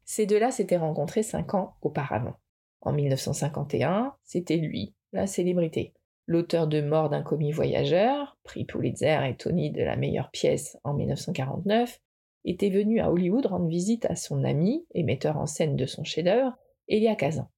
Ces 0.05 0.25
deux-là 0.25 0.51
s'étaient 0.51 0.77
rencontrés 0.77 1.23
cinq 1.23 1.53
ans 1.53 1.75
auparavant. 1.81 2.37
En 2.81 2.93
1951, 2.93 4.13
c'était 4.23 4.57
lui, 4.57 4.93
la 5.13 5.25
célébrité. 5.25 5.93
L'auteur 6.27 6.67
de 6.67 6.81
Mort 6.81 7.09
d'un 7.09 7.21
commis 7.21 7.51
voyageur, 7.51 8.37
prix 8.43 8.65
Pulitzer 8.65 9.19
et 9.27 9.35
Tony 9.35 9.71
de 9.71 9.83
la 9.83 9.95
meilleure 9.95 10.31
pièce 10.31 10.77
en 10.83 10.93
1949, 10.93 12.01
était 12.45 12.69
venu 12.69 12.99
à 12.99 13.11
Hollywood 13.11 13.45
rendre 13.45 13.67
visite 13.67 14.05
à 14.05 14.15
son 14.15 14.43
ami 14.43 14.85
et 14.93 15.03
metteur 15.03 15.37
en 15.37 15.47
scène 15.47 15.75
de 15.75 15.85
son 15.85 16.03
chef-d'œuvre, 16.03 16.55
Elia 16.87 17.15
Kazan. 17.15 17.49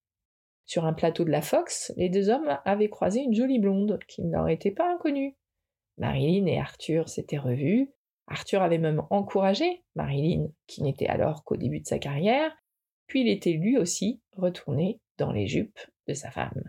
Sur 0.67 0.83
un 0.83 0.91
plateau 0.91 1.23
de 1.23 1.31
la 1.31 1.41
Fox, 1.41 1.93
les 1.95 2.09
deux 2.09 2.29
hommes 2.29 2.59
avaient 2.65 2.89
croisé 2.89 3.21
une 3.21 3.33
jolie 3.33 3.57
blonde 3.57 3.99
qui 4.09 4.21
ne 4.21 4.33
leur 4.33 4.49
était 4.49 4.71
pas 4.71 4.93
inconnue. 4.93 5.37
Marilyn 5.97 6.45
et 6.45 6.59
Arthur 6.59 7.07
s'étaient 7.07 7.37
revus. 7.37 7.89
Arthur 8.27 8.61
avait 8.61 8.77
même 8.77 9.01
encouragé 9.09 9.85
Marilyn, 9.95 10.49
qui 10.67 10.83
n'était 10.83 11.07
alors 11.07 11.45
qu'au 11.45 11.55
début 11.55 11.79
de 11.79 11.87
sa 11.87 11.99
carrière, 11.99 12.51
puis 13.07 13.21
il 13.21 13.29
était 13.29 13.53
lui 13.53 13.77
aussi 13.77 14.21
retourné 14.33 14.99
dans 15.17 15.31
les 15.31 15.47
jupes 15.47 15.79
de 16.05 16.13
sa 16.13 16.31
femme. 16.31 16.61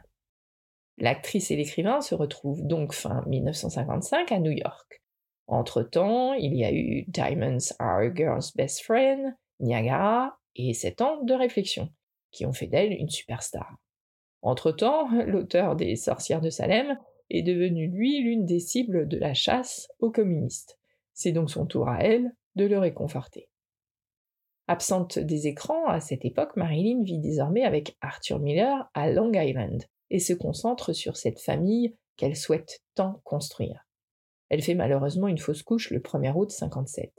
L'actrice 0.98 1.50
et 1.50 1.56
l'écrivain 1.56 2.00
se 2.00 2.14
retrouvent 2.14 2.64
donc 2.64 2.92
fin 2.92 3.24
1955 3.26 4.30
à 4.30 4.38
New 4.38 4.52
York. 4.52 5.02
Entre-temps, 5.48 6.34
il 6.34 6.54
y 6.54 6.64
a 6.64 6.72
eu 6.72 7.04
Diamonds 7.08 7.74
Are 7.80 7.98
a 7.98 8.14
Girl's 8.14 8.54
Best 8.54 8.82
Friend, 8.82 9.34
Niagara 9.58 10.38
et 10.54 10.72
sept 10.72 11.00
ans 11.00 11.20
de 11.24 11.34
réflexion, 11.34 11.88
qui 12.30 12.46
ont 12.46 12.52
fait 12.52 12.68
d'elle 12.68 12.92
une 12.92 13.08
superstar. 13.08 13.76
Entre-temps, 14.42 15.08
l'auteur 15.26 15.76
des 15.76 15.96
Sorcières 15.96 16.40
de 16.40 16.50
Salem 16.50 16.98
est 17.30 17.42
devenu 17.42 17.88
lui 17.88 18.22
l'une 18.22 18.46
des 18.46 18.60
cibles 18.60 19.08
de 19.08 19.18
la 19.18 19.34
chasse 19.34 19.88
aux 19.98 20.10
communistes. 20.10 20.78
C'est 21.12 21.32
donc 21.32 21.50
son 21.50 21.66
tour 21.66 21.88
à 21.88 22.02
elle 22.02 22.32
de 22.54 22.64
le 22.64 22.78
réconforter. 22.78 23.48
Absente 24.68 25.18
des 25.18 25.46
écrans, 25.46 25.86
à 25.86 26.00
cette 26.00 26.24
époque, 26.24 26.54
Marilyn 26.56 27.02
vit 27.02 27.18
désormais 27.18 27.64
avec 27.64 27.96
Arthur 28.00 28.38
Miller 28.38 28.90
à 28.94 29.10
Long 29.10 29.32
Island 29.32 29.82
et 30.10 30.18
se 30.18 30.34
concentre 30.34 30.92
sur 30.92 31.16
cette 31.16 31.40
famille 31.40 31.96
qu'elle 32.16 32.36
souhaite 32.36 32.80
tant 32.94 33.20
construire. 33.24 33.86
Elle 34.50 34.62
fait 34.62 34.74
malheureusement 34.74 35.28
une 35.28 35.38
fausse 35.38 35.62
couche 35.62 35.90
le 35.90 36.00
1er 36.00 36.34
août 36.34 36.50
57. 36.50 37.12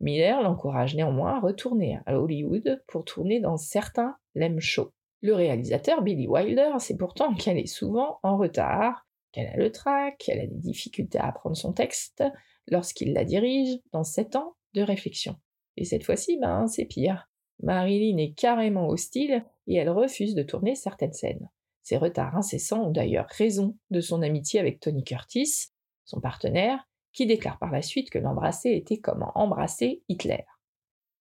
Miller 0.00 0.42
l'encourage 0.42 0.94
néanmoins 0.94 1.36
à 1.36 1.40
retourner 1.40 1.98
à 2.06 2.18
Hollywood 2.20 2.82
pour 2.86 3.04
tourner 3.04 3.40
dans 3.40 3.56
certains 3.56 4.16
Lem 4.34 4.60
Show. 4.60 4.92
Le 5.22 5.34
réalisateur 5.34 6.02
Billy 6.02 6.26
Wilder 6.28 6.72
sait 6.78 6.96
pourtant 6.96 7.34
qu'elle 7.34 7.58
est 7.58 7.66
souvent 7.66 8.18
en 8.22 8.36
retard, 8.36 9.06
qu'elle 9.32 9.48
a 9.48 9.56
le 9.56 9.72
trac, 9.72 10.18
qu'elle 10.18 10.40
a 10.40 10.46
des 10.46 10.58
difficultés 10.58 11.18
à 11.18 11.28
apprendre 11.28 11.56
son 11.56 11.72
texte 11.72 12.22
lorsqu'il 12.68 13.12
la 13.12 13.24
dirige 13.24 13.78
dans 13.92 14.04
sept 14.04 14.36
ans 14.36 14.56
de 14.74 14.82
réflexion. 14.82 15.36
Et 15.76 15.84
cette 15.84 16.04
fois-ci, 16.04 16.38
ben, 16.38 16.66
c'est 16.66 16.84
pire. 16.84 17.28
Marilyn 17.62 18.18
est 18.18 18.34
carrément 18.34 18.88
hostile 18.88 19.44
et 19.66 19.76
elle 19.76 19.90
refuse 19.90 20.34
de 20.34 20.42
tourner 20.42 20.74
certaines 20.74 21.12
scènes. 21.12 21.48
Ces 21.82 21.96
retards 21.96 22.36
incessants 22.36 22.88
ont 22.88 22.90
d'ailleurs 22.90 23.28
raison 23.28 23.76
de 23.90 24.00
son 24.00 24.22
amitié 24.22 24.60
avec 24.60 24.80
Tony 24.80 25.04
Curtis, 25.04 25.68
son 26.04 26.20
partenaire, 26.20 26.86
qui 27.12 27.26
déclare 27.26 27.58
par 27.58 27.70
la 27.70 27.80
suite 27.80 28.10
que 28.10 28.18
l'embrasser 28.18 28.70
était 28.70 28.98
comme 28.98 29.24
embrasser 29.34 30.02
Hitler. 30.08 30.44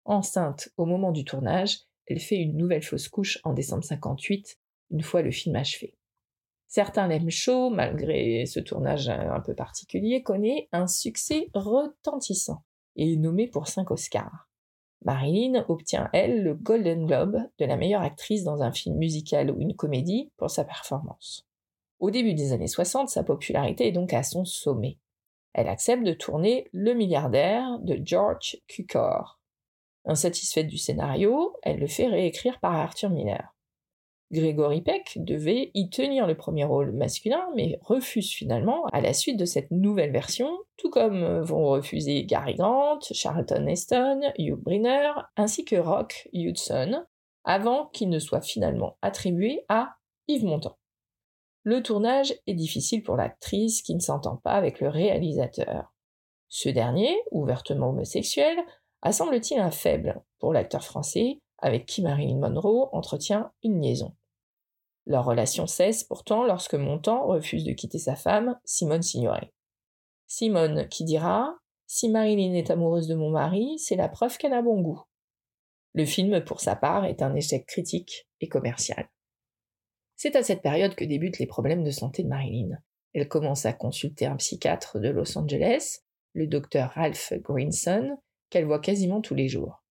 Enceinte 0.04 0.70
au 0.78 0.86
moment 0.86 1.12
du 1.12 1.24
tournage, 1.24 1.80
elle 2.08 2.20
fait 2.20 2.38
une 2.38 2.58
nouvelle 2.58 2.84
fausse 2.84 3.10
couche 3.10 3.39
en 3.43 3.53
décembre 3.53 3.84
58, 3.84 4.58
une 4.91 5.01
fois 5.01 5.22
le 5.22 5.32
film 5.32 5.56
achevé. 5.56 5.95
Certains 6.68 7.08
l'aiment 7.08 7.30
chaud, 7.30 7.70
malgré 7.70 8.45
ce 8.45 8.60
tournage 8.60 9.10
un 9.10 9.39
peu 9.39 9.56
particulier, 9.56 10.24
connaît 10.24 10.68
un 10.72 10.88
succès 10.88 11.49
retentissant 11.53 12.64
et 12.95 13.14
est 13.14 13.18
nommé 13.18 13.47
pour 13.47 13.68
cinq 13.68 13.91
Oscars. 13.91 14.49
Marilyn 15.03 15.64
obtient, 15.68 16.10
elle, 16.14 16.41
le 16.41 16.56
Golden 16.56 17.06
Globe 17.06 17.38
de 17.60 17.66
la 17.66 17.78
meilleure 17.78 18.01
actrice 18.01 18.43
dans 18.43 18.64
un 18.64 18.72
film 18.72 18.97
musical 18.97 19.51
ou 19.51 19.62
une 19.62 19.76
comédie 19.76 20.32
pour 20.38 20.49
sa 20.49 20.64
performance. 20.64 21.47
Au 21.99 22.10
début 22.12 22.34
des 22.34 22.51
années 22.51 22.68
60, 22.68 23.10
sa 23.10 23.24
popularité 23.24 23.88
est 23.88 23.91
donc 23.91 24.14
à 24.14 24.24
son 24.24 24.45
sommet. 24.45 24.97
Elle 25.53 25.70
accepte 25.70 26.03
de 26.03 26.14
tourner 26.14 26.68
Le 26.74 26.93
milliardaire 26.93 27.80
de 27.80 27.99
George 28.03 28.58
Cukor. 28.68 29.39
Insatisfaite 30.06 30.68
du 30.68 30.78
scénario, 30.78 31.56
elle 31.64 31.80
le 31.80 31.88
fait 31.88 32.08
réécrire 32.08 32.60
par 32.60 32.74
Arthur 32.74 33.10
Miller. 33.10 33.56
Gregory 34.32 34.82
Peck 34.82 35.14
devait 35.18 35.72
y 35.74 35.89
tenir 35.89 36.28
le 36.28 36.36
premier 36.36 36.64
rôle 36.64 36.91
masculin, 36.91 37.47
mais 37.56 37.80
refuse 37.82 38.32
finalement 38.32 38.86
à 38.88 39.01
la 39.01 39.14
suite 39.14 39.38
de 39.38 39.45
cette 39.45 39.72
nouvelle 39.72 40.12
version, 40.12 40.49
tout 40.78 40.89
comme 40.89 41.41
vont 41.41 41.68
refuser 41.68 42.26
Gary 42.26 42.56
Grant, 42.56 42.99
Charlton 43.12 43.68
Heston, 43.68 44.22
Hugh 44.38 44.56
Brynner, 44.56 45.12
ainsi 45.38 45.64
que 45.64 45.76
Rock 45.76 46.28
Hudson, 46.34 47.06
avant 47.43 47.88
qu'il 47.88 48.10
ne 48.10 48.20
soit 48.20 48.41
finalement 48.41 48.97
attribué 49.01 49.64
à 49.70 49.95
Yves 50.28 50.45
Montand. 50.45 50.78
Le 51.64 51.82
tournage 51.82 52.34
est 52.47 52.53
difficile 52.53 53.03
pour 53.03 53.16
l'actrice 53.16 53.82
qui 53.82 53.95
ne 53.95 53.99
s'entend 53.99 54.38
pas 54.38 54.53
avec 54.53 54.80
le 54.80 54.89
réalisateur. 54.89 55.93
Ce 56.47 56.70
dernier, 56.70 57.16
ouvertement 57.32 57.89
homosexuel, 57.89 58.58
semble-t-il 59.12 59.60
un 59.60 59.72
faible 59.72 60.24
pour 60.39 60.53
l'acteur 60.53 60.84
français 60.84 61.39
avec 61.60 61.86
qui 61.86 62.01
Marilyn 62.01 62.38
Monroe 62.38 62.89
entretient 62.91 63.51
une 63.64 63.82
liaison. 63.82 64.16
Leur 65.06 65.26
relation 65.26 65.68
cesse 65.68 66.03
pourtant 66.03 66.43
lorsque 66.43 66.74
Montand 66.74 67.26
refuse 67.28 67.64
de 67.64 67.74
quitter 67.74 67.99
sa 67.99 68.16
femme, 68.16 68.60
Simone 68.66 69.03
Signoret. 69.03 69.53
Simone 70.28 70.88
qui 70.89 71.03
dira 71.03 71.56
Si 71.86 72.10
Marilyn 72.10 72.53
est 72.53 72.72
amoureuse 72.72 73.08
de 73.08 73.16
mon 73.16 73.30
mari, 73.30 73.78
c'est 73.78 73.95
la 73.95 74.10
preuve 74.10 74.38
qu'elle 74.38 74.53
a 74.53 74.64
bon 74.64 74.82
goût. 74.82 75.01
Le 75.93 76.06
film, 76.06 76.43
pour 76.43 76.60
sa 76.60 76.76
part, 76.76 77.06
est 77.06 77.22
un 77.22 77.36
échec 77.36 77.66
critique 77.68 78.28
et 78.41 78.49
commercial. 78.49 79.10
C'est 80.16 80.36
à 80.36 80.43
cette 80.43 80.62
période 80.62 80.95
que 80.95 81.06
débutent 81.06 81.39
les 81.39 81.45
problèmes 81.45 81.84
de 81.84 81.91
santé 81.91 82.24
de 82.24 82.28
Marilyn. 82.28 82.78
Elle 83.14 83.28
commence 83.28 83.66
à 83.66 83.74
consulter 83.74 84.26
un 84.26 84.36
psychiatre 84.38 84.99
de 84.99 85.10
Los 85.10 85.38
Angeles, 85.38 85.99
le 86.34 86.47
docteur 86.47 86.91
Ralph 86.91 87.32
Greenson, 87.41 88.18
qu'elle 88.50 88.66
voit 88.66 88.80
quasiment 88.80 89.22
tous 89.22 89.36
les 89.36 89.48
jours. 89.48 89.84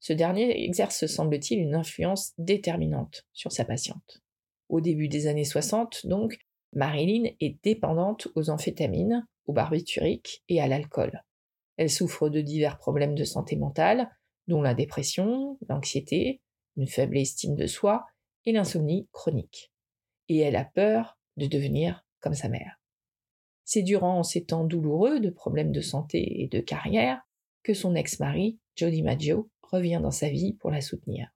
Ce 0.00 0.12
dernier 0.12 0.64
exerce, 0.64 1.06
semble-t-il, 1.06 1.60
une 1.60 1.74
influence 1.74 2.32
déterminante 2.38 3.24
sur 3.32 3.52
sa 3.52 3.64
patiente. 3.64 4.22
Au 4.68 4.80
début 4.80 5.08
des 5.08 5.26
années 5.26 5.44
60, 5.44 6.06
donc, 6.06 6.38
Marilyn 6.72 7.30
est 7.40 7.62
dépendante 7.62 8.28
aux 8.34 8.50
amphétamines, 8.50 9.26
aux 9.46 9.52
barbituriques 9.52 10.42
et 10.48 10.60
à 10.60 10.66
l'alcool. 10.66 11.22
Elle 11.76 11.90
souffre 11.90 12.28
de 12.28 12.40
divers 12.40 12.78
problèmes 12.78 13.14
de 13.14 13.24
santé 13.24 13.56
mentale, 13.56 14.10
dont 14.48 14.62
la 14.62 14.74
dépression, 14.74 15.58
l'anxiété, 15.68 16.40
une 16.76 16.86
faible 16.86 17.18
estime 17.18 17.54
de 17.54 17.66
soi 17.66 18.04
et 18.44 18.52
l'insomnie 18.52 19.08
chronique. 19.12 19.72
Et 20.28 20.38
elle 20.38 20.56
a 20.56 20.64
peur 20.64 21.18
de 21.36 21.46
devenir 21.46 22.04
comme 22.20 22.34
sa 22.34 22.48
mère. 22.48 22.80
C'est 23.64 23.82
durant 23.82 24.22
ces 24.22 24.44
temps 24.44 24.64
douloureux 24.64 25.20
de 25.20 25.30
problèmes 25.30 25.72
de 25.72 25.80
santé 25.80 26.42
et 26.42 26.48
de 26.48 26.60
carrière 26.60 27.22
que 27.62 27.74
son 27.74 27.94
ex-mari, 27.94 28.58
Jody 28.76 29.02
Maggio, 29.02 29.50
revient 29.62 30.00
dans 30.02 30.10
sa 30.10 30.28
vie 30.28 30.54
pour 30.54 30.70
la 30.70 30.80
soutenir. 30.80 31.28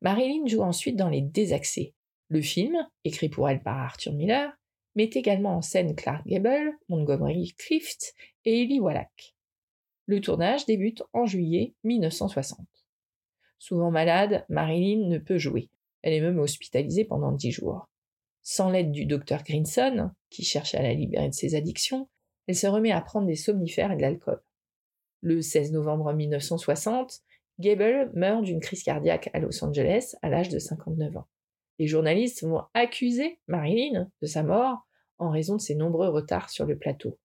Marilyn 0.00 0.46
joue 0.46 0.62
ensuite 0.62 0.96
dans 0.96 1.08
Les 1.08 1.22
Désaxés. 1.22 1.94
Le 2.28 2.42
film, 2.42 2.76
écrit 3.04 3.28
pour 3.28 3.48
elle 3.48 3.62
par 3.62 3.78
Arthur 3.78 4.12
Miller, 4.12 4.52
met 4.94 5.10
également 5.14 5.56
en 5.56 5.62
scène 5.62 5.94
Clark 5.94 6.26
Gable, 6.26 6.76
Montgomery 6.88 7.54
Clift 7.58 8.14
et 8.44 8.62
Ellie 8.62 8.80
Wallach. 8.80 9.34
Le 10.06 10.20
tournage 10.20 10.66
débute 10.66 11.02
en 11.12 11.26
juillet 11.26 11.74
1960. 11.84 12.66
Souvent 13.58 13.90
malade, 13.90 14.44
Marilyn 14.48 15.08
ne 15.08 15.18
peut 15.18 15.38
jouer. 15.38 15.70
Elle 16.02 16.14
est 16.14 16.20
même 16.20 16.40
hospitalisée 16.40 17.04
pendant 17.04 17.32
dix 17.32 17.52
jours. 17.52 17.88
Sans 18.42 18.70
l'aide 18.70 18.90
du 18.90 19.06
docteur 19.06 19.44
Grinson, 19.44 20.10
qui 20.30 20.42
cherche 20.42 20.74
à 20.74 20.82
la 20.82 20.94
libérer 20.94 21.28
de 21.28 21.34
ses 21.34 21.54
addictions, 21.54 22.08
elle 22.48 22.56
se 22.56 22.66
remet 22.66 22.90
à 22.90 23.00
prendre 23.00 23.28
des 23.28 23.36
somnifères 23.36 23.92
et 23.92 23.96
de 23.96 24.02
l'alcool. 24.02 24.42
Le 25.22 25.40
16 25.40 25.70
novembre 25.70 26.12
1960, 26.12 27.20
Gable 27.60 28.10
meurt 28.14 28.42
d'une 28.42 28.58
crise 28.58 28.82
cardiaque 28.82 29.30
à 29.32 29.38
Los 29.38 29.64
Angeles 29.64 30.16
à 30.20 30.28
l'âge 30.28 30.48
de 30.48 30.58
59 30.58 31.16
ans. 31.16 31.28
Les 31.78 31.86
journalistes 31.86 32.42
vont 32.42 32.62
accuser 32.74 33.38
Marilyn 33.46 34.10
de 34.20 34.26
sa 34.26 34.42
mort 34.42 34.86
en 35.18 35.30
raison 35.30 35.54
de 35.56 35.60
ses 35.60 35.76
nombreux 35.76 36.08
retards 36.08 36.50
sur 36.50 36.66
le 36.66 36.76
plateau. 36.76 37.20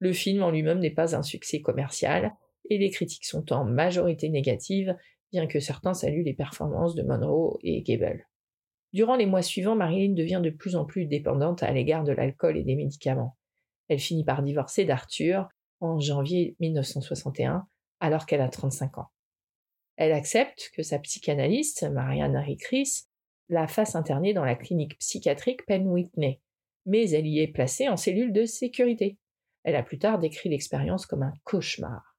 Le 0.00 0.12
film 0.12 0.42
en 0.42 0.50
lui-même 0.50 0.80
n'est 0.80 0.90
pas 0.90 1.14
un 1.14 1.22
succès 1.22 1.60
commercial 1.60 2.34
et 2.68 2.78
les 2.78 2.90
critiques 2.90 3.26
sont 3.26 3.52
en 3.52 3.64
majorité 3.64 4.28
négatives, 4.28 4.96
bien 5.30 5.46
que 5.46 5.60
certains 5.60 5.94
saluent 5.94 6.24
les 6.24 6.34
performances 6.34 6.96
de 6.96 7.04
Monroe 7.04 7.58
et 7.62 7.82
Gable. 7.82 8.26
Durant 8.92 9.14
les 9.14 9.26
mois 9.26 9.42
suivants, 9.42 9.76
Marilyn 9.76 10.14
devient 10.14 10.40
de 10.42 10.50
plus 10.50 10.74
en 10.74 10.84
plus 10.84 11.06
dépendante 11.06 11.62
à 11.62 11.70
l'égard 11.70 12.02
de 12.02 12.12
l'alcool 12.12 12.56
et 12.56 12.64
des 12.64 12.74
médicaments. 12.76 13.36
Elle 13.88 14.00
finit 14.00 14.24
par 14.24 14.42
divorcer 14.42 14.84
d'Arthur 14.84 15.48
en 15.84 16.00
janvier 16.00 16.56
1961, 16.60 17.66
alors 18.00 18.26
qu'elle 18.26 18.40
a 18.40 18.48
35 18.48 18.98
ans. 18.98 19.08
Elle 19.96 20.12
accepte 20.12 20.70
que 20.74 20.82
sa 20.82 20.98
psychanalyste, 20.98 21.84
Marianne 21.84 22.36
Harry 22.36 22.56
Chris, 22.56 23.04
la 23.48 23.68
fasse 23.68 23.94
interner 23.94 24.32
dans 24.32 24.44
la 24.44 24.56
clinique 24.56 24.98
psychiatrique 24.98 25.64
Penn 25.66 25.86
Whitney, 25.86 26.40
mais 26.86 27.10
elle 27.10 27.26
y 27.26 27.40
est 27.40 27.48
placée 27.48 27.88
en 27.88 27.96
cellule 27.96 28.32
de 28.32 28.44
sécurité. 28.44 29.18
Elle 29.62 29.76
a 29.76 29.82
plus 29.82 29.98
tard 29.98 30.18
décrit 30.18 30.48
l'expérience 30.48 31.06
comme 31.06 31.22
un 31.22 31.32
cauchemar. 31.44 32.16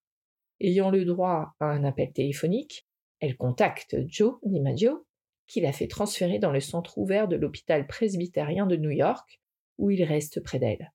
Ayant 0.59 0.89
le 0.89 1.03
droit 1.03 1.53
à 1.59 1.65
un 1.65 1.83
appel 1.83 2.11
téléphonique, 2.13 2.87
elle 3.19 3.35
contacte 3.35 3.97
Joe 4.07 4.35
DiMaggio, 4.43 5.05
qui 5.47 5.61
la 5.61 5.73
fait 5.73 5.87
transférer 5.87 6.39
dans 6.39 6.51
le 6.51 6.59
centre 6.59 6.97
ouvert 6.97 7.27
de 7.27 7.35
l'hôpital 7.35 7.85
presbytérien 7.87 8.65
de 8.65 8.77
New 8.77 8.89
York, 8.89 9.41
où 9.77 9.91
il 9.91 10.03
reste 10.03 10.41
près 10.41 10.59
d'elle. 10.59 10.91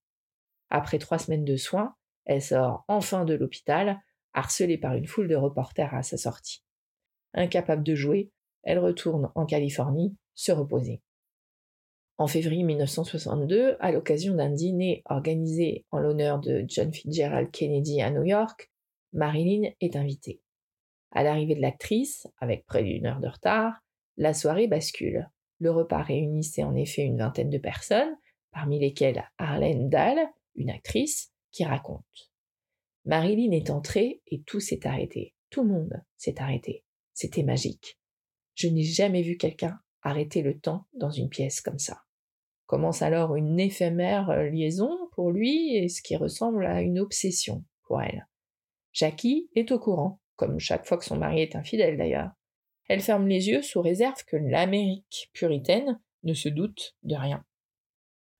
Après 0.70 0.98
trois 0.98 1.18
semaines 1.18 1.44
de 1.44 1.56
soins, 1.56 1.94
elle 2.24 2.42
sort 2.42 2.84
enfin 2.88 3.24
de 3.24 3.34
l'hôpital, 3.34 4.00
harcelée 4.32 4.78
par 4.78 4.94
une 4.94 5.06
foule 5.06 5.28
de 5.28 5.36
reporters 5.36 5.94
à 5.94 6.02
sa 6.02 6.16
sortie. 6.16 6.62
Incapable 7.34 7.82
de 7.82 7.94
jouer, 7.94 8.30
elle 8.62 8.78
retourne 8.78 9.30
en 9.34 9.46
Californie 9.46 10.16
se 10.34 10.52
reposer. 10.52 11.02
En 12.18 12.26
février 12.26 12.64
1962, 12.64 13.76
à 13.80 13.92
l'occasion 13.92 14.34
d'un 14.34 14.50
dîner 14.50 15.02
organisé 15.06 15.86
en 15.90 16.00
l'honneur 16.00 16.38
de 16.38 16.64
John 16.68 16.92
Fitzgerald 16.92 17.50
Kennedy 17.50 18.02
à 18.02 18.10
New 18.10 18.24
York, 18.24 18.70
Marilyn 19.12 19.70
est 19.80 19.96
invitée. 19.96 20.42
À 21.12 21.22
l'arrivée 21.22 21.54
de 21.54 21.62
l'actrice, 21.62 22.28
avec 22.38 22.66
près 22.66 22.84
d'une 22.84 23.06
heure 23.06 23.20
de 23.20 23.28
retard, 23.28 23.80
la 24.16 24.34
soirée 24.34 24.68
bascule. 24.68 25.30
Le 25.60 25.70
repas 25.70 26.02
réunissait 26.02 26.62
en 26.62 26.76
effet 26.76 27.02
une 27.02 27.18
vingtaine 27.18 27.50
de 27.50 27.58
personnes, 27.58 28.14
parmi 28.52 28.78
lesquelles 28.78 29.24
Arlene 29.38 29.88
Dahl, 29.88 30.18
une 30.56 30.70
actrice, 30.70 31.32
qui 31.52 31.64
raconte. 31.64 32.30
Marilyn 33.04 33.52
est 33.52 33.70
entrée 33.70 34.22
et 34.26 34.42
tout 34.42 34.60
s'est 34.60 34.86
arrêté. 34.86 35.34
Tout 35.50 35.62
le 35.62 35.70
monde 35.70 36.02
s'est 36.16 36.40
arrêté. 36.40 36.84
C'était 37.12 37.42
magique. 37.42 37.98
Je 38.54 38.68
n'ai 38.68 38.82
jamais 38.82 39.22
vu 39.22 39.36
quelqu'un 39.36 39.80
arrêter 40.02 40.42
le 40.42 40.58
temps 40.58 40.86
dans 40.92 41.10
une 41.10 41.28
pièce 41.28 41.60
comme 41.60 41.78
ça. 41.78 42.02
Commence 42.66 43.02
alors 43.02 43.34
une 43.36 43.58
éphémère 43.58 44.30
euh, 44.30 44.48
liaison 44.48 44.96
pour 45.12 45.32
lui 45.32 45.76
et 45.76 45.88
ce 45.88 46.02
qui 46.02 46.16
ressemble 46.16 46.64
à 46.66 46.82
une 46.82 47.00
obsession 47.00 47.64
pour 47.82 48.00
elle. 48.00 48.28
Jackie 48.92 49.48
est 49.54 49.72
au 49.72 49.78
courant, 49.78 50.20
comme 50.36 50.58
chaque 50.58 50.86
fois 50.86 50.98
que 50.98 51.04
son 51.04 51.16
mari 51.16 51.40
est 51.40 51.56
infidèle 51.56 51.96
d'ailleurs. 51.96 52.30
Elle 52.88 53.00
ferme 53.00 53.26
les 53.26 53.48
yeux 53.48 53.62
sous 53.62 53.80
réserve 53.80 54.24
que 54.24 54.36
l'Amérique 54.36 55.30
puritaine 55.32 56.00
ne 56.22 56.34
se 56.34 56.48
doute 56.48 56.96
de 57.02 57.14
rien. 57.14 57.44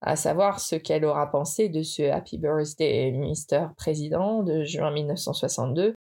À 0.02 0.16
savoir 0.16 0.60
ce 0.60 0.76
qu'elle 0.76 1.04
aura 1.04 1.30
pensé 1.30 1.68
de 1.68 1.82
ce 1.82 2.02
Happy 2.02 2.38
Birthday 2.38 3.12
Mr. 3.12 3.68
Président 3.76 4.42
de 4.42 4.64
juin 4.64 4.90
1962, 4.90 5.94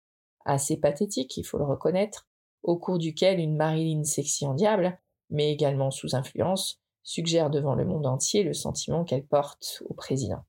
assez 0.44 0.76
pathétique, 0.76 1.36
il 1.38 1.44
faut 1.44 1.56
le 1.56 1.64
reconnaître, 1.64 2.26
au 2.62 2.76
cours 2.76 2.98
duquel 2.98 3.40
une 3.40 3.56
Marilyn 3.56 4.04
sexy 4.04 4.46
en 4.46 4.52
diable, 4.52 4.98
mais 5.30 5.50
également 5.50 5.90
sous 5.90 6.14
influence, 6.14 6.78
suggère 7.02 7.48
devant 7.48 7.74
le 7.74 7.86
monde 7.86 8.06
entier 8.06 8.42
le 8.42 8.52
sentiment 8.52 9.04
qu'elle 9.04 9.24
porte 9.24 9.82
au 9.86 9.94
président. 9.94 10.44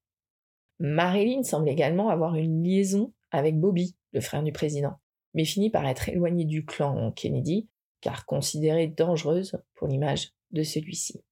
Marilyn 0.79 1.43
semble 1.43 1.69
également 1.69 2.09
avoir 2.09 2.35
une 2.35 2.63
liaison 2.63 3.13
avec 3.31 3.59
Bobby, 3.59 3.95
le 4.11 4.21
frère 4.21 4.43
du 4.43 4.51
président, 4.51 4.95
mais 5.33 5.45
finit 5.45 5.69
par 5.69 5.87
être 5.87 6.09
éloignée 6.09 6.45
du 6.45 6.65
clan 6.65 7.11
Kennedy, 7.11 7.69
car 8.01 8.25
considérée 8.25 8.87
dangereuse 8.87 9.57
pour 9.75 9.87
l'image 9.87 10.33
de 10.51 10.63
celui-ci. 10.63 11.23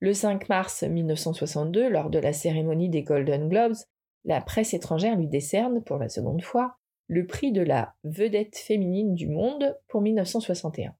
Le 0.00 0.14
5 0.14 0.48
mars 0.48 0.82
1962, 0.82 1.90
lors 1.90 2.08
de 2.08 2.18
la 2.18 2.32
cérémonie 2.32 2.88
des 2.88 3.02
Golden 3.02 3.50
Globes, 3.50 3.76
la 4.24 4.40
presse 4.40 4.72
étrangère 4.72 5.14
lui 5.14 5.28
décerne, 5.28 5.84
pour 5.84 5.98
la 5.98 6.08
seconde 6.08 6.42
fois, 6.42 6.76
le 7.06 7.26
prix 7.26 7.52
de 7.52 7.60
la 7.60 7.94
vedette 8.02 8.56
féminine 8.56 9.14
du 9.14 9.28
monde 9.28 9.76
pour 9.88 10.00
1961. 10.00 10.94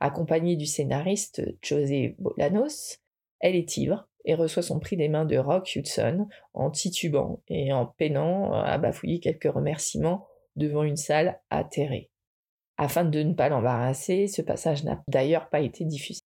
Accompagnée 0.00 0.56
du 0.56 0.64
scénariste 0.64 1.42
José 1.62 2.16
Bolanos, 2.18 3.00
elle 3.40 3.54
est 3.54 3.76
ivre 3.76 4.08
et 4.24 4.34
reçoit 4.34 4.62
son 4.62 4.80
prix 4.80 4.96
des 4.96 5.08
mains 5.08 5.26
de 5.26 5.36
Rock 5.36 5.76
Hudson 5.76 6.26
en 6.54 6.70
titubant 6.70 7.42
et 7.48 7.72
en 7.74 7.84
peinant 7.84 8.52
à 8.52 8.78
bafouiller 8.78 9.20
quelques 9.20 9.52
remerciements 9.52 10.26
devant 10.56 10.84
une 10.84 10.96
salle 10.96 11.38
atterrée. 11.50 12.10
Afin 12.78 13.04
de 13.04 13.22
ne 13.22 13.34
pas 13.34 13.50
l'embarrasser, 13.50 14.26
ce 14.26 14.40
passage 14.42 14.84
n'a 14.84 15.02
d'ailleurs 15.08 15.50
pas 15.50 15.60
été 15.60 15.84
diffusé. 15.84 16.20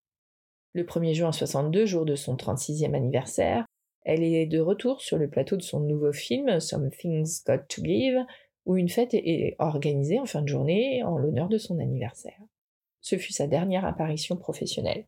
Le 0.73 0.85
1er 0.85 1.15
juin 1.15 1.33
62, 1.33 1.85
jour 1.85 2.05
de 2.05 2.15
son 2.15 2.37
36e 2.37 2.95
anniversaire, 2.95 3.67
elle 4.03 4.23
est 4.23 4.47
de 4.47 4.61
retour 4.61 5.01
sur 5.01 5.19
le 5.19 5.29
plateau 5.29 5.57
de 5.57 5.63
son 5.63 5.81
nouveau 5.81 6.13
film 6.13 6.61
Something's 6.61 7.45
Got 7.45 7.65
to 7.69 7.83
Give, 7.83 8.25
où 8.67 8.77
une 8.77 8.89
fête 8.89 9.15
est 9.15 9.57
organisée 9.59 10.21
en 10.21 10.27
fin 10.27 10.43
de 10.43 10.49
journée 10.49 11.03
en 11.03 11.19
l'honneur 11.19 11.49
de 11.49 11.59
son 11.59 11.79
anniversaire. 11.81 12.41
Ce 13.01 13.17
fut 13.17 13.33
sa 13.33 13.47
dernière 13.47 13.85
apparition 13.85 14.37
professionnelle. 14.37 15.07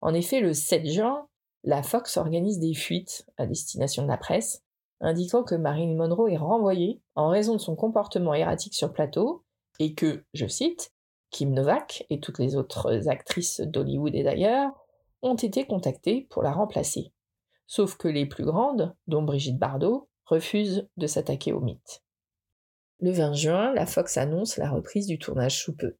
En 0.00 0.14
effet, 0.14 0.40
le 0.40 0.54
7 0.54 0.86
juin, 0.86 1.28
la 1.62 1.82
Fox 1.82 2.16
organise 2.16 2.58
des 2.58 2.74
fuites 2.74 3.26
à 3.36 3.46
destination 3.46 4.02
de 4.02 4.08
la 4.08 4.16
presse, 4.16 4.62
indiquant 5.00 5.42
que 5.42 5.54
Marilyn 5.54 5.96
Monroe 5.96 6.30
est 6.30 6.38
renvoyée 6.38 7.00
en 7.14 7.28
raison 7.28 7.54
de 7.54 7.60
son 7.60 7.76
comportement 7.76 8.34
erratique 8.34 8.74
sur 8.74 8.92
plateau 8.92 9.44
et 9.78 9.94
que, 9.94 10.24
je 10.32 10.46
cite, 10.46 10.92
Kim 11.30 11.52
Novak 11.52 12.04
et 12.10 12.20
toutes 12.20 12.38
les 12.38 12.56
autres 12.56 13.08
actrices 13.08 13.60
d'Hollywood 13.60 14.14
et 14.14 14.22
d'ailleurs 14.22 14.72
ont 15.22 15.36
été 15.36 15.66
contactées 15.66 16.26
pour 16.30 16.42
la 16.42 16.52
remplacer. 16.52 17.12
Sauf 17.66 17.96
que 17.96 18.08
les 18.08 18.26
plus 18.26 18.44
grandes, 18.44 18.94
dont 19.06 19.22
Brigitte 19.22 19.58
Bardot, 19.58 20.08
refusent 20.24 20.88
de 20.96 21.06
s'attaquer 21.06 21.52
au 21.52 21.60
mythe. 21.60 22.02
Le 23.00 23.12
20 23.12 23.34
juin, 23.34 23.72
la 23.74 23.86
Fox 23.86 24.16
annonce 24.16 24.56
la 24.56 24.70
reprise 24.70 25.06
du 25.06 25.18
tournage 25.18 25.58
sous 25.58 25.74
peu. 25.74 25.96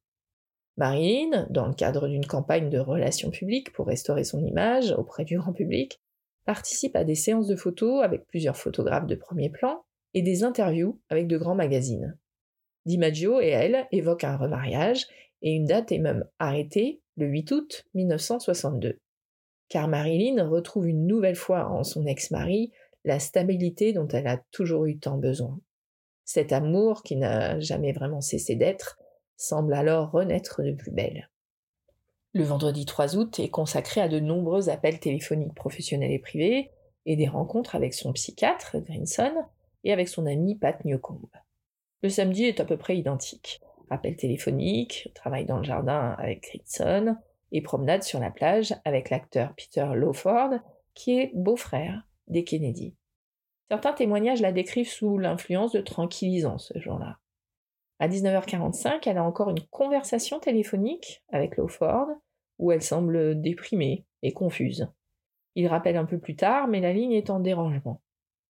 Marine, 0.77 1.47
dans 1.49 1.67
le 1.67 1.73
cadre 1.73 2.07
d'une 2.07 2.25
campagne 2.25 2.69
de 2.69 2.79
relations 2.79 3.29
publiques 3.29 3.73
pour 3.73 3.87
restaurer 3.87 4.23
son 4.23 4.43
image 4.43 4.91
auprès 4.91 5.25
du 5.25 5.37
grand 5.37 5.53
public, 5.53 6.01
participe 6.45 6.95
à 6.95 7.03
des 7.03 7.15
séances 7.15 7.47
de 7.47 7.55
photos 7.55 8.03
avec 8.03 8.25
plusieurs 8.27 8.57
photographes 8.57 9.07
de 9.07 9.15
premier 9.15 9.49
plan 9.49 9.83
et 10.13 10.21
des 10.21 10.43
interviews 10.43 10.99
avec 11.09 11.27
de 11.27 11.37
grands 11.37 11.55
magazines. 11.55 12.17
DiMaggio 12.85 13.41
et 13.41 13.49
elle 13.49 13.87
évoquent 13.91 14.23
un 14.23 14.37
remariage 14.37 15.05
et 15.41 15.51
une 15.51 15.65
date 15.65 15.91
est 15.91 15.99
même 15.99 16.25
arrêtée 16.39 17.01
le 17.17 17.27
8 17.27 17.51
août 17.51 17.85
1962. 17.93 18.99
Car 19.69 19.87
Marilyn 19.87 20.47
retrouve 20.47 20.87
une 20.87 21.07
nouvelle 21.07 21.35
fois 21.35 21.69
en 21.69 21.83
son 21.83 22.05
ex-mari 22.05 22.71
la 23.03 23.19
stabilité 23.19 23.93
dont 23.93 24.07
elle 24.07 24.27
a 24.27 24.41
toujours 24.51 24.85
eu 24.85 24.99
tant 24.99 25.17
besoin. 25.17 25.59
Cet 26.25 26.51
amour 26.51 27.03
qui 27.03 27.15
n'a 27.15 27.59
jamais 27.59 27.91
vraiment 27.91 28.21
cessé 28.21 28.55
d'être 28.55 28.99
semble 29.37 29.73
alors 29.73 30.11
renaître 30.11 30.61
de 30.61 30.71
plus 30.71 30.91
belle. 30.91 31.29
Le 32.33 32.43
vendredi 32.43 32.85
3 32.85 33.17
août 33.17 33.39
est 33.39 33.49
consacré 33.49 33.99
à 34.01 34.07
de 34.07 34.19
nombreux 34.19 34.69
appels 34.69 34.99
téléphoniques 34.99 35.55
professionnels 35.55 36.11
et 36.11 36.19
privés 36.19 36.71
et 37.05 37.15
des 37.15 37.27
rencontres 37.27 37.75
avec 37.75 37.93
son 37.93 38.13
psychiatre, 38.13 38.77
Grinson, 38.79 39.33
et 39.83 39.91
avec 39.91 40.07
son 40.07 40.25
ami 40.27 40.55
Pat 40.55 40.85
Newcomb. 40.85 41.29
Le 42.03 42.09
samedi 42.09 42.45
est 42.45 42.59
à 42.59 42.65
peu 42.65 42.77
près 42.77 42.97
identique. 42.97 43.61
Appel 43.89 44.15
téléphonique, 44.15 45.09
travail 45.13 45.45
dans 45.45 45.57
le 45.57 45.63
jardin 45.63 46.15
avec 46.17 46.43
Grinson 46.43 47.17
et 47.51 47.61
promenade 47.61 48.03
sur 48.03 48.19
la 48.19 48.31
plage 48.31 48.73
avec 48.85 49.09
l'acteur 49.09 49.53
Peter 49.55 49.87
Lawford, 49.93 50.59
qui 50.93 51.19
est 51.19 51.31
beau-frère 51.35 52.07
des 52.27 52.43
Kennedy. 52.43 52.95
Certains 53.69 53.93
témoignages 53.93 54.41
la 54.41 54.51
décrivent 54.51 54.89
sous 54.89 55.17
l'influence 55.17 55.73
de 55.73 55.81
tranquillisants 55.81 56.57
ce 56.57 56.79
jour-là. 56.79 57.17
À 57.99 58.07
19h45, 58.07 59.01
elle 59.05 59.17
a 59.17 59.23
encore 59.23 59.49
une 59.49 59.61
conversation 59.69 60.39
téléphonique 60.39 61.23
avec 61.31 61.55
Lawford, 61.57 62.07
où 62.57 62.71
elle 62.71 62.81
semble 62.81 63.39
déprimée 63.39 64.05
et 64.23 64.33
confuse. 64.33 64.87
Il 65.55 65.67
rappelle 65.67 65.97
un 65.97 66.05
peu 66.05 66.17
plus 66.17 66.35
tard, 66.35 66.67
mais 66.67 66.79
la 66.79 66.93
ligne 66.93 67.11
est 67.11 67.29
en 67.29 67.39
dérangement. 67.39 68.01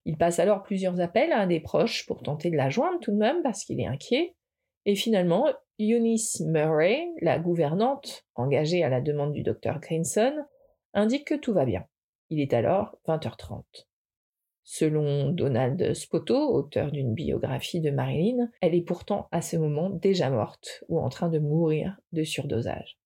Il 0.05 0.17
passe 0.17 0.39
alors 0.39 0.63
plusieurs 0.63 0.99
appels 0.99 1.31
à 1.31 1.41
un 1.41 1.47
des 1.47 1.59
proches 1.59 2.05
pour 2.07 2.23
tenter 2.23 2.49
de 2.49 2.57
la 2.57 2.69
joindre 2.69 2.99
tout 2.99 3.11
de 3.11 3.17
même 3.17 3.43
parce 3.43 3.63
qu'il 3.63 3.79
est 3.79 3.87
inquiet. 3.87 4.35
Et 4.85 4.95
finalement, 4.95 5.47
Eunice 5.79 6.41
Murray, 6.41 7.07
la 7.21 7.39
gouvernante 7.39 8.25
engagée 8.35 8.83
à 8.83 8.89
la 8.89 9.01
demande 9.01 9.33
du 9.33 9.43
docteur 9.43 9.79
Grinson, 9.79 10.35
indique 10.93 11.27
que 11.27 11.35
tout 11.35 11.53
va 11.53 11.65
bien. 11.65 11.85
Il 12.29 12.39
est 12.39 12.53
alors 12.53 12.97
20h30. 13.07 13.63
Selon 14.63 15.31
Donald 15.31 15.93
Spoto, 15.93 16.35
auteur 16.35 16.91
d'une 16.91 17.13
biographie 17.13 17.81
de 17.81 17.91
Marilyn, 17.91 18.49
elle 18.61 18.75
est 18.75 18.83
pourtant 18.83 19.27
à 19.31 19.41
ce 19.41 19.57
moment 19.57 19.89
déjà 19.89 20.29
morte 20.29 20.83
ou 20.87 20.99
en 20.99 21.09
train 21.09 21.29
de 21.29 21.39
mourir 21.39 21.97
de 22.11 22.23
surdosage. 22.23 22.97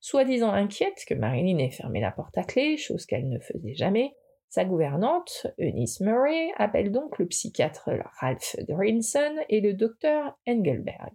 Soi-disant 0.00 0.52
inquiète 0.52 1.04
que 1.06 1.14
Marilyn 1.14 1.58
ait 1.58 1.70
fermé 1.70 2.00
la 2.00 2.10
porte 2.10 2.36
à 2.38 2.42
clé, 2.42 2.76
chose 2.76 3.06
qu'elle 3.06 3.28
ne 3.28 3.38
faisait 3.38 3.74
jamais, 3.74 4.14
sa 4.50 4.64
gouvernante, 4.64 5.46
Eunice 5.58 6.00
Murray, 6.00 6.50
appelle 6.56 6.90
donc 6.90 7.18
le 7.18 7.26
psychiatre 7.26 7.90
Ralph 8.18 8.56
Grinson 8.68 9.36
et 9.48 9.60
le 9.60 9.74
docteur 9.74 10.36
Engelberg. 10.46 11.14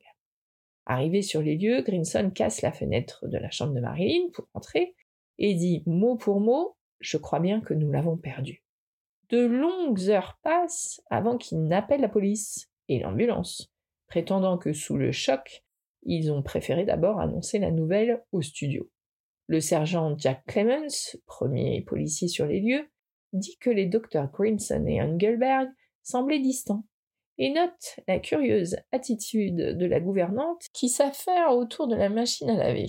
Arrivé 0.86 1.22
sur 1.22 1.42
les 1.42 1.58
lieux, 1.58 1.82
Grinson 1.82 2.32
casse 2.34 2.62
la 2.62 2.72
fenêtre 2.72 3.28
de 3.28 3.38
la 3.38 3.52
chambre 3.52 3.74
de 3.74 3.82
Marilyn 3.82 4.30
pour 4.34 4.48
entrer 4.54 4.96
et 5.38 5.54
dit 5.54 5.84
mot 5.86 6.16
pour 6.16 6.40
mot 6.40 6.78
Je 7.02 7.18
crois 7.18 7.42
bien 7.42 7.60
que 7.60 7.74
nous 7.74 7.92
l'avons 7.92 8.16
perdue. 8.16 8.64
De 9.30 9.46
longues 9.46 10.10
heures 10.10 10.40
passent 10.42 11.02
avant 11.10 11.38
qu'ils 11.38 11.62
n'appellent 11.64 12.02
la 12.02 12.10
police 12.10 12.72
et 12.88 13.00
l'ambulance, 13.00 13.74
prétendant 14.08 14.58
que 14.58 14.72
sous 14.72 14.96
le 14.96 15.12
choc, 15.12 15.66
ils 16.04 16.32
ont 16.32 16.42
préféré 16.42 16.86
d'abord 16.86 17.20
annoncer 17.20 17.60
la 17.60 17.72
nouvelle 17.72 18.24
au 18.32 18.42
studio. 18.42 18.90
Le 19.48 19.60
sergent 19.60 20.18
Jack 20.18 20.46
Clemens, 20.46 21.18
premier 21.26 21.82
policier 21.82 22.30
sur 22.30 22.46
les 22.46 22.62
lieux, 22.62 22.88
dit 23.36 23.58
que 23.60 23.70
les 23.70 23.86
docteurs 23.86 24.32
Grinson 24.32 24.86
et 24.88 25.02
Engelberg 25.02 25.70
semblaient 26.04 26.40
distants 26.40 26.86
et 27.38 27.52
note 27.52 28.00
la 28.08 28.20
curieuse 28.20 28.78
attitude 28.92 29.78
de 29.78 29.86
la 29.86 30.00
gouvernante 30.00 30.64
qui 30.74 30.90
s'affaire 30.90 31.52
autour 31.52 31.88
de 31.88 31.96
la 31.96 32.10
machine 32.10 32.50
à 32.50 32.58
laver. 32.58 32.88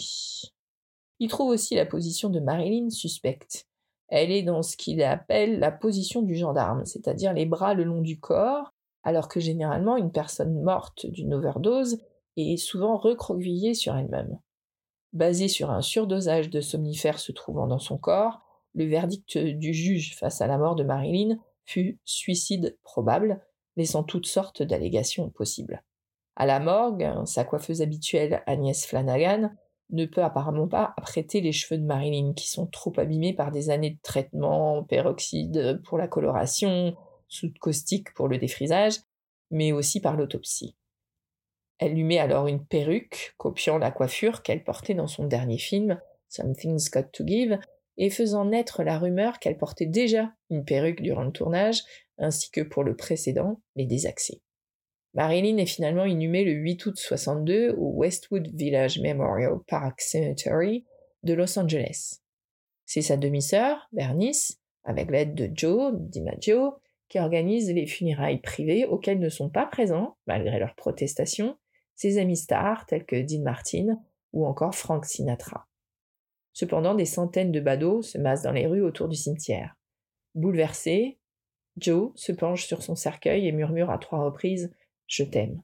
Il 1.18 1.28
trouve 1.28 1.48
aussi 1.48 1.74
la 1.74 1.86
position 1.86 2.30
de 2.30 2.40
Marilyn 2.40 2.90
suspecte. 2.90 3.66
Elle 4.08 4.30
est 4.30 4.42
dans 4.42 4.62
ce 4.62 4.76
qu'il 4.76 5.02
appelle 5.02 5.58
la 5.58 5.72
position 5.72 6.22
du 6.22 6.36
gendarme, 6.36 6.84
c'est-à-dire 6.84 7.32
les 7.32 7.46
bras 7.46 7.74
le 7.74 7.84
long 7.84 8.02
du 8.02 8.20
corps, 8.20 8.72
alors 9.02 9.28
que 9.28 9.40
généralement 9.40 9.96
une 9.96 10.12
personne 10.12 10.62
morte 10.62 11.06
d'une 11.06 11.34
overdose 11.34 11.98
est 12.36 12.56
souvent 12.56 12.96
recroquevillée 12.96 13.74
sur 13.74 13.96
elle-même. 13.96 14.38
Basé 15.12 15.48
sur 15.48 15.70
un 15.70 15.82
surdosage 15.82 16.50
de 16.50 16.60
somnifères 16.60 17.18
se 17.18 17.32
trouvant 17.32 17.66
dans 17.66 17.78
son 17.78 17.98
corps, 17.98 18.45
le 18.76 18.84
verdict 18.84 19.38
du 19.38 19.72
juge 19.72 20.14
face 20.16 20.40
à 20.40 20.46
la 20.46 20.58
mort 20.58 20.76
de 20.76 20.84
Marilyn 20.84 21.38
fut 21.64 21.98
suicide 22.04 22.78
probable, 22.84 23.40
laissant 23.76 24.04
toutes 24.04 24.26
sortes 24.26 24.62
d'allégations 24.62 25.30
possibles. 25.30 25.82
À 26.36 26.46
la 26.46 26.60
morgue, 26.60 27.10
sa 27.24 27.44
coiffeuse 27.44 27.80
habituelle 27.80 28.42
Agnès 28.46 28.86
Flanagan 28.86 29.50
ne 29.90 30.04
peut 30.04 30.22
apparemment 30.22 30.68
pas 30.68 30.92
apprêter 30.96 31.40
les 31.40 31.52
cheveux 31.52 31.80
de 31.80 31.86
Marilyn 31.86 32.34
qui 32.34 32.48
sont 32.48 32.66
trop 32.66 32.92
abîmés 32.98 33.32
par 33.32 33.50
des 33.50 33.70
années 33.70 33.92
de 33.92 34.00
traitement, 34.02 34.84
peroxyde 34.84 35.80
pour 35.84 35.96
la 35.96 36.08
coloration, 36.08 36.94
soude 37.28 37.58
caustique 37.58 38.12
pour 38.12 38.28
le 38.28 38.36
défrisage, 38.36 38.98
mais 39.50 39.72
aussi 39.72 40.00
par 40.00 40.16
l'autopsie. 40.16 40.76
Elle 41.78 41.94
lui 41.94 42.04
met 42.04 42.18
alors 42.18 42.46
une 42.46 42.64
perruque, 42.64 43.34
copiant 43.38 43.78
la 43.78 43.90
coiffure 43.90 44.42
qu'elle 44.42 44.64
portait 44.64 44.94
dans 44.94 45.06
son 45.06 45.26
dernier 45.26 45.58
film, 45.58 46.00
Something's 46.28 46.90
Got 46.90 47.10
to 47.12 47.26
Give, 47.26 47.58
et 47.98 48.10
faisant 48.10 48.44
naître 48.44 48.82
la 48.82 48.98
rumeur 48.98 49.38
qu'elle 49.38 49.56
portait 49.56 49.86
déjà 49.86 50.32
une 50.50 50.64
perruque 50.64 51.02
durant 51.02 51.24
le 51.24 51.32
tournage, 51.32 51.82
ainsi 52.18 52.50
que 52.50 52.60
pour 52.60 52.84
le 52.84 52.96
précédent, 52.96 53.60
Les 53.74 53.86
Désaxés. 53.86 54.42
Marilyn 55.14 55.56
est 55.56 55.66
finalement 55.66 56.04
inhumée 56.04 56.44
le 56.44 56.52
8 56.52 56.86
août 56.86 56.96
62 56.98 57.74
au 57.78 57.92
Westwood 57.92 58.48
Village 58.54 59.00
Memorial 59.00 59.58
Park 59.66 60.00
Cemetery 60.02 60.84
de 61.22 61.32
Los 61.32 61.58
Angeles. 61.58 62.20
C'est 62.84 63.02
sa 63.02 63.16
demi-sœur, 63.16 63.88
Bernice, 63.92 64.60
avec 64.84 65.10
l'aide 65.10 65.34
de 65.34 65.50
Joe 65.52 65.94
DiMaggio, 65.94 66.74
qui 67.08 67.18
organise 67.18 67.72
les 67.72 67.86
funérailles 67.86 68.40
privées 68.40 68.84
auxquelles 68.84 69.18
ne 69.18 69.28
sont 69.28 69.48
pas 69.48 69.66
présents, 69.66 70.16
malgré 70.26 70.58
leurs 70.58 70.74
protestations, 70.74 71.56
ses 71.94 72.18
amis 72.18 72.36
stars 72.36 72.84
tels 72.86 73.06
que 73.06 73.16
Dean 73.16 73.42
Martin 73.42 73.98
ou 74.32 74.46
encore 74.46 74.74
Frank 74.74 75.06
Sinatra. 75.06 75.66
Cependant, 76.56 76.94
des 76.94 77.04
centaines 77.04 77.52
de 77.52 77.60
badauds 77.60 78.00
se 78.00 78.16
massent 78.16 78.40
dans 78.40 78.52
les 78.52 78.66
rues 78.66 78.80
autour 78.80 79.08
du 79.08 79.14
cimetière. 79.14 79.76
Bouleversé, 80.34 81.18
Joe 81.76 82.12
se 82.14 82.32
penche 82.32 82.64
sur 82.64 82.82
son 82.82 82.94
cercueil 82.94 83.46
et 83.46 83.52
murmure 83.52 83.90
à 83.90 83.98
trois 83.98 84.24
reprises 84.24 84.74
Je 85.06 85.22
t'aime. 85.22 85.60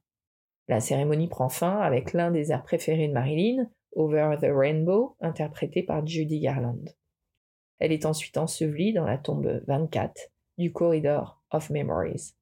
La 0.68 0.80
cérémonie 0.80 1.28
prend 1.28 1.49
fin 1.49 1.78
avec 1.78 2.12
l'un 2.12 2.30
des 2.30 2.53
airs 2.53 2.62
préférés 2.62 3.09
de 3.09 3.14
Marilyn, 3.14 3.70
Over 3.93 4.36
the 4.38 4.51
Rainbow, 4.53 5.16
interprété 5.22 5.82
par 5.82 6.07
Judy 6.07 6.40
Garland. 6.40 6.84
Elle 7.78 7.93
est 7.93 8.05
ensuite 8.05 8.36
ensevelie 8.36 8.93
dans 8.93 9.07
la 9.07 9.16
tombe 9.16 9.62
24 9.66 10.28
du 10.59 10.74
Corridor 10.74 11.43
of 11.53 11.70
Memories. 11.70 12.34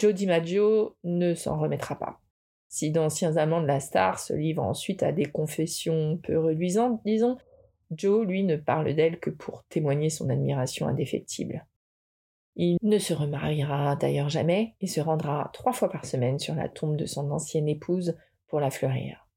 Joe 0.00 0.12
DiMaggio 0.12 0.96
ne 1.04 1.34
s'en 1.34 1.60
remettra 1.60 1.96
pas. 1.96 2.20
Si 2.70 2.92
d'anciens 2.92 3.36
amants 3.36 3.60
de 3.60 3.66
la 3.66 3.80
star 3.80 4.20
se 4.20 4.32
livrent 4.32 4.62
ensuite 4.62 5.02
à 5.02 5.10
des 5.10 5.26
confessions 5.26 6.18
peu 6.22 6.38
reluisantes, 6.38 7.00
disons, 7.04 7.36
Joe, 7.90 8.24
lui, 8.24 8.44
ne 8.44 8.54
parle 8.54 8.94
d'elle 8.94 9.18
que 9.18 9.30
pour 9.30 9.64
témoigner 9.64 10.08
son 10.08 10.30
admiration 10.30 10.86
indéfectible. 10.86 11.66
Il 12.54 12.78
ne 12.82 12.98
se 12.98 13.12
remariera 13.12 13.96
d'ailleurs 13.96 14.28
jamais 14.28 14.76
et 14.80 14.86
se 14.86 15.00
rendra 15.00 15.50
trois 15.52 15.72
fois 15.72 15.90
par 15.90 16.04
semaine 16.04 16.38
sur 16.38 16.54
la 16.54 16.68
tombe 16.68 16.96
de 16.96 17.06
son 17.06 17.32
ancienne 17.32 17.68
épouse 17.68 18.16
pour 18.46 18.60
la 18.60 18.70
fleurir. 18.70 19.28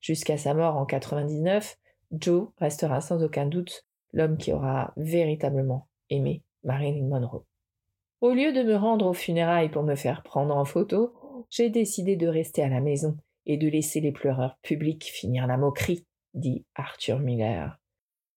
Jusqu'à 0.00 0.36
sa 0.36 0.52
mort 0.52 0.76
en 0.76 0.84
99, 0.84 1.78
Joe 2.10 2.48
restera 2.58 3.00
sans 3.00 3.22
aucun 3.22 3.46
doute 3.46 3.86
l'homme 4.12 4.36
qui 4.36 4.52
aura 4.52 4.92
véritablement 4.98 5.88
aimé 6.10 6.42
Marilyn 6.62 7.06
Monroe. 7.06 7.46
Au 8.20 8.32
lieu 8.34 8.52
de 8.52 8.62
me 8.62 8.76
rendre 8.76 9.06
aux 9.06 9.14
funérailles 9.14 9.70
pour 9.70 9.82
me 9.82 9.94
faire 9.94 10.22
prendre 10.22 10.54
en 10.54 10.66
photo, 10.66 11.14
j'ai 11.50 11.70
décidé 11.70 12.16
de 12.16 12.26
rester 12.26 12.62
à 12.62 12.68
la 12.68 12.80
maison 12.80 13.16
et 13.46 13.56
de 13.56 13.68
laisser 13.68 14.00
les 14.00 14.12
pleureurs 14.12 14.58
publics 14.62 15.04
finir 15.04 15.46
la 15.46 15.56
moquerie, 15.56 16.06
dit 16.34 16.64
Arthur 16.74 17.18
Miller. 17.18 17.80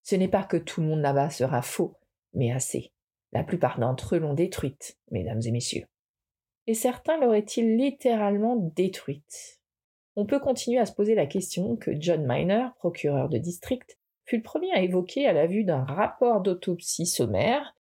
Ce 0.03 0.15
n'est 0.15 0.27
pas 0.27 0.43
que 0.43 0.57
tout 0.57 0.81
le 0.81 0.87
monde 0.87 1.01
là-bas 1.01 1.29
sera 1.29 1.61
faux, 1.61 1.95
mais 2.33 2.51
assez. 2.51 2.91
La 3.31 3.43
plupart 3.43 3.79
d'entre 3.79 4.15
eux 4.15 4.19
l'ont 4.19 4.33
détruite, 4.33 4.97
mesdames 5.11 5.41
et 5.45 5.51
messieurs. 5.51 5.85
Et 6.67 6.73
certains 6.73 7.19
l'auraient-ils 7.19 7.77
littéralement 7.77 8.55
détruite? 8.55 9.61
On 10.15 10.25
peut 10.25 10.39
continuer 10.39 10.79
à 10.79 10.85
se 10.85 10.93
poser 10.93 11.13
la 11.13 11.25
question 11.25 11.75
que 11.75 11.91
John 11.99 12.25
Miner, 12.27 12.69
procureur 12.77 13.29
de 13.29 13.37
district, 13.37 13.97
fut 14.25 14.37
le 14.37 14.43
premier 14.43 14.71
à 14.71 14.81
évoquer 14.81 15.27
à 15.27 15.33
la 15.33 15.47
vue 15.47 15.63
d'un 15.63 15.83
rapport 15.83 16.41
d'autopsie 16.41 17.05
sommaire 17.05 17.75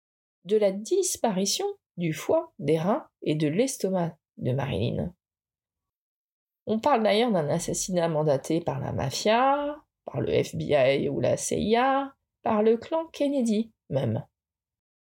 de 0.45 0.57
la 0.57 0.73
disparition 0.73 1.67
du 1.97 2.13
foie, 2.13 2.53
des 2.59 2.79
reins 2.79 3.07
et 3.23 3.35
de 3.35 3.49
l'estomac 3.49 4.19
On 6.67 6.79
parle 6.79 7.03
d'ailleurs 7.03 7.33
d'un 7.33 7.49
assassinat 7.49 8.09
mandaté 8.09 8.61
par 8.61 8.81
la 8.81 8.93
mafia, 8.93 9.77
par 10.05 10.21
le 10.21 10.31
FBI 10.31 11.09
ou 11.09 11.21
la 11.21 11.37
CIA, 11.37 12.15
par 12.43 12.63
le 12.63 12.77
clan 12.77 13.07
Kennedy 13.13 13.71
même. 13.91 14.25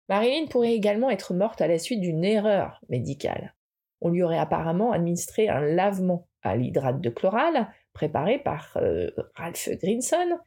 Marilyn 0.09 0.47
pourrait 0.47 0.75
également 0.75 1.11
être 1.11 1.35
morte 1.35 1.61
à 1.61 1.69
la 1.69 1.79
suite 1.79 2.01
d'une 2.01 2.25
erreur 2.25 2.81
médicale. 2.89 3.55
On 4.01 4.11
lui 4.11 4.23
aurait 4.23 4.39
apparemment 4.39 4.93
administré 4.93 5.49
un 5.49 5.61
lavement 5.61 6.27
à 6.43 6.57
l'hydrate 6.57 7.01
de 7.01 7.11
chloral 7.11 7.73
préparé 7.93 8.39
par 8.39 8.77
euh, 8.77 9.11
Ralph 9.35 9.69
Grinson, 9.81 10.39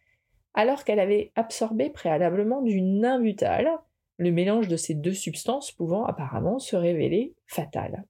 alors 0.54 0.84
qu'elle 0.84 1.00
avait 1.00 1.32
absorbé 1.36 1.90
préalablement 1.90 2.62
du 2.62 2.82
nimbutal, 2.82 3.70
le 4.18 4.32
mélange 4.32 4.68
de 4.68 4.78
ces 4.78 4.94
deux 4.94 5.14
substances 5.14 5.72
pouvant 5.72 6.06
apparemment 6.06 6.60
se 6.60 6.76
révéler 6.76 7.34
fatal. 7.48 8.06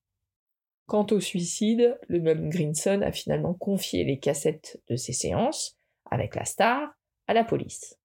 Quant 0.87 1.07
au 1.11 1.19
suicide, 1.19 1.97
le 2.07 2.19
même 2.19 2.49
Grinson 2.49 3.01
a 3.01 3.11
finalement 3.11 3.53
confié 3.53 4.03
les 4.03 4.19
cassettes 4.19 4.81
de 4.87 4.95
ses 4.95 5.13
séances, 5.13 5.77
avec 6.09 6.35
la 6.35 6.45
star, 6.45 6.93
à 7.27 7.33
la 7.33 7.43
police. 7.43 7.97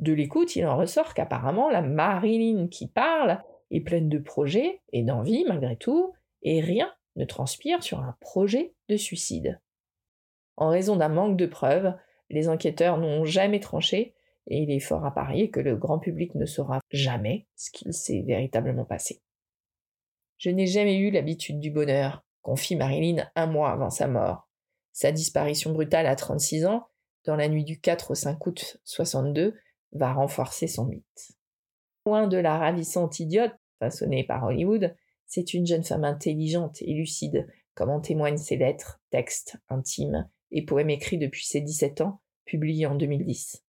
De 0.00 0.12
l'écoute, 0.12 0.56
il 0.56 0.64
en 0.64 0.76
ressort 0.76 1.12
qu'apparemment 1.12 1.70
la 1.70 1.82
Marilyn 1.82 2.68
qui 2.68 2.88
parle 2.88 3.42
est 3.70 3.80
pleine 3.80 4.08
de 4.08 4.18
projets 4.18 4.80
et 4.92 5.02
d'envie 5.02 5.44
malgré 5.46 5.76
tout, 5.76 6.14
et 6.42 6.60
rien 6.60 6.90
ne 7.16 7.24
transpire 7.24 7.82
sur 7.82 8.00
un 8.00 8.16
projet 8.20 8.74
de 8.88 8.96
suicide. 8.96 9.60
En 10.56 10.68
raison 10.68 10.96
d'un 10.96 11.08
manque 11.08 11.36
de 11.36 11.46
preuves, 11.46 11.94
les 12.30 12.48
enquêteurs 12.48 12.98
n'ont 12.98 13.24
jamais 13.24 13.60
tranché, 13.60 14.14
et 14.46 14.58
il 14.58 14.70
est 14.70 14.80
fort 14.80 15.04
à 15.04 15.14
parier 15.14 15.50
que 15.50 15.60
le 15.60 15.76
grand 15.76 15.98
public 15.98 16.34
ne 16.34 16.46
saura 16.46 16.80
jamais 16.90 17.46
ce 17.54 17.70
qu'il 17.70 17.92
s'est 17.92 18.22
véritablement 18.26 18.84
passé. 18.84 19.20
Je 20.38 20.50
n'ai 20.50 20.66
jamais 20.66 20.96
eu 20.96 21.10
l'habitude 21.10 21.58
du 21.58 21.70
bonheur, 21.70 22.24
confie 22.42 22.76
Marilyn 22.76 23.28
un 23.34 23.46
mois 23.46 23.70
avant 23.70 23.90
sa 23.90 24.06
mort. 24.06 24.48
Sa 24.92 25.12
disparition 25.12 25.72
brutale 25.72 26.06
à 26.06 26.14
36 26.14 26.66
ans, 26.66 26.86
dans 27.24 27.36
la 27.36 27.48
nuit 27.48 27.64
du 27.64 27.80
4 27.80 28.12
au 28.12 28.14
5 28.14 28.46
août 28.46 28.80
62, 28.84 29.54
va 29.92 30.12
renforcer 30.12 30.68
son 30.68 30.86
mythe. 30.86 31.32
Loin 32.06 32.28
de 32.28 32.36
la 32.36 32.56
ravissante 32.56 33.20
idiote 33.20 33.54
façonnée 33.80 34.24
par 34.24 34.44
Hollywood, 34.44 34.94
c'est 35.26 35.54
une 35.54 35.66
jeune 35.66 35.84
femme 35.84 36.04
intelligente 36.04 36.80
et 36.82 36.94
lucide, 36.94 37.46
comme 37.74 37.90
en 37.90 38.00
témoignent 38.00 38.38
ses 38.38 38.56
lettres, 38.56 39.00
textes 39.10 39.56
intimes 39.68 40.28
et 40.50 40.64
poèmes 40.64 40.90
écrits 40.90 41.18
depuis 41.18 41.44
ses 41.44 41.60
17 41.60 42.00
ans, 42.00 42.20
publiés 42.44 42.86
en 42.86 42.94
2010. 42.94 43.64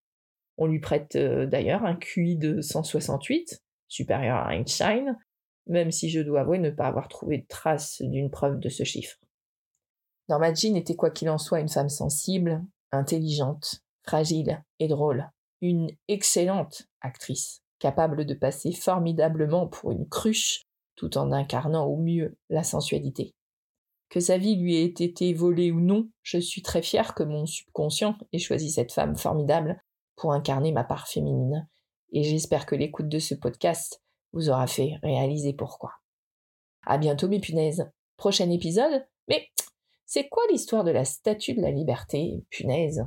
On 0.57 0.67
lui 0.67 0.80
prête 0.80 1.15
euh, 1.15 1.45
d'ailleurs 1.45 1.84
un 1.84 1.95
QI 1.95 2.38
de 2.38 2.61
168, 2.61 3.63
supérieur 3.88 4.38
à 4.38 4.55
Einstein, 4.55 5.17
même 5.70 5.91
si 5.91 6.09
je 6.09 6.20
dois 6.20 6.41
avouer 6.41 6.59
ne 6.59 6.72
pas 6.72 6.88
avoir 6.88 7.07
trouvé 7.07 7.38
de 7.38 7.47
trace 7.47 8.01
d'une 8.01 8.30
preuve 8.30 8.59
de 8.59 8.70
ce 8.70 8.84
chiffre. 8.84 9.17
Norma 10.28 10.53
Jean 10.53 10.76
était 10.76 10.95
quoi 10.95 11.11
qu'il 11.11 11.30
en 11.30 11.38
soit 11.38 11.59
une 11.59 11.70
femme 11.70 11.89
sensible, 11.89 12.63
intelligente, 12.91 13.84
fragile 14.03 14.63
et 14.80 14.88
drôle, 14.88 15.30
une 15.61 15.89
excellente 16.07 16.84
actrice, 17.01 17.61
capable 17.80 18.26
de 18.26 18.34
passer 18.34 18.72
formidablement 18.72 19.67
pour 19.67 19.91
une 19.91 20.07
cruche 20.07 20.63
tout 20.95 21.17
en 21.17 21.32
incarnant 21.32 21.86
au 21.86 21.97
mieux 21.97 22.38
la 22.49 22.63
sensualité. 22.63 23.34
Que 24.09 24.20
sa 24.20 24.38
vie 24.38 24.55
lui 24.55 24.76
ait 24.76 24.86
été 24.86 25.34
volée 25.34 25.72
ou 25.72 25.80
non, 25.80 26.09
je 26.24 26.39
suis 26.39 26.63
très 26.63 26.82
fière 26.82 27.13
que 27.13 27.24
mon 27.24 27.45
subconscient 27.45 28.17
ait 28.34 28.39
choisi 28.39 28.72
cette 28.72 28.91
femme 28.91 29.15
formidable 29.15 29.82
pour 30.15 30.34
incarner 30.34 30.72
ma 30.72 30.84
part 30.84 31.07
féminine, 31.07 31.67
et 32.11 32.24
j'espère 32.24 32.65
que 32.65 32.76
l'écoute 32.76 33.07
de 33.07 33.20
ce 33.20 33.36
podcast 33.36 34.01
vous 34.34 34.50
aura 34.50 34.68
fait 34.68 34.94
réaliser 35.04 35.54
pourquoi. 35.54 35.92
À 36.86 36.98
bientôt 36.98 37.28
mes 37.28 37.40
punaises. 37.40 37.90
Prochain 38.18 38.50
épisode. 38.50 39.06
Mais 39.28 39.48
c'est 40.06 40.28
quoi 40.28 40.44
l'histoire 40.50 40.84
de 40.84 40.92
la 40.92 41.06
statue 41.06 41.54
de 41.54 41.62
la 41.62 41.72
liberté, 41.72 42.44
punaise? 42.50 43.06